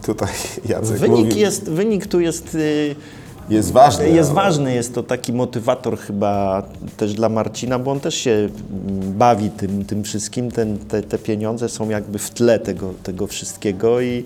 Tutaj 0.06 0.30
Jacek 0.70 0.98
Wynik, 0.98 1.26
mówi, 1.26 1.40
jest, 1.40 1.70
wynik 1.70 2.08
tu 2.08 2.20
jest 2.20 2.56
y, 2.56 2.96
Jest 3.50 3.72
ważny. 3.72 4.10
Jest 4.10 4.30
ale- 4.30 4.36
ważny, 4.36 4.74
jest 4.74 4.96
to 4.96 5.04
taki 5.04 5.34
motywator 5.34 5.98
chyba 5.98 6.64
też 6.98 7.14
dla 7.14 7.30
Marcina, 7.30 7.80
bo 7.80 7.92
on 7.92 8.00
też 8.00 8.16
się 8.16 8.32
mm, 8.32 9.14
bawi 9.14 9.50
tym, 9.50 9.86
tym 9.86 10.04
wszystkim. 10.04 10.52
Ten, 10.52 10.78
te, 10.78 11.02
te 11.04 11.18
pieniądze 11.18 11.70
są 11.70 11.90
jakby 11.90 12.20
w 12.20 12.30
tle 12.30 12.60
tego, 12.60 12.94
tego 13.04 13.28
wszystkiego 13.28 14.02
i, 14.02 14.24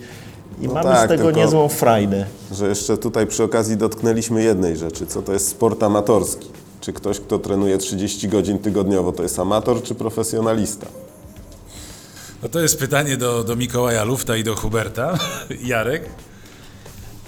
i 0.61 0.67
mamy 0.67 0.83
tak, 0.83 1.05
z 1.05 1.09
tego 1.09 1.23
tylko- 1.23 1.39
niezłą 1.39 1.67
frajdę. 1.67 2.25
Że 2.51 2.67
jeszcze 2.67 2.97
tutaj 2.97 3.27
przy 3.27 3.43
okazji 3.43 3.77
dotknęliśmy 3.77 4.43
jednej 4.43 4.77
rzeczy, 4.77 5.05
co 5.05 5.21
to 5.21 5.33
jest 5.33 5.47
sport 5.47 5.83
amatorski. 5.83 6.47
Czy 6.81 6.93
ktoś, 6.93 7.19
kto 7.19 7.39
trenuje 7.39 7.77
30 7.77 8.27
godzin 8.27 8.59
tygodniowo, 8.59 9.11
to 9.11 9.23
jest 9.23 9.39
amator 9.39 9.83
czy 9.83 9.95
profesjonalista? 9.95 10.87
No 12.43 12.49
to 12.49 12.59
jest 12.59 12.79
pytanie 12.79 13.17
do, 13.17 13.43
do 13.43 13.55
Mikołaja 13.55 14.03
Lufta 14.03 14.35
i 14.35 14.43
do 14.43 14.55
Huberta. 14.55 15.17
Jarek? 15.65 16.09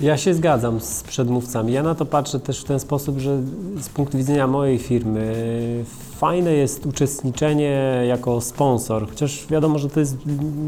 Ja 0.01 0.17
się 0.17 0.33
zgadzam 0.33 0.79
z 0.81 1.03
przedmówcami. 1.03 1.73
Ja 1.73 1.83
na 1.83 1.95
to 1.95 2.05
patrzę 2.05 2.39
też 2.39 2.61
w 2.61 2.63
ten 2.63 2.79
sposób, 2.79 3.19
że 3.19 3.41
z 3.81 3.89
punktu 3.89 4.17
widzenia 4.17 4.47
mojej 4.47 4.77
firmy 4.77 5.35
fajne 6.17 6.53
jest 6.53 6.85
uczestniczenie 6.85 8.03
jako 8.07 8.41
sponsor, 8.41 9.09
chociaż 9.09 9.47
wiadomo, 9.49 9.79
że 9.79 9.89
to 9.89 9.99
jest 9.99 10.17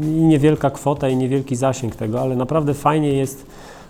niewielka 0.02 0.70
kwota 0.70 1.08
i 1.08 1.16
niewielki 1.16 1.56
zasięg 1.56 1.96
tego, 1.96 2.20
ale 2.20 2.36
naprawdę 2.36 2.74
fajnie 2.74 3.12
jest 3.12 3.46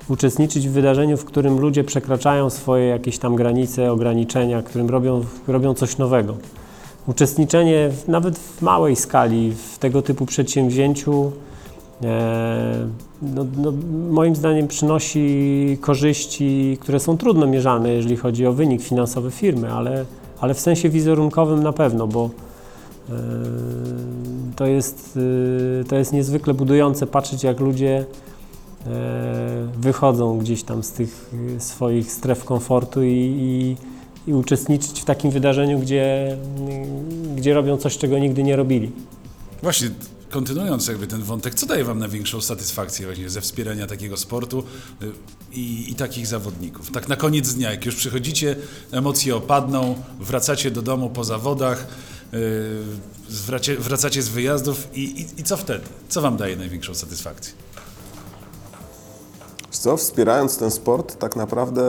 uczestniczyć 0.09 0.69
w 0.69 0.73
wydarzeniu, 0.73 1.17
w 1.17 1.25
którym 1.25 1.59
ludzie 1.59 1.85
przekraczają 1.85 2.51
swoje 2.51 2.87
jakieś 2.87 3.19
tam 3.19 3.37
granice, 3.37 3.93
ograniczenia, 3.93 4.63
którym 4.63 4.91
robią, 4.91 5.25
robią 5.47 5.75
coś 5.75 5.99
nowego. 5.99 6.37
Uczestniczenie 7.07 7.91
w- 7.91 8.09
nawet 8.09 8.39
w 8.39 8.63
małej 8.63 8.97
skali 8.97 9.53
w 9.53 9.79
tego 9.79 10.03
typu 10.03 10.27
przedsięwzięciu 10.27 11.33
e, 12.03 12.87
no, 13.23 13.47
no, 13.57 13.73
moim 14.11 14.37
zdaniem 14.37 14.69
przynosi 14.69 15.79
korzyści, 15.81 16.79
które 16.81 17.01
są 17.01 17.17
trudno 17.17 17.47
mierzalne, 17.47 17.93
jeżeli 17.93 18.17
chodzi 18.17 18.47
o 18.47 18.53
wynik 18.53 18.83
finansowy 18.83 19.31
firmy, 19.31 19.73
ale, 19.73 20.05
ale 20.41 20.55
w 20.55 20.61
sensie 20.61 20.89
wizerunkowym 20.89 21.63
na 21.63 21.73
pewno, 21.73 22.07
bo 22.07 22.31
e, 23.11 23.13
to 24.57 24.67
jest, 24.67 25.19
e, 25.81 25.85
to 25.85 25.97
jest 25.97 26.13
niezwykle 26.13 26.55
budujące 26.55 27.07
patrzeć, 27.07 27.45
jak 27.45 27.61
ludzie 27.61 28.05
wychodzą 29.77 30.39
gdzieś 30.39 30.63
tam 30.63 30.83
z 30.83 30.93
tych 30.93 31.31
swoich 31.59 32.13
stref 32.13 32.45
komfortu 32.45 33.03
i, 33.03 33.09
i, 33.11 33.77
i 34.27 34.33
uczestniczyć 34.33 35.01
w 35.01 35.05
takim 35.05 35.31
wydarzeniu, 35.31 35.79
gdzie, 35.79 36.37
gdzie 37.37 37.55
robią 37.55 37.77
coś, 37.77 37.99
czego 37.99 38.19
nigdy 38.19 38.43
nie 38.43 38.57
robili. 38.57 38.93
Właśnie, 39.63 39.91
kontynuując 40.31 40.89
jakby 40.89 41.07
ten 41.07 41.23
wątek, 41.23 41.55
co 41.55 41.67
daje 41.67 41.85
Wam 41.85 41.99
największą 41.99 42.41
satysfakcję 42.41 43.07
właśnie 43.07 43.31
ze 43.31 43.41
wspierania 43.41 43.87
takiego 43.87 44.17
sportu 44.17 44.65
y, 45.03 45.13
i, 45.53 45.91
i 45.91 45.95
takich 45.95 46.27
zawodników? 46.27 46.91
Tak 46.91 47.09
na 47.09 47.17
koniec 47.17 47.55
dnia, 47.55 47.71
jak 47.71 47.87
już 47.87 47.95
przychodzicie, 47.95 48.57
emocje 48.93 49.37
opadną, 49.37 49.95
wracacie 50.21 50.71
do 50.71 50.83
domu 50.83 51.11
po 51.11 51.25
zawodach, 51.25 51.87
y, 52.35 52.83
wracie, 53.29 53.77
wracacie 53.77 54.23
z 54.23 54.29
wyjazdów 54.29 54.89
i, 54.95 55.01
i, 55.01 55.41
i 55.41 55.45
co 55.45 55.57
wtedy? 55.57 55.85
Co 56.09 56.21
Wam 56.21 56.37
daje 56.37 56.57
największą 56.57 56.95
satysfakcję? 56.95 57.55
Wiesz 59.73 59.79
Co, 59.79 59.97
wspierając 59.97 60.57
ten 60.59 60.71
sport, 60.71 61.19
tak 61.19 61.37
naprawdę 61.37 61.83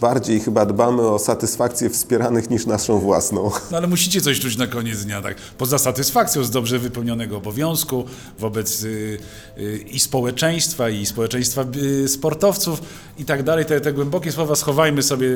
bardziej 0.00 0.40
chyba 0.40 0.66
dbamy 0.66 1.02
o 1.02 1.18
satysfakcję 1.18 1.90
wspieranych 1.90 2.50
niż 2.50 2.66
naszą 2.66 2.98
własną. 2.98 3.50
No 3.70 3.76
ale 3.76 3.86
musicie 3.86 4.20
coś 4.20 4.40
czuć 4.40 4.56
na 4.56 4.66
koniec 4.66 5.04
dnia, 5.04 5.22
tak? 5.22 5.36
Poza 5.58 5.78
satysfakcją 5.78 6.44
z 6.44 6.50
dobrze 6.50 6.78
wypełnionego 6.78 7.36
obowiązku 7.36 8.04
wobec 8.38 8.82
y, 8.82 9.18
y, 9.58 9.78
i 9.90 9.98
społeczeństwa, 10.00 10.88
i 10.88 11.06
społeczeństwa 11.06 11.64
y, 12.04 12.08
sportowców 12.08 12.80
i 13.18 13.24
tak 13.24 13.42
dalej. 13.42 13.64
Te, 13.64 13.80
te 13.80 13.92
głębokie 13.92 14.32
słowa 14.32 14.56
schowajmy 14.56 15.02
sobie 15.02 15.28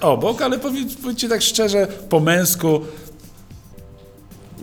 obok, 0.00 0.42
ale 0.42 0.58
powiedz, 0.58 0.94
powiedzcie 1.02 1.28
tak 1.28 1.42
szczerze, 1.42 1.86
po 2.08 2.20
męsku, 2.20 2.80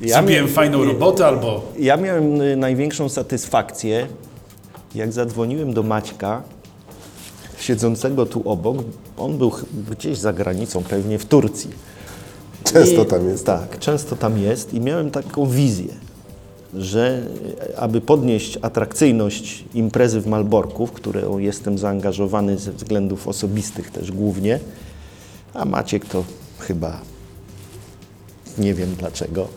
zrobiłem 0.06 0.45
mia- 0.45 0.54
fajną 0.54 0.84
robotę 0.86 1.26
albo... 1.28 1.74
Ja 1.80 1.97
miałem 1.97 2.60
największą 2.60 3.10
satysfakcję, 3.10 4.08
jak 4.96 5.14
zadzwoniłem 5.14 5.74
do 5.74 5.84
Maćka, 5.84 6.44
siedzącego 7.60 8.26
tu 8.26 8.50
obok. 8.50 8.78
On 9.18 9.38
był 9.38 9.52
gdzieś 9.92 10.18
za 10.18 10.34
granicą, 10.34 10.84
pewnie 10.84 11.20
w 11.20 11.26
Turcji. 11.26 11.70
Często 12.64 13.04
I- 13.04 13.06
tam 13.06 13.28
jest. 13.30 13.46
Tak, 13.46 13.80
często 13.80 14.16
tam 14.16 14.38
jest 14.38 14.74
i 14.74 14.82
miałem 14.82 15.12
taką 15.12 15.46
wizję, 15.50 15.94
że 16.74 17.22
e, 17.72 17.80
aby 17.80 18.02
podnieść 18.02 18.58
atrakcyjność 18.62 19.64
imprezy 19.74 20.22
w 20.22 20.28
Malborku, 20.28 20.88
w 20.88 20.92
którą 20.92 21.38
jestem 21.38 21.78
zaangażowany 21.78 22.58
ze 22.58 22.72
względów 22.72 23.28
osobistych 23.28 23.92
też 23.92 24.12
głównie, 24.12 24.60
a 25.54 25.66
Maciek 25.66 26.06
to 26.06 26.24
chyba 26.60 27.02
nie 28.58 28.74
wiem 28.74 28.96
dlaczego. 28.96 29.48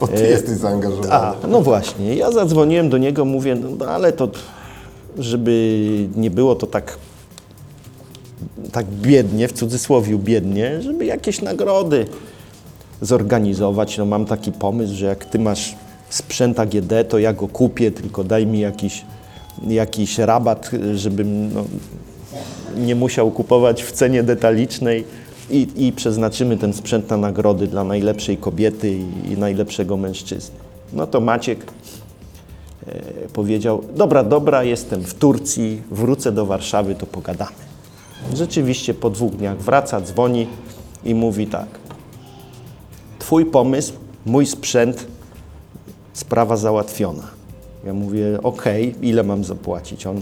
Bo 0.00 0.08
ty 0.08 0.26
jesteś 0.26 0.56
zaangażowany. 0.56 1.12
A, 1.12 1.34
no 1.48 1.62
właśnie. 1.62 2.14
Ja 2.14 2.32
zadzwoniłem 2.32 2.90
do 2.90 2.98
niego, 2.98 3.24
mówię, 3.24 3.56
no 3.78 3.86
ale 3.86 4.12
to, 4.12 4.28
żeby 5.18 6.08
nie 6.16 6.30
było 6.30 6.54
to 6.54 6.66
tak, 6.66 6.98
tak 8.72 8.86
biednie, 8.86 9.48
w 9.48 9.52
cudzysłowie 9.52 10.18
biednie, 10.18 10.82
żeby 10.82 11.04
jakieś 11.04 11.42
nagrody 11.42 12.06
zorganizować. 13.02 13.98
No 13.98 14.06
mam 14.06 14.26
taki 14.26 14.52
pomysł, 14.52 14.94
że 14.94 15.06
jak 15.06 15.24
ty 15.24 15.38
masz 15.38 15.76
sprzęt 16.10 16.60
AGD, 16.60 16.92
to 17.08 17.18
ja 17.18 17.32
go 17.32 17.48
kupię, 17.48 17.90
tylko 17.90 18.24
daj 18.24 18.46
mi 18.46 18.60
jakiś, 18.60 19.04
jakiś 19.68 20.18
rabat, 20.18 20.70
żebym 20.94 21.54
no, 21.54 21.64
nie 22.76 22.94
musiał 22.94 23.30
kupować 23.30 23.82
w 23.82 23.92
cenie 23.92 24.22
detalicznej 24.22 25.04
i, 25.50 25.86
i 25.86 25.92
przeznaczymy 25.92 26.56
ten 26.56 26.72
sprzęt 26.72 27.10
na 27.10 27.16
nagrody 27.16 27.66
dla 27.66 27.84
najlepszej 27.84 28.36
kobiety 28.36 28.92
i, 28.92 29.32
i 29.32 29.38
najlepszego 29.38 29.96
mężczyzny. 29.96 30.56
No 30.92 31.06
to 31.06 31.20
Maciek 31.20 31.64
e, 32.86 33.02
powiedział, 33.32 33.84
dobra, 33.96 34.24
dobra, 34.24 34.64
jestem 34.64 35.02
w 35.02 35.14
Turcji, 35.14 35.82
wrócę 35.90 36.32
do 36.32 36.46
Warszawy, 36.46 36.94
to 36.94 37.06
pogadamy. 37.06 37.56
Rzeczywiście 38.34 38.94
po 38.94 39.10
dwóch 39.10 39.32
dniach 39.32 39.58
wraca, 39.58 40.00
dzwoni 40.00 40.46
i 41.04 41.14
mówi 41.14 41.46
tak, 41.46 41.66
twój 43.18 43.46
pomysł, 43.46 43.92
mój 44.26 44.46
sprzęt, 44.46 45.06
sprawa 46.12 46.56
załatwiona. 46.56 47.30
Ja 47.84 47.94
mówię, 47.94 48.38
okej, 48.42 48.94
ile 49.02 49.22
mam 49.22 49.44
zapłacić? 49.44 50.06
On 50.06 50.20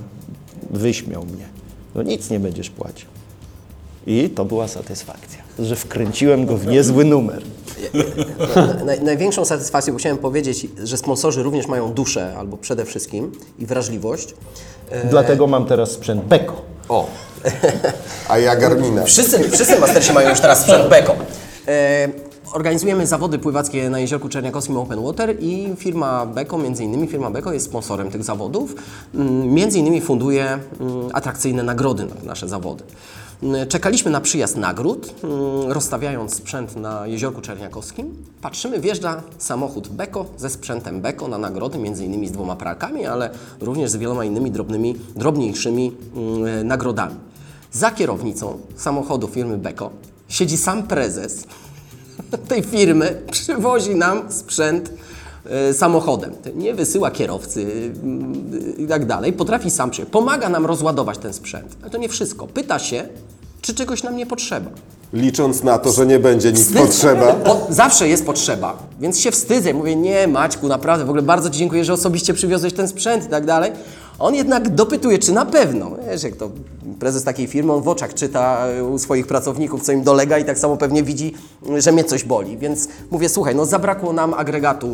wyśmiał 0.71 1.25
mnie. 1.25 1.49
No 1.95 2.03
nic 2.03 2.31
nie 2.31 2.41
będziesz 2.41 2.71
płacił. 2.71 3.18
I 4.09 4.31
to 4.31 4.45
była 4.45 4.69
satysfakcja, 4.69 5.39
że 5.59 5.77
wkręciłem 5.77 6.47
go 6.47 6.57
w 6.57 6.67
niezły 6.67 7.05
numer. 7.05 7.43
Naj, 8.87 9.03
największą 9.03 9.45
satysfakcją, 9.45 9.93
bo 9.93 9.99
chciałem 9.99 10.19
powiedzieć, 10.19 10.67
że 10.85 10.97
sponsorzy 10.97 11.43
również 11.43 11.67
mają 11.67 11.93
duszę, 11.93 12.35
albo 12.39 12.57
przede 12.57 12.85
wszystkim, 12.85 13.33
i 13.59 13.67
wrażliwość. 13.67 14.35
Dlatego 15.11 15.47
mam 15.47 15.65
teraz 15.67 15.91
sprzęt 15.91 16.25
Beko. 16.25 16.63
O, 16.89 17.07
A 18.29 18.39
ja 18.39 18.57
Garmina. 18.57 19.05
Wszyscy, 19.05 19.51
wszyscy 19.51 19.79
mastersi 19.79 20.13
mają 20.13 20.31
już 20.31 20.41
teraz 20.41 20.61
sprzęt 20.61 20.89
Beko. 20.89 21.17
E, 21.69 22.09
organizujemy 22.53 23.07
zawody 23.07 23.39
pływackie 23.39 23.91
na 23.91 23.99
Jeziorku 23.99 24.29
Czerniakowskim 24.29 24.77
Open 24.77 25.03
Water 25.03 25.37
i 25.41 25.69
firma 25.77 26.27
Beko, 26.27 26.59
między 26.59 26.85
innymi 26.85 27.09
firma 27.09 27.31
Beko 27.31 27.53
jest 27.53 27.67
sponsorem 27.67 28.11
tych 28.11 28.25
zawodów. 28.25 28.75
Mm, 29.15 29.55
Między 29.55 29.79
innymi 29.79 30.01
funduje 30.01 30.45
mm, 30.45 31.09
atrakcyjne 31.13 31.63
nagrody 31.63 32.05
na 32.05 32.15
nasze 32.25 32.49
zawody. 32.49 32.85
Mm, 33.43 33.69
Czekaliśmy 33.69 34.11
na 34.11 34.21
przyjazd 34.21 34.57
nagród, 34.57 35.15
mm, 35.25 35.73
rozstawiając 35.73 36.35
sprzęt 36.35 36.77
na 36.77 37.07
Jeziorku 37.07 37.41
Czerniakowskim. 37.41 38.15
Patrzymy, 38.41 38.81
wjeżdża 38.81 39.23
samochód 39.39 39.89
Beko 39.89 40.27
ze 40.37 40.51
sprzętem 40.51 41.01
Beko 41.01 41.29
na 41.29 41.39
nagrody, 41.39 41.79
między 41.79 42.05
innymi 42.05 42.29
z 42.29 42.33
dwoma 42.33 42.57
pralkami, 42.57 43.07
ale 43.07 43.31
również 43.61 43.91
z 43.91 43.97
wieloma 43.97 44.25
innymi 44.25 44.51
drobnymi, 44.51 44.97
drobniejszymi 45.17 45.93
mm, 46.17 46.67
nagrodami. 46.67 47.15
Za 47.73 47.91
kierownicą 47.91 48.59
samochodu 48.77 49.29
firmy 49.29 49.59
Beko 49.59 49.91
siedzi 50.29 50.57
sam 50.57 50.83
prezes 50.83 51.45
tej 52.49 52.63
firmy, 52.63 53.23
przywozi 53.31 53.95
nam 53.95 54.33
sprzęt 54.33 54.91
samochodem. 55.73 56.33
Nie 56.55 56.75
wysyła 56.75 57.11
kierowcy 57.11 57.91
mm, 58.03 58.51
i 58.79 58.87
tak 58.87 59.07
dalej. 59.07 59.33
Potrafi 59.33 59.71
sam 59.71 59.91
przyjechać. 59.91 60.13
Pomaga 60.13 60.49
nam 60.49 60.67
rozładować 60.67 61.19
ten 61.19 61.33
sprzęt. 61.33 61.77
Ale 61.83 61.91
to 61.91 61.99
nie 61.99 62.09
wszystko. 62.09 62.47
Pyta 62.47 62.79
się, 62.79 63.09
czy 63.61 63.75
czegoś 63.75 64.03
nam 64.03 64.17
nie 64.17 64.27
potrzeba. 64.27 64.71
Licząc 65.13 65.63
na 65.63 65.79
to, 65.79 65.93
że 65.93 66.07
nie 66.07 66.19
będzie 66.19 66.53
nic 66.53 66.61
Wstyd- 66.61 66.87
potrzeba. 66.87 67.33
Po, 67.45 67.67
zawsze 67.71 68.09
jest 68.09 68.27
potrzeba, 68.27 68.77
więc 69.01 69.21
się 69.21 69.31
wstydzę. 69.31 69.75
Mówię, 69.75 69.97
nie 69.97 70.27
Maćku, 70.29 70.69
naprawdę, 70.69 71.05
w 71.05 71.09
ogóle 71.09 71.23
bardzo 71.23 71.51
Ci 71.51 71.59
dziękuję, 71.59 71.85
że 71.85 71.93
osobiście 71.93 72.35
przywiozłeś 72.35 72.73
ten 72.73 72.89
sprzęt 72.89 73.25
i 73.25 73.29
tak 73.29 73.47
dalej. 73.47 73.73
On 74.19 74.35
jednak 74.35 74.69
dopytuje, 74.69 75.19
czy 75.19 75.33
na 75.33 75.47
pewno. 75.47 75.91
Wiesz, 76.11 76.23
jak 76.23 76.37
to 76.37 76.51
prezes 77.01 77.25
takiej 77.25 77.47
firmy, 77.47 77.73
on 77.73 77.83
w 77.83 77.89
oczach 77.89 78.15
czyta 78.15 78.67
u 78.93 78.99
swoich 78.99 79.27
pracowników, 79.27 79.83
co 79.83 79.93
im 79.93 80.03
dolega 80.03 80.39
i 80.39 80.45
tak 80.45 80.59
samo 80.59 80.77
pewnie 80.77 81.03
widzi, 81.03 81.35
że 81.79 81.93
mnie 81.93 82.05
coś 82.05 82.25
boli. 82.25 82.59
Więc 82.59 82.89
mówię, 83.11 83.29
słuchaj, 83.29 83.55
no 83.55 83.67
zabrakło 83.67 84.13
nam 84.13 84.35
agregatu, 84.35 84.89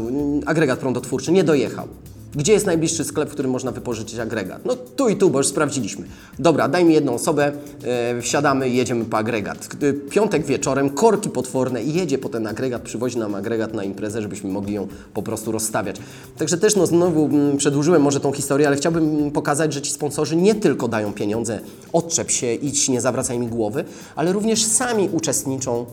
agregat 0.46 0.78
prądotwórczy, 0.78 1.32
nie 1.32 1.44
dojechał. 1.44 1.88
Gdzie 2.36 2.52
jest 2.52 2.66
najbliższy 2.66 3.04
sklep, 3.04 3.28
w 3.30 3.32
którym 3.32 3.50
można 3.50 3.72
wypożyczyć 3.72 4.18
agregat? 4.18 4.64
No 4.64 4.76
tu 4.76 5.08
i 5.08 5.16
tu, 5.16 5.30
bo 5.30 5.38
już 5.38 5.46
sprawdziliśmy. 5.46 6.06
Dobra, 6.38 6.68
daj 6.68 6.84
mi 6.84 6.94
jedną 6.94 7.14
osobę, 7.14 7.52
e, 7.84 8.22
wsiadamy 8.22 8.68
i 8.68 8.76
jedziemy 8.76 9.04
po 9.04 9.16
agregat. 9.16 9.66
Gdy 9.66 9.94
Piątek 9.94 10.46
wieczorem, 10.46 10.90
korki 10.90 11.30
potworne 11.30 11.82
i 11.82 11.94
jedzie 11.94 12.18
po 12.18 12.28
ten 12.28 12.46
agregat, 12.46 12.82
przywozi 12.82 13.18
nam 13.18 13.34
agregat 13.34 13.74
na 13.74 13.84
imprezę, 13.84 14.22
żebyśmy 14.22 14.50
mogli 14.50 14.74
ją 14.74 14.88
po 15.14 15.22
prostu 15.22 15.52
rozstawiać. 15.52 15.96
Także 16.38 16.58
też 16.58 16.76
no, 16.76 16.86
znowu 16.86 17.24
mm, 17.24 17.56
przedłużyłem 17.56 18.02
może 18.02 18.20
tą 18.20 18.32
historię, 18.32 18.66
ale 18.66 18.76
chciałbym 18.76 19.30
pokazać, 19.30 19.72
że 19.72 19.82
ci 19.82 19.92
sponsorzy 19.92 20.36
nie 20.36 20.54
tylko 20.54 20.88
dają 20.88 21.12
pieniądze, 21.12 21.60
odczep 21.92 22.30
się, 22.30 22.54
idź, 22.54 22.88
nie 22.88 23.00
zawracaj 23.00 23.38
mi 23.38 23.46
głowy, 23.46 23.84
ale 24.16 24.32
również 24.32 24.64
sami 24.64 25.08
uczestniczą 25.12 25.86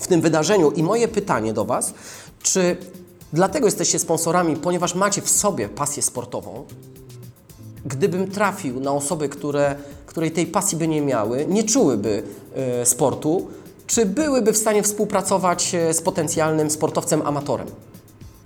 w 0.00 0.06
tym 0.06 0.20
wydarzeniu. 0.20 0.70
I 0.70 0.82
moje 0.82 1.08
pytanie 1.08 1.52
do 1.52 1.64
Was, 1.64 1.94
czy 2.42 2.76
dlatego 3.32 3.66
jesteście 3.66 3.98
sponsorami, 3.98 4.56
ponieważ 4.56 4.94
macie 4.94 5.22
w 5.22 5.30
sobie 5.30 5.68
pasję 5.68 6.02
sportową? 6.02 6.64
Gdybym 7.84 8.30
trafił 8.30 8.80
na 8.80 8.92
osoby, 8.92 9.28
które, 9.28 9.74
której 10.06 10.30
tej 10.30 10.46
pasji 10.46 10.78
by 10.78 10.88
nie 10.88 11.00
miały, 11.00 11.46
nie 11.48 11.64
czułyby 11.64 12.22
e, 12.54 12.86
sportu, 12.86 13.48
czy 13.86 14.06
byłyby 14.06 14.52
w 14.52 14.56
stanie 14.56 14.82
współpracować 14.82 15.74
e, 15.74 15.94
z 15.94 16.02
potencjalnym 16.02 16.70
sportowcem 16.70 17.22
amatorem? 17.22 17.66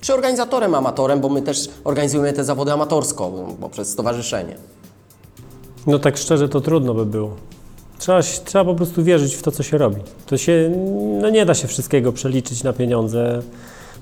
Czy 0.01 0.15
organizatorem 0.15 0.75
amatorem, 0.75 1.21
bo 1.21 1.29
my 1.29 1.43
też 1.43 1.69
organizujemy 1.85 2.33
te 2.33 2.45
zawody 2.45 2.73
amatorsko 2.73 3.33
poprzez 3.61 3.89
stowarzyszenie. 3.89 4.57
No 5.87 5.99
tak 5.99 6.17
szczerze 6.17 6.49
to 6.49 6.61
trudno 6.61 6.95
by 6.95 7.07
było. 7.07 7.31
Trzeba, 7.99 8.23
trzeba 8.23 8.65
po 8.65 8.75
prostu 8.75 9.05
wierzyć 9.05 9.35
w 9.35 9.43
to, 9.43 9.51
co 9.51 9.63
się 9.63 9.79
robi. 9.79 10.01
To 10.27 10.37
się, 10.37 10.73
no 11.21 11.31
nie 11.31 11.47
da 11.47 11.55
się 11.55 11.69
wszystkiego 11.69 12.13
przeliczyć 12.13 12.63
na 12.63 12.73
pieniądze. 12.73 13.43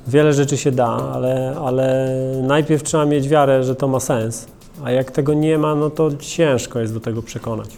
Wiele 0.07 0.33
rzeczy 0.33 0.57
się 0.57 0.73
da, 0.73 0.87
ale, 0.87 1.57
ale 1.65 2.09
najpierw 2.43 2.83
trzeba 2.83 3.05
mieć 3.05 3.29
wiarę, 3.29 3.65
że 3.65 3.75
to 3.75 3.89
ma 3.89 4.01
sens. 4.01 4.47
A 4.85 4.91
jak 4.91 5.11
tego 5.11 5.35
nie 5.35 5.59
ma, 5.59 5.75
no 5.75 5.91
to 5.91 6.11
ciężko 6.21 6.81
jest 6.81 6.95
do 6.95 7.01
tego 7.01 7.23
przekonać. 7.23 7.69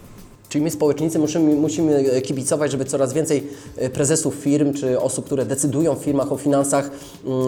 Czyli 0.48 0.64
my 0.64 0.70
społecznicy 0.70 1.18
musimy, 1.18 1.54
musimy 1.54 2.20
kibicować, 2.20 2.70
żeby 2.70 2.84
coraz 2.84 3.12
więcej 3.12 3.46
e, 3.76 3.90
prezesów 3.90 4.34
firm 4.34 4.72
czy 4.72 5.00
osób, 5.00 5.24
które 5.24 5.44
decydują 5.44 5.94
w 5.94 5.98
firmach 5.98 6.32
o 6.32 6.36
finansach, 6.36 6.90
mm, 7.26 7.46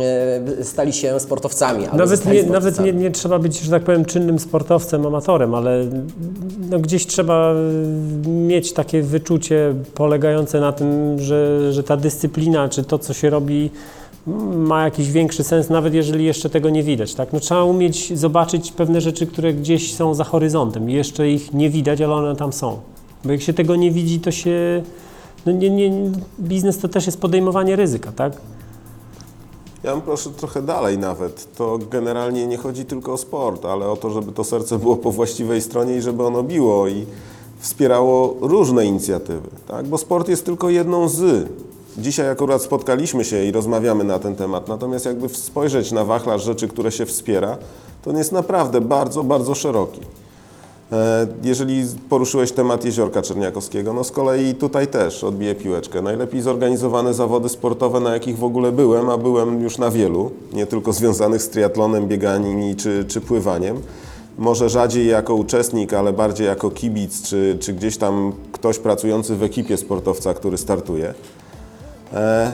e, 0.60 0.64
stali 0.64 0.92
się 0.92 1.20
sportowcami. 1.20 1.84
Nawet, 1.92 2.26
nie, 2.26 2.32
nawet 2.32 2.74
sportowcami. 2.74 2.92
nie, 2.92 2.92
nie 2.92 3.10
trzeba 3.10 3.38
być, 3.38 3.60
że 3.60 3.70
tak 3.70 3.82
powiem, 3.82 4.04
czynnym 4.04 4.38
sportowcem, 4.38 5.06
amatorem, 5.06 5.54
ale 5.54 5.86
no 6.70 6.78
gdzieś 6.78 7.06
trzeba 7.06 7.54
y, 8.26 8.28
mieć 8.28 8.72
takie 8.72 9.02
wyczucie 9.02 9.74
polegające 9.94 10.60
na 10.60 10.72
tym, 10.72 11.18
że, 11.18 11.72
że 11.72 11.82
ta 11.82 11.96
dyscyplina, 11.96 12.68
czy 12.68 12.84
to, 12.84 12.98
co 12.98 13.14
się 13.14 13.30
robi, 13.30 13.70
ma 14.56 14.84
jakiś 14.84 15.10
większy 15.10 15.44
sens, 15.44 15.70
nawet 15.70 15.94
jeżeli 15.94 16.24
jeszcze 16.24 16.50
tego 16.50 16.70
nie 16.70 16.82
widać. 16.82 17.14
Tak? 17.14 17.32
No, 17.32 17.40
trzeba 17.40 17.64
umieć 17.64 18.18
zobaczyć 18.18 18.72
pewne 18.72 19.00
rzeczy, 19.00 19.26
które 19.26 19.54
gdzieś 19.54 19.94
są 19.94 20.14
za 20.14 20.24
horyzontem 20.24 20.90
jeszcze 20.90 21.30
ich 21.30 21.52
nie 21.54 21.70
widać, 21.70 22.00
ale 22.00 22.14
one 22.14 22.36
tam 22.36 22.52
są. 22.52 22.80
Bo 23.24 23.32
jak 23.32 23.42
się 23.42 23.52
tego 23.52 23.76
nie 23.76 23.90
widzi, 23.90 24.20
to 24.20 24.30
się... 24.30 24.82
No 25.46 25.52
nie, 25.52 25.70
nie, 25.70 26.10
biznes 26.40 26.78
to 26.78 26.88
też 26.88 27.06
jest 27.06 27.20
podejmowanie 27.20 27.76
ryzyka, 27.76 28.12
tak? 28.12 28.32
Ja 29.82 29.92
bym 29.92 30.00
proszę 30.00 30.30
trochę 30.30 30.62
dalej 30.62 30.98
nawet. 30.98 31.56
To 31.56 31.78
generalnie 31.90 32.46
nie 32.46 32.56
chodzi 32.56 32.84
tylko 32.84 33.12
o 33.12 33.16
sport, 33.16 33.64
ale 33.64 33.88
o 33.88 33.96
to, 33.96 34.10
żeby 34.10 34.32
to 34.32 34.44
serce 34.44 34.78
było 34.78 34.96
po 34.96 35.12
właściwej 35.12 35.62
stronie 35.62 35.96
i 35.96 36.02
żeby 36.02 36.22
ono 36.22 36.42
biło 36.42 36.88
i 36.88 37.06
wspierało 37.58 38.36
różne 38.40 38.86
inicjatywy. 38.86 39.48
Tak? 39.68 39.86
Bo 39.86 39.98
sport 39.98 40.28
jest 40.28 40.44
tylko 40.44 40.70
jedną 40.70 41.08
z. 41.08 41.48
Dzisiaj 41.98 42.30
akurat 42.30 42.62
spotkaliśmy 42.62 43.24
się 43.24 43.44
i 43.44 43.52
rozmawiamy 43.52 44.04
na 44.04 44.18
ten 44.18 44.36
temat, 44.36 44.68
natomiast 44.68 45.06
jakby 45.06 45.28
spojrzeć 45.28 45.92
na 45.92 46.04
wachlarz 46.04 46.44
rzeczy, 46.44 46.68
które 46.68 46.92
się 46.92 47.06
wspiera, 47.06 47.58
to 48.02 48.10
on 48.10 48.16
jest 48.16 48.32
naprawdę 48.32 48.80
bardzo, 48.80 49.24
bardzo 49.24 49.54
szeroki. 49.54 50.00
E, 50.92 51.26
Jeżeli 51.42 51.84
poruszyłeś 52.08 52.52
temat 52.52 52.84
Jeziorka 52.84 53.22
Czerniakowskiego, 53.22 53.92
no 53.92 54.04
z 54.04 54.10
kolei 54.10 54.54
tutaj 54.54 54.86
też 54.86 55.24
odbiję 55.24 55.54
piłeczkę. 55.54 56.02
Najlepiej 56.02 56.42
zorganizowane 56.42 57.14
zawody 57.14 57.48
sportowe, 57.48 58.00
na 58.00 58.14
jakich 58.14 58.38
w 58.38 58.44
ogóle 58.44 58.72
byłem, 58.72 59.10
a 59.10 59.18
byłem 59.18 59.62
już 59.62 59.78
na 59.78 59.90
wielu, 59.90 60.30
nie 60.52 60.66
tylko 60.66 60.92
związanych 60.92 61.42
z 61.42 61.48
triatlonem, 61.48 62.08
bieganiem 62.08 62.76
czy, 62.76 63.04
czy 63.08 63.20
pływaniem. 63.20 63.80
Może 64.38 64.68
rzadziej 64.68 65.06
jako 65.06 65.34
uczestnik, 65.34 65.92
ale 65.92 66.12
bardziej 66.12 66.46
jako 66.46 66.70
kibic, 66.70 67.22
czy, 67.22 67.56
czy 67.60 67.72
gdzieś 67.72 67.96
tam 67.96 68.32
ktoś 68.52 68.78
pracujący 68.78 69.36
w 69.36 69.42
ekipie 69.42 69.76
sportowca, 69.76 70.34
który 70.34 70.58
startuje. 70.58 71.14
E, 72.14 72.52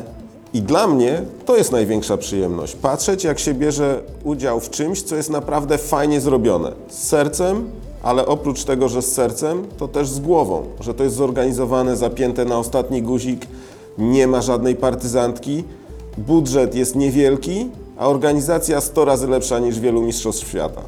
I 0.55 0.62
dla 0.62 0.86
mnie 0.86 1.22
to 1.44 1.57
jest 1.57 1.72
największa 1.72 2.16
przyjemność. 2.16 2.76
Patrzeć, 2.76 3.24
jak 3.24 3.38
się 3.38 3.55
bierze 3.55 4.00
udział 4.24 4.61
w 4.61 4.70
czymś, 4.70 5.02
co 5.02 5.16
jest 5.16 5.30
naprawdę 5.30 5.78
fajnie 5.78 6.20
zrobione. 6.20 6.72
Z 6.88 7.09
sercem, 7.09 7.70
ale 8.02 8.26
oprócz 8.26 8.64
tego, 8.64 8.88
że 8.88 9.02
z 9.02 9.12
sercem, 9.12 9.66
to 9.78 9.88
też 9.88 10.09
z 10.09 10.20
głową. 10.20 10.62
Że 10.80 10.94
to 10.94 11.05
jest 11.05 11.16
zorganizowane, 11.16 11.96
zapięte 11.96 12.44
na 12.44 12.59
ostatni 12.59 13.02
guzik, 13.02 13.46
nie 13.98 14.26
ma 14.26 14.42
żadnej 14.42 14.76
partyzantki, 14.76 15.64
budżet 16.18 16.74
jest 16.74 16.96
niewielki, 16.96 17.70
a 17.98 18.09
organizacja 18.09 18.80
100 18.80 19.05
razy 19.05 19.28
lepsza 19.28 19.59
niż 19.59 19.80
wielu 19.80 20.02
mistrzostw 20.02 20.48
świata. 20.48 20.82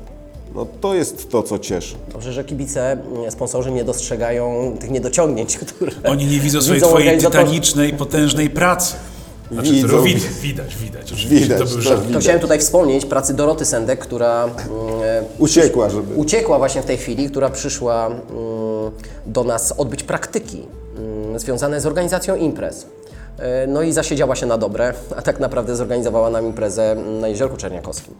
No 0.56 0.66
to 0.80 0.94
jest 0.94 1.30
to, 1.30 1.42
co 1.42 1.58
cieszy. 1.58 1.94
Dobrze, 2.12 2.32
że 2.32 2.44
kibice, 2.44 2.92
mm, 2.92 3.30
sponsorzy 3.30 3.70
nie 3.70 3.84
dostrzegają 3.84 4.76
tych 4.80 4.90
niedociągnięć, 4.90 5.56
które 5.58 5.92
Oni 6.04 6.26
nie 6.26 6.40
widzą 6.40 6.62
swojej 6.62 6.80
widzą 6.80 6.88
twojej 6.88 7.18
tytanicznej, 7.18 7.92
potężnej 7.92 8.50
pracy. 8.50 8.94
Znaczy, 9.52 9.72
Widzą. 9.72 10.02
widać, 10.02 10.76
widać. 10.76 11.12
Oczywiście 11.12 11.44
Widać, 11.44 11.58
to 11.58 11.64
był 11.64 11.74
to 11.76 11.82
żart. 11.82 12.00
To 12.00 12.06
widać. 12.06 12.22
chciałem 12.22 12.40
tutaj 12.40 12.58
wspomnieć 12.58 13.06
pracy 13.06 13.34
Doroty 13.34 13.64
Sendek, 13.64 14.00
która 14.00 14.44
mm, 14.44 14.54
Uciekła, 15.38 15.90
żeby... 15.90 16.14
uciekła 16.14 16.58
właśnie 16.58 16.82
w 16.82 16.84
tej 16.84 16.96
chwili, 16.96 17.30
która 17.30 17.50
przyszła 17.50 18.06
mm, 18.06 18.20
do 19.26 19.44
nas 19.44 19.74
odbyć 19.76 20.02
praktyki 20.02 20.62
związane 21.36 21.80
z 21.80 21.86
organizacją 21.86 22.36
imprez. 22.36 22.86
E, 23.38 23.66
No 23.66 23.82
i 23.82 23.92
zasiedziała 23.92 24.36
się 24.36 24.46
na 24.46 24.58
dobre, 24.58 24.94
a 25.16 25.22
tak 25.22 25.40
naprawdę 25.40 25.76
zorganizowała 25.76 26.30
nam 26.30 26.46
imprezę 26.46 26.96
na 27.20 27.28
Jeziorku 27.28 27.56
Czerniakowskim. 27.56 28.14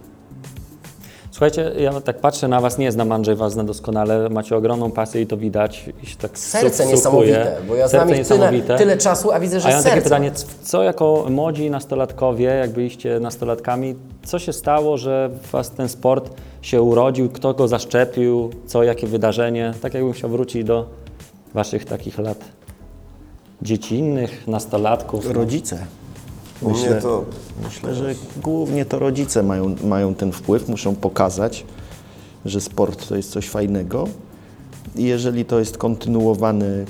Słuchajcie, 1.37 1.73
ja 1.79 2.01
tak 2.01 2.19
patrzę 2.19 2.49
na 2.49 2.61
Was, 2.61 2.79
nie 2.79 2.93
znam 2.93 3.13
Andrzej 3.13 3.37
Was 3.37 3.53
zna 3.53 3.65
doskonale, 3.65 4.29
macie 4.29 4.57
ogromną 4.57 4.91
pasję 4.91 5.21
i 5.23 5.27
to 5.27 5.37
widać. 5.37 5.91
I 6.03 6.07
się 6.07 6.17
tak 6.17 6.39
Serce 6.39 6.87
niesamowite, 6.87 7.57
bo 7.69 7.75
ja 7.75 7.89
znam 7.89 8.09
Serce 8.09 8.21
ich 8.23 8.29
tyle, 8.29 8.39
niesamowite. 8.39 8.79
tyle 8.79 8.97
czasu, 8.97 9.33
a 9.33 9.41
widzę, 9.41 9.61
że 9.61 9.67
A 9.67 9.71
ja 9.71 9.77
mam 9.77 9.83
serce. 9.83 9.97
takie 9.97 10.05
pytanie, 10.05 10.31
co 10.63 10.83
jako 10.83 11.27
młodzi 11.31 11.71
nastolatkowie, 11.71 12.45
jak 12.45 12.71
byliście 12.71 13.21
nastolatkami, 13.21 13.95
co 14.25 14.39
się 14.39 14.53
stało, 14.53 14.99
że 14.99 15.31
w 15.43 15.51
Was 15.51 15.71
ten 15.71 15.89
sport 15.89 16.31
się 16.63 16.83
urodził, 16.83 17.29
kto 17.29 17.55
go 17.55 17.69
zaszczepił, 17.69 18.51
co, 18.67 18.83
jakie 18.83 19.07
wydarzenie? 19.07 19.75
Tak 19.83 19.95
jakbym 19.95 20.13
chciał 20.13 20.31
wrócić 20.31 20.65
do 20.65 20.87
Waszych 21.55 21.85
takich 21.85 22.19
lat 22.19 22.39
dziecinnych, 23.63 24.49
nastolatków. 24.49 25.31
Rodzice. 25.31 25.87
Mnie 26.63 27.01
to... 27.03 27.25
Myślę, 27.65 27.95
że 27.95 28.15
głównie 28.43 28.85
to 28.85 28.99
rodzice 28.99 29.43
mają, 29.43 29.77
mają 29.85 30.15
ten 30.15 30.33
wpływ, 30.33 30.69
muszą 30.69 30.97
pokazać, 30.97 31.65
że 32.45 32.61
sport 32.61 33.09
to 33.09 33.17
jest 33.17 33.31
coś 33.31 33.49
fajnego. 33.49 34.09
I 34.97 35.05
jeżeli 35.05 35.45
to 35.45 35.59
jest 35.59 35.79
kontynuowane 35.79 36.85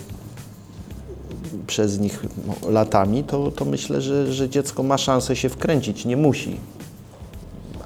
przez 1.66 1.98
nich 1.98 2.24
latami, 2.68 3.24
to, 3.24 3.50
to 3.50 3.64
myślę, 3.64 4.00
że, 4.00 4.32
że 4.32 4.48
dziecko 4.48 4.82
ma 4.82 4.98
szansę 4.98 5.36
się 5.36 5.48
wkręcić, 5.48 6.04
nie 6.04 6.16
musi. 6.16 6.56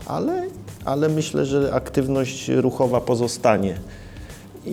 Ale, 0.07 0.47
ale 0.85 1.09
myślę, 1.09 1.47
że 1.47 1.75
aktywność 1.75 2.49
ruchowa 2.49 3.01
pozostanie. 3.01 3.79
I, 4.67 4.71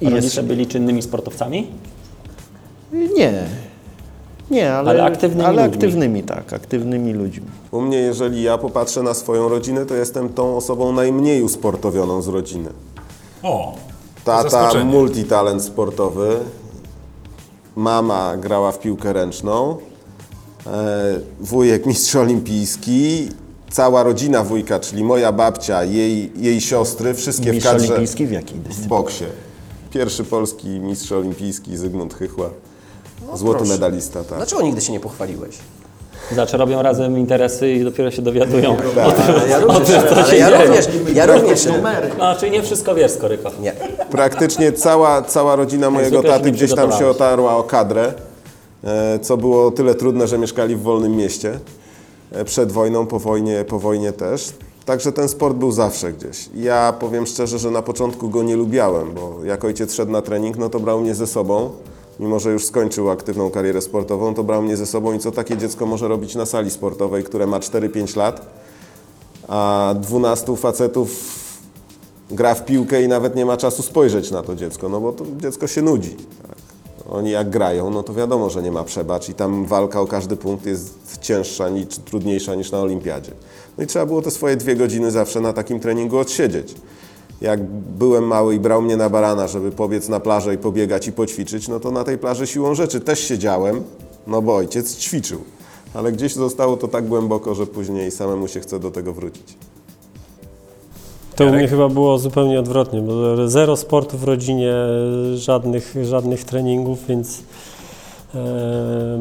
i 0.00 0.06
A 0.06 0.10
jest, 0.10 0.12
rodzice 0.12 0.42
byli 0.42 0.66
czynnymi 0.66 1.02
sportowcami? 1.02 1.66
nie. 2.92 3.69
Nie, 4.50 4.72
ale, 4.74 4.90
Ale 4.90 5.04
aktywnymi 5.04 5.44
ale 5.44 5.62
ludźmi. 5.66 5.74
aktywnymi, 5.74 6.22
tak, 6.22 6.52
aktywnymi 6.52 7.12
ludźmi. 7.12 7.46
U 7.70 7.80
mnie, 7.80 7.98
jeżeli 7.98 8.42
ja 8.42 8.58
popatrzę 8.58 9.02
na 9.02 9.14
swoją 9.14 9.48
rodzinę, 9.48 9.86
to 9.86 9.94
jestem 9.94 10.28
tą 10.28 10.56
osobą 10.56 10.92
najmniej 10.92 11.42
usportowioną 11.42 12.22
z 12.22 12.28
rodziny. 12.28 12.68
O, 13.42 13.74
Tata 14.24 14.84
multitalent 14.84 15.62
sportowy, 15.62 16.36
mama 17.76 18.36
grała 18.36 18.72
w 18.72 18.78
piłkę 18.78 19.12
ręczną, 19.12 19.76
e, 20.66 20.70
wujek 21.40 21.86
mistrz 21.86 22.16
olimpijski, 22.16 23.28
cała 23.70 24.02
rodzina 24.02 24.44
wujka, 24.44 24.80
czyli 24.80 25.04
moja 25.04 25.32
babcia, 25.32 25.84
jej, 25.84 26.32
jej 26.36 26.60
siostry, 26.60 27.14
wszystkie 27.14 27.50
w 27.50 27.54
Mistrz 27.54 27.70
kadrze 27.70 27.86
olimpijski 27.86 28.26
w 28.26 28.30
jakiej 28.30 28.58
w 28.58 28.62
dyscyplinie? 28.62 28.88
boksie. 28.88 29.24
Pierwszy 29.90 30.24
polski 30.24 30.68
mistrz 30.68 31.12
olimpijski 31.12 31.76
Zygmunt 31.76 32.14
Chychła. 32.14 32.50
Złoty 33.34 33.58
proszę. 33.58 33.72
medalista, 33.72 34.24
tak. 34.24 34.38
Dlaczego 34.38 34.62
nigdy 34.62 34.80
się 34.80 34.92
nie 34.92 35.00
pochwaliłeś? 35.00 35.58
Znaczy 36.32 36.56
robią 36.56 36.82
razem 36.82 37.18
interesy 37.18 37.72
i 37.72 37.84
dopiero 37.84 38.10
się 38.10 38.22
dowiadują. 38.22 38.76
Ale 39.04 39.48
ja 39.48 39.58
również, 39.60 39.88
co 39.88 40.16
ale 40.16 40.24
się 40.30 40.36
ja 40.36 40.50
dzieje. 40.50 40.64
również, 40.66 40.88
ja 41.14 41.26
również 41.26 41.68
No, 42.18 42.34
czyli 42.36 42.52
nie 42.52 42.62
wszystko 42.62 42.94
wiesz, 42.94 43.12
Skoryko. 43.12 43.50
nie. 43.60 43.72
Praktycznie 44.10 44.72
cała, 44.72 45.22
cała 45.22 45.56
rodzina 45.56 45.90
mojego 45.90 46.10
zwykle 46.18 46.30
się 46.30 46.36
taty 46.38 46.50
nie 46.50 46.56
gdzieś 46.56 46.70
tam 46.70 46.78
się 46.78 46.96
przygotowałeś. 46.96 47.16
otarła 47.16 47.56
o 47.56 47.62
kadrę, 47.62 48.12
e, 48.84 49.18
co 49.18 49.36
było 49.36 49.66
o 49.66 49.70
tyle 49.70 49.94
trudne, 49.94 50.26
że 50.28 50.38
mieszkali 50.38 50.76
w 50.76 50.82
wolnym 50.82 51.16
mieście. 51.16 51.58
E, 52.32 52.44
Przed 52.44 52.72
wojną, 52.72 53.06
po 53.06 53.18
wojnie, 53.18 53.64
po 53.68 53.78
wojnie 53.78 54.12
też. 54.12 54.52
Także 54.84 55.12
ten 55.12 55.28
sport 55.28 55.56
był 55.56 55.72
zawsze 55.72 56.12
gdzieś. 56.12 56.48
Ja 56.54 56.94
powiem 57.00 57.26
szczerze, 57.26 57.58
że 57.58 57.70
na 57.70 57.82
początku 57.82 58.28
go 58.28 58.42
nie 58.42 58.56
lubiałem, 58.56 59.14
bo 59.14 59.44
jak 59.44 59.64
ojciec 59.64 59.94
szedł 59.94 60.12
na 60.12 60.22
trening, 60.22 60.58
no 60.58 60.68
to 60.68 60.80
brał 60.80 61.00
mnie 61.00 61.14
ze 61.14 61.26
sobą. 61.26 61.70
Mimo, 62.20 62.38
że 62.40 62.50
już 62.52 62.64
skończył 62.66 63.10
aktywną 63.10 63.50
karierę 63.50 63.80
sportową, 63.82 64.34
to 64.34 64.44
brał 64.44 64.62
mnie 64.62 64.76
ze 64.76 64.86
sobą 64.86 65.12
i 65.12 65.18
co 65.18 65.30
takie 65.30 65.56
dziecko 65.56 65.86
może 65.86 66.08
robić 66.08 66.34
na 66.34 66.46
sali 66.46 66.70
sportowej, 66.70 67.24
które 67.24 67.46
ma 67.46 67.58
4-5 67.60 68.16
lat, 68.16 68.46
a 69.48 69.94
12 70.00 70.56
facetów 70.56 71.10
gra 72.30 72.54
w 72.54 72.64
piłkę 72.64 73.02
i 73.02 73.08
nawet 73.08 73.36
nie 73.36 73.46
ma 73.46 73.56
czasu 73.56 73.82
spojrzeć 73.82 74.30
na 74.30 74.42
to 74.42 74.56
dziecko, 74.56 74.88
no 74.88 75.00
bo 75.00 75.12
to 75.12 75.24
dziecko 75.36 75.66
się 75.66 75.82
nudzi. 75.82 76.16
Tak. 76.48 76.56
Oni 77.10 77.30
jak 77.30 77.50
grają, 77.50 77.90
no 77.90 78.02
to 78.02 78.14
wiadomo, 78.14 78.50
że 78.50 78.62
nie 78.62 78.72
ma 78.72 78.84
przebacz 78.84 79.28
i 79.28 79.34
tam 79.34 79.66
walka 79.66 80.00
o 80.00 80.06
każdy 80.06 80.36
punkt 80.36 80.66
jest 80.66 81.18
cięższa 81.20 81.68
ni- 81.68 81.86
czy 81.86 82.00
trudniejsza 82.00 82.54
niż 82.54 82.70
na 82.72 82.80
olimpiadzie. 82.80 83.32
No 83.78 83.84
i 83.84 83.86
trzeba 83.86 84.06
było 84.06 84.22
te 84.22 84.30
swoje 84.30 84.56
dwie 84.56 84.76
godziny 84.76 85.10
zawsze 85.10 85.40
na 85.40 85.52
takim 85.52 85.80
treningu 85.80 86.18
odsiedzieć. 86.18 86.74
Jak 87.40 87.62
byłem 87.98 88.26
mały 88.26 88.54
i 88.54 88.60
brał 88.60 88.82
mnie 88.82 88.96
na 88.96 89.08
barana, 89.08 89.48
żeby 89.48 89.70
pobiec 89.70 90.08
na 90.08 90.20
plażę 90.20 90.54
i 90.54 90.58
pobiegać 90.58 91.06
i 91.08 91.12
poćwiczyć, 91.12 91.68
no 91.68 91.80
to 91.80 91.90
na 91.90 92.04
tej 92.04 92.18
plaży 92.18 92.46
siłą 92.46 92.74
rzeczy 92.74 93.00
też 93.00 93.20
siedziałem, 93.20 93.82
no 94.26 94.42
bo 94.42 94.56
ojciec 94.56 94.96
ćwiczył. 94.96 95.40
Ale 95.94 96.12
gdzieś 96.12 96.34
zostało 96.34 96.76
to 96.76 96.88
tak 96.88 97.08
głęboko, 97.08 97.54
że 97.54 97.66
później 97.66 98.10
samemu 98.10 98.48
się 98.48 98.60
chce 98.60 98.80
do 98.80 98.90
tego 98.90 99.12
wrócić. 99.12 99.56
To 101.36 101.46
u 101.46 101.52
mnie 101.52 101.68
chyba 101.68 101.88
było 101.88 102.18
zupełnie 102.18 102.60
odwrotnie, 102.60 103.00
bo 103.00 103.48
zero 103.48 103.76
sportu 103.76 104.18
w 104.18 104.24
rodzinie, 104.24 104.72
żadnych, 105.34 105.94
żadnych 106.02 106.44
treningów, 106.44 106.98
więc 107.08 107.42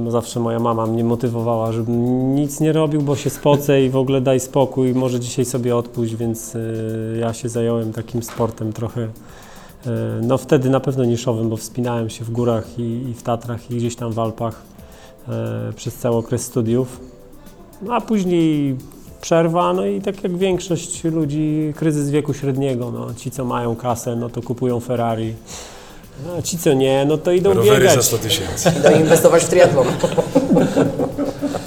zawsze 0.08 0.40
moja 0.40 0.60
mama 0.60 0.86
mnie 0.86 1.04
motywowała, 1.04 1.72
żebym 1.72 2.36
nic 2.36 2.60
nie 2.60 2.74
robił, 2.74 3.02
bo 3.02 3.16
się 3.16 3.30
spocę 3.30 3.84
i 3.84 3.90
w 3.90 3.96
ogóle 3.96 4.22
daj 4.22 4.40
spokój, 4.40 4.94
może 4.94 5.20
dzisiaj 5.20 5.46
sobie 5.46 5.76
odpuść, 5.76 6.16
więc 6.16 6.56
e, 6.56 6.60
ja 7.20 7.34
się 7.34 7.50
zająłem 7.50 7.94
takim 7.94 8.24
sportem 8.24 8.74
trochę, 8.74 9.02
e, 9.02 9.10
no 10.22 10.38
wtedy 10.38 10.70
na 10.70 10.80
pewno 10.80 11.06
niszowym, 11.06 11.50
bo 11.50 11.58
wspinałem 11.58 12.10
się 12.10 12.26
w 12.26 12.32
górach 12.32 12.80
i, 12.80 13.14
w 13.18 13.24
Tatrach 13.24 13.72
i 13.72 13.76
gdzieś 13.76 13.96
tam 13.96 14.12
w 14.12 14.20
Alpach 14.20 14.62
e, 15.28 15.74
przez 15.76 15.96
cały 15.96 16.16
okres 16.16 16.42
studiów. 16.42 17.00
No 17.82 17.94
a 17.94 18.02
później 18.02 18.76
przerwa, 19.22 19.74
no 19.74 19.86
i 19.86 20.02
tak 20.02 20.24
jak 20.24 20.38
większość 20.38 21.04
ludzi, 21.04 21.74
kryzys 21.76 22.10
wieku 22.10 22.34
średniego, 22.34 22.92
no 22.92 23.14
ci 23.14 23.32
co 23.32 23.46
mają 23.46 23.76
kasę, 23.76 24.16
no 24.16 24.30
to 24.30 24.42
kupują 24.42 24.80
Ferrari, 24.80 25.34
a 26.38 26.42
ci 26.42 26.58
co 26.58 26.74
nie, 26.74 27.06
no 27.06 27.18
to 27.18 27.32
idą 27.32 27.54
Rowery 27.54 27.80
biegać. 27.80 27.96
za 27.96 28.02
100 28.02 28.18
tysięcy. 28.18 28.70
Idą 28.80 29.00
inwestować 29.00 29.44
w 29.44 29.50
triatlon. 29.50 29.88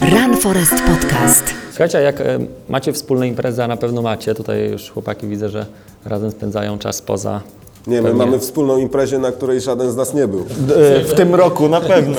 Run 0.00 0.36
Forest 0.36 0.72
Podcast. 0.72 1.44
Słuchajcie, 1.70 1.98
a 1.98 2.00
jak 2.00 2.20
e, 2.20 2.38
macie 2.68 2.92
wspólne 2.92 3.28
imprezy, 3.28 3.62
a 3.64 3.68
na 3.68 3.76
pewno 3.76 4.02
macie, 4.02 4.34
tutaj 4.34 4.70
już 4.70 4.90
chłopaki 4.90 5.26
widzę, 5.26 5.48
że 5.48 5.66
razem 6.04 6.30
spędzają 6.30 6.78
czas 6.78 7.02
poza... 7.02 7.40
Nie, 7.86 8.02
my 8.02 8.08
Pewnie. 8.08 8.24
mamy 8.24 8.38
wspólną 8.38 8.76
imprezę, 8.78 9.18
na 9.18 9.32
której 9.32 9.60
żaden 9.60 9.90
z 9.92 9.96
nas 9.96 10.14
nie 10.14 10.28
był. 10.28 10.40
E, 10.40 11.04
W 11.04 11.14
tym 11.14 11.34
roku 11.34 11.68
na 11.68 11.80
pewno. 11.80 12.16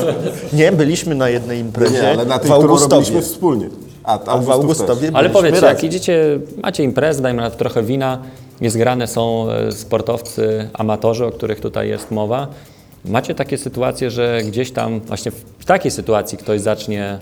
Nie, 0.54 0.72
byliśmy 0.72 1.16
na 1.16 1.30
jednej 1.30 1.60
imprezie 1.60 1.94
Nie, 2.02 2.10
ale 2.12 2.26
na 2.26 2.40
tej, 2.40 2.50
w 2.52 2.54
którą 2.54 2.56
Augustowie. 2.70 2.96
robiliśmy 2.96 3.22
wspólnie. 3.22 3.70
A, 4.04 4.20
A 4.26 4.38
w 4.38 4.50
Augustowie 4.52 5.12
Ale 5.14 5.30
powiedzcie, 5.30 5.66
jak 5.66 5.84
idziecie, 5.84 6.40
macie 6.64 6.84
imprezę, 6.84 7.22
dajmy 7.22 7.42
na 7.42 7.50
to 7.50 7.58
trochę 7.58 7.84
wina, 7.84 8.20
jest 8.62 8.78
grane, 8.78 9.08
są 9.08 9.50
e, 9.50 9.72
sportowcy, 9.72 10.70
amatorzy, 10.74 11.26
o 11.26 11.32
których 11.32 11.60
tutaj 11.60 11.90
jest 11.90 12.12
mowa. 12.12 12.48
Macie 13.06 13.36
takie 13.36 13.58
sytuacje, 13.58 14.12
że 14.12 14.42
gdzieś 14.46 14.72
tam, 14.72 15.00
właśnie 15.00 15.32
w 15.60 15.66
takiej 15.66 15.92
sytuacji 15.92 16.38
ktoś 16.38 16.62
zacznie 16.62 17.20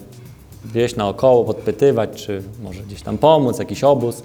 gdzieś 0.66 0.96
naokoło 0.96 1.44
podpytywać, 1.44 2.10
czy 2.26 2.44
może 2.64 2.82
gdzieś 2.84 3.02
tam 3.02 3.18
pomóc, 3.18 3.60
jakiś 3.60 3.84
obóz 3.84 4.24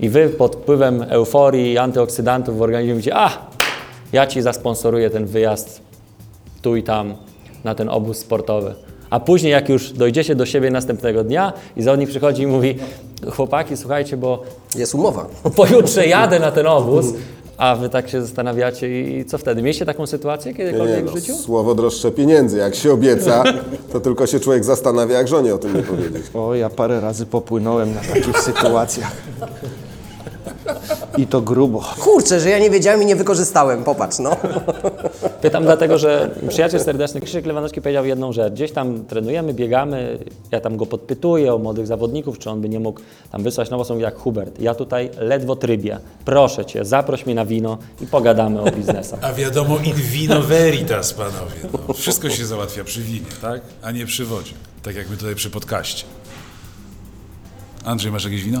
i 0.00 0.08
wy 0.08 0.28
pod 0.28 0.56
wpływem 0.56 1.02
euforii, 1.08 1.78
antyoksydantów 1.78 2.58
w 2.58 2.62
organizmie 2.62 2.94
mówicie, 2.94 3.16
a, 3.16 3.30
ja 4.12 4.26
ci 4.26 4.42
zasponsoruję 4.42 5.10
ten 5.10 5.26
wyjazd 5.26 5.80
tu 6.62 6.76
i 6.76 6.82
tam 6.82 7.14
na 7.64 7.74
ten 7.74 7.88
obóz 7.88 8.18
sportowy. 8.18 8.74
A 9.10 9.20
później, 9.20 9.52
jak 9.52 9.68
już 9.68 9.92
dojdziecie 9.92 10.34
do 10.34 10.46
siebie 10.46 10.70
następnego 10.70 11.24
dnia 11.24 11.52
i 11.76 11.82
zawodnik 11.82 12.08
przychodzi 12.08 12.42
i 12.42 12.46
mówi 12.46 12.74
chłopaki, 13.32 13.76
słuchajcie, 13.76 14.16
bo 14.16 14.42
Jest 14.76 14.94
umowa. 14.94 15.26
pojutrze 15.56 16.06
jadę 16.06 16.40
na 16.40 16.50
ten 16.50 16.66
obóz, 16.66 17.06
a 17.56 17.76
wy 17.76 17.88
tak 17.88 18.08
się 18.08 18.22
zastanawiacie 18.22 19.18
i 19.20 19.24
co 19.24 19.38
wtedy? 19.38 19.62
Mieliście 19.62 19.86
taką 19.86 20.06
sytuację 20.06 20.54
kiedykolwiek 20.54 20.96
nie, 20.96 21.02
w 21.02 21.14
no, 21.14 21.20
życiu? 21.20 21.34
słowo 21.34 21.74
droższe 21.74 22.10
pieniędzy. 22.10 22.58
Jak 22.58 22.74
się 22.74 22.92
obieca, 22.92 23.44
to 23.92 24.00
tylko 24.00 24.26
się 24.26 24.40
człowiek 24.40 24.64
zastanawia, 24.64 25.18
jak 25.18 25.28
żonie 25.28 25.54
o 25.54 25.58
tym 25.58 25.76
nie 25.76 25.82
powiedzieć. 25.82 26.22
O, 26.34 26.54
ja 26.54 26.70
parę 26.70 27.00
razy 27.00 27.26
popłynąłem 27.26 27.94
na 27.94 28.00
takich 28.00 28.40
sytuacjach. 28.40 29.12
I 31.16 31.26
to 31.26 31.40
grubo. 31.40 31.84
Kurczę, 32.00 32.40
że 32.40 32.50
ja 32.50 32.58
nie 32.58 32.70
wiedziałem 32.70 33.02
i 33.02 33.06
nie 33.06 33.16
wykorzystałem, 33.16 33.84
popatrz, 33.84 34.18
no. 34.18 34.36
Pytam 35.44 35.64
dlatego, 35.64 35.98
że 35.98 36.30
przyjaciel 36.48 36.80
serdeczny 36.80 37.20
Krzysiek 37.20 37.46
Lewanowski 37.46 37.80
powiedział 37.80 38.06
jedną 38.06 38.32
rzecz. 38.32 38.52
Gdzieś 38.52 38.72
tam 38.72 39.04
trenujemy, 39.04 39.54
biegamy, 39.54 40.18
ja 40.50 40.60
tam 40.60 40.76
go 40.76 40.86
podpytuję 40.86 41.54
o 41.54 41.58
młodych 41.58 41.86
zawodników, 41.86 42.38
czy 42.38 42.50
on 42.50 42.60
by 42.60 42.68
nie 42.68 42.80
mógł 42.80 43.00
tam 43.32 43.42
wysłać 43.42 43.70
na 43.70 43.76
mówi 43.76 44.02
jak 44.02 44.16
Hubert. 44.16 44.60
Ja 44.60 44.74
tutaj 44.74 45.10
ledwo 45.18 45.56
trybię. 45.56 45.98
Proszę 46.24 46.64
Cię, 46.64 46.84
zaproś 46.84 47.26
mnie 47.26 47.34
na 47.34 47.44
wino 47.44 47.78
i 48.00 48.06
pogadamy 48.06 48.60
o 48.60 48.70
biznesach. 48.70 49.20
A 49.22 49.32
wiadomo, 49.32 49.78
in 49.78 49.94
vino 49.94 50.42
veritas, 50.42 51.12
panowie. 51.12 51.80
No, 51.88 51.94
wszystko 51.94 52.30
się 52.30 52.46
załatwia 52.46 52.84
przy 52.84 53.00
winie, 53.00 53.26
tak? 53.42 53.60
A 53.82 53.90
nie 53.90 54.06
przy 54.06 54.24
wodzie. 54.24 54.52
Tak 54.82 54.96
jak 54.96 55.10
my 55.10 55.16
tutaj 55.16 55.34
przy 55.34 55.50
podcaście. 55.50 56.04
Andrzej, 57.84 58.12
masz 58.12 58.24
jakieś 58.24 58.44
wino? 58.44 58.60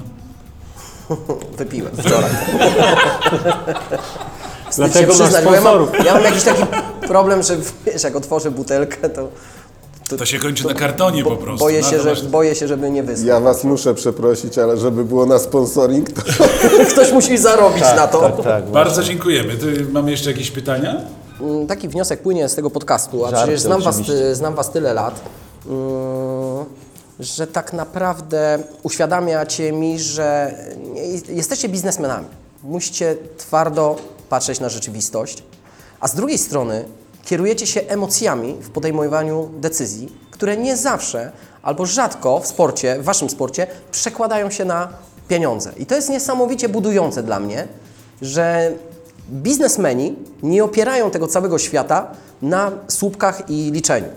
Wypiłem 1.58 1.96
wczoraj. 1.96 2.30
Wstyd 4.74 4.92
Dlatego 4.92 5.12
się 5.14 5.18
masz 5.22 5.28
przyznać, 5.28 5.44
bo 5.44 5.54
ja 5.54 5.60
mam, 5.60 5.74
sponsorów. 5.74 6.06
ja 6.06 6.14
mam 6.14 6.24
jakiś 6.24 6.42
taki 6.42 6.62
problem, 7.08 7.42
że 7.42 7.56
wiesz, 7.86 8.02
jak 8.02 8.16
otworzę 8.16 8.50
butelkę, 8.50 9.08
to 9.08 9.28
To 10.16 10.24
się 10.26 10.38
kończy 10.38 10.66
na 10.66 10.74
kartonie 10.74 11.24
po 11.24 11.36
prostu. 11.36 11.64
boję 11.64 11.80
No, 11.80 11.90
się, 11.90 11.96
to 11.96 12.02
że, 12.02 12.08
masz- 12.10 12.26
boję 12.26 12.54
się, 12.54 12.68
żeby 12.68 12.90
nie 12.90 13.02
wysłać. 13.02 13.26
Ja 13.28 13.40
was 13.40 13.64
muszę 13.64 13.94
przeprosić, 13.94 14.58
ale 14.58 14.76
żeby 14.76 15.04
było 15.04 15.26
na 15.26 15.38
sponsoring, 15.38 16.10
to 16.12 16.22
Ktoś 16.92 17.12
musi 17.12 17.38
zarobić 17.38 17.82
na 17.96 18.06
to. 18.06 18.30
Tak, 18.30 18.64
Bardzo 18.70 19.02
dziękujemy. 19.02 19.56
Ty, 19.56 19.86
mamy 19.92 20.10
jeszcze 20.10 20.30
jakieś 20.30 20.50
pytania? 20.50 20.96
Mm, 21.40 21.66
Taki 21.66 21.88
wniosek 21.88 22.22
płynie 22.22 22.48
z 22.48 22.54
tego 22.54 22.70
podcastu, 22.70 23.26
a 23.26 23.30
Żarty 23.30 23.44
przecież 23.44 23.60
znam 23.60 23.82
was, 23.82 23.96
oczywiście. 24.00 24.34
znam 24.34 24.54
was 24.54 24.70
tyle 24.70 24.94
lat, 24.94 25.20
mm, 25.66 26.64
że 27.20 27.46
tak 27.46 27.72
naprawdę 27.72 28.58
uświadamiacie 28.82 29.72
mi, 29.72 29.98
że 30.00 30.54
nie- 30.94 31.34
jesteście 31.36 31.68
biznesmenami. 31.68 32.26
Musicie 32.62 33.16
twardo 33.36 33.96
patrzeć 34.34 34.60
na 34.60 34.68
rzeczywistość, 34.68 35.42
a 36.00 36.08
z 36.08 36.14
drugiej 36.14 36.38
strony 36.38 36.84
kierujecie 37.24 37.66
się 37.66 37.80
emocjami 37.80 38.54
w 38.60 38.70
podejmowaniu 38.70 39.50
decyzji, 39.60 40.08
które 40.30 40.56
nie 40.56 40.76
zawsze 40.76 41.32
albo 41.62 41.86
rzadko 41.86 42.40
w 42.40 42.46
sporcie, 42.46 42.98
w 43.00 43.04
waszym 43.04 43.30
sporcie, 43.30 43.66
przekładają 43.90 44.50
się 44.50 44.64
na 44.64 44.88
pieniądze. 45.28 45.72
I 45.76 45.86
to 45.86 45.94
jest 45.94 46.10
niesamowicie 46.10 46.68
budujące 46.68 47.22
dla 47.22 47.40
mnie, 47.40 47.68
że 48.22 48.72
biznesmeni 49.30 50.16
nie 50.42 50.64
opierają 50.64 51.10
tego 51.10 51.26
całego 51.26 51.58
świata 51.58 52.10
na 52.42 52.72
słupkach 52.88 53.50
i 53.50 53.70
liczeniu. 53.70 54.08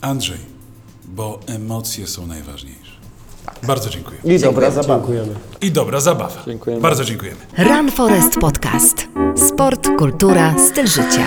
Andrzej, 0.00 0.40
bo 1.04 1.40
emocje 1.46 2.06
są 2.06 2.26
najważniejsze. 2.26 2.79
Bardzo 3.62 3.90
dziękuję. 3.90 4.18
I 4.24 4.38
dobra 4.38 4.70
zabawa. 4.70 4.94
Dziękujemy. 4.94 5.34
I 5.60 5.70
dobra 5.72 6.00
zabawa. 6.00 6.42
Dziękujemy 6.46 6.82
Bardzo 6.82 7.04
dziękujemy. 7.04 7.38
Run 7.58 7.90
Forest 7.90 8.38
Podcast. 8.40 9.08
Sport, 9.48 9.88
kultura, 9.98 10.54
styl 10.70 10.86
życia. 10.86 11.26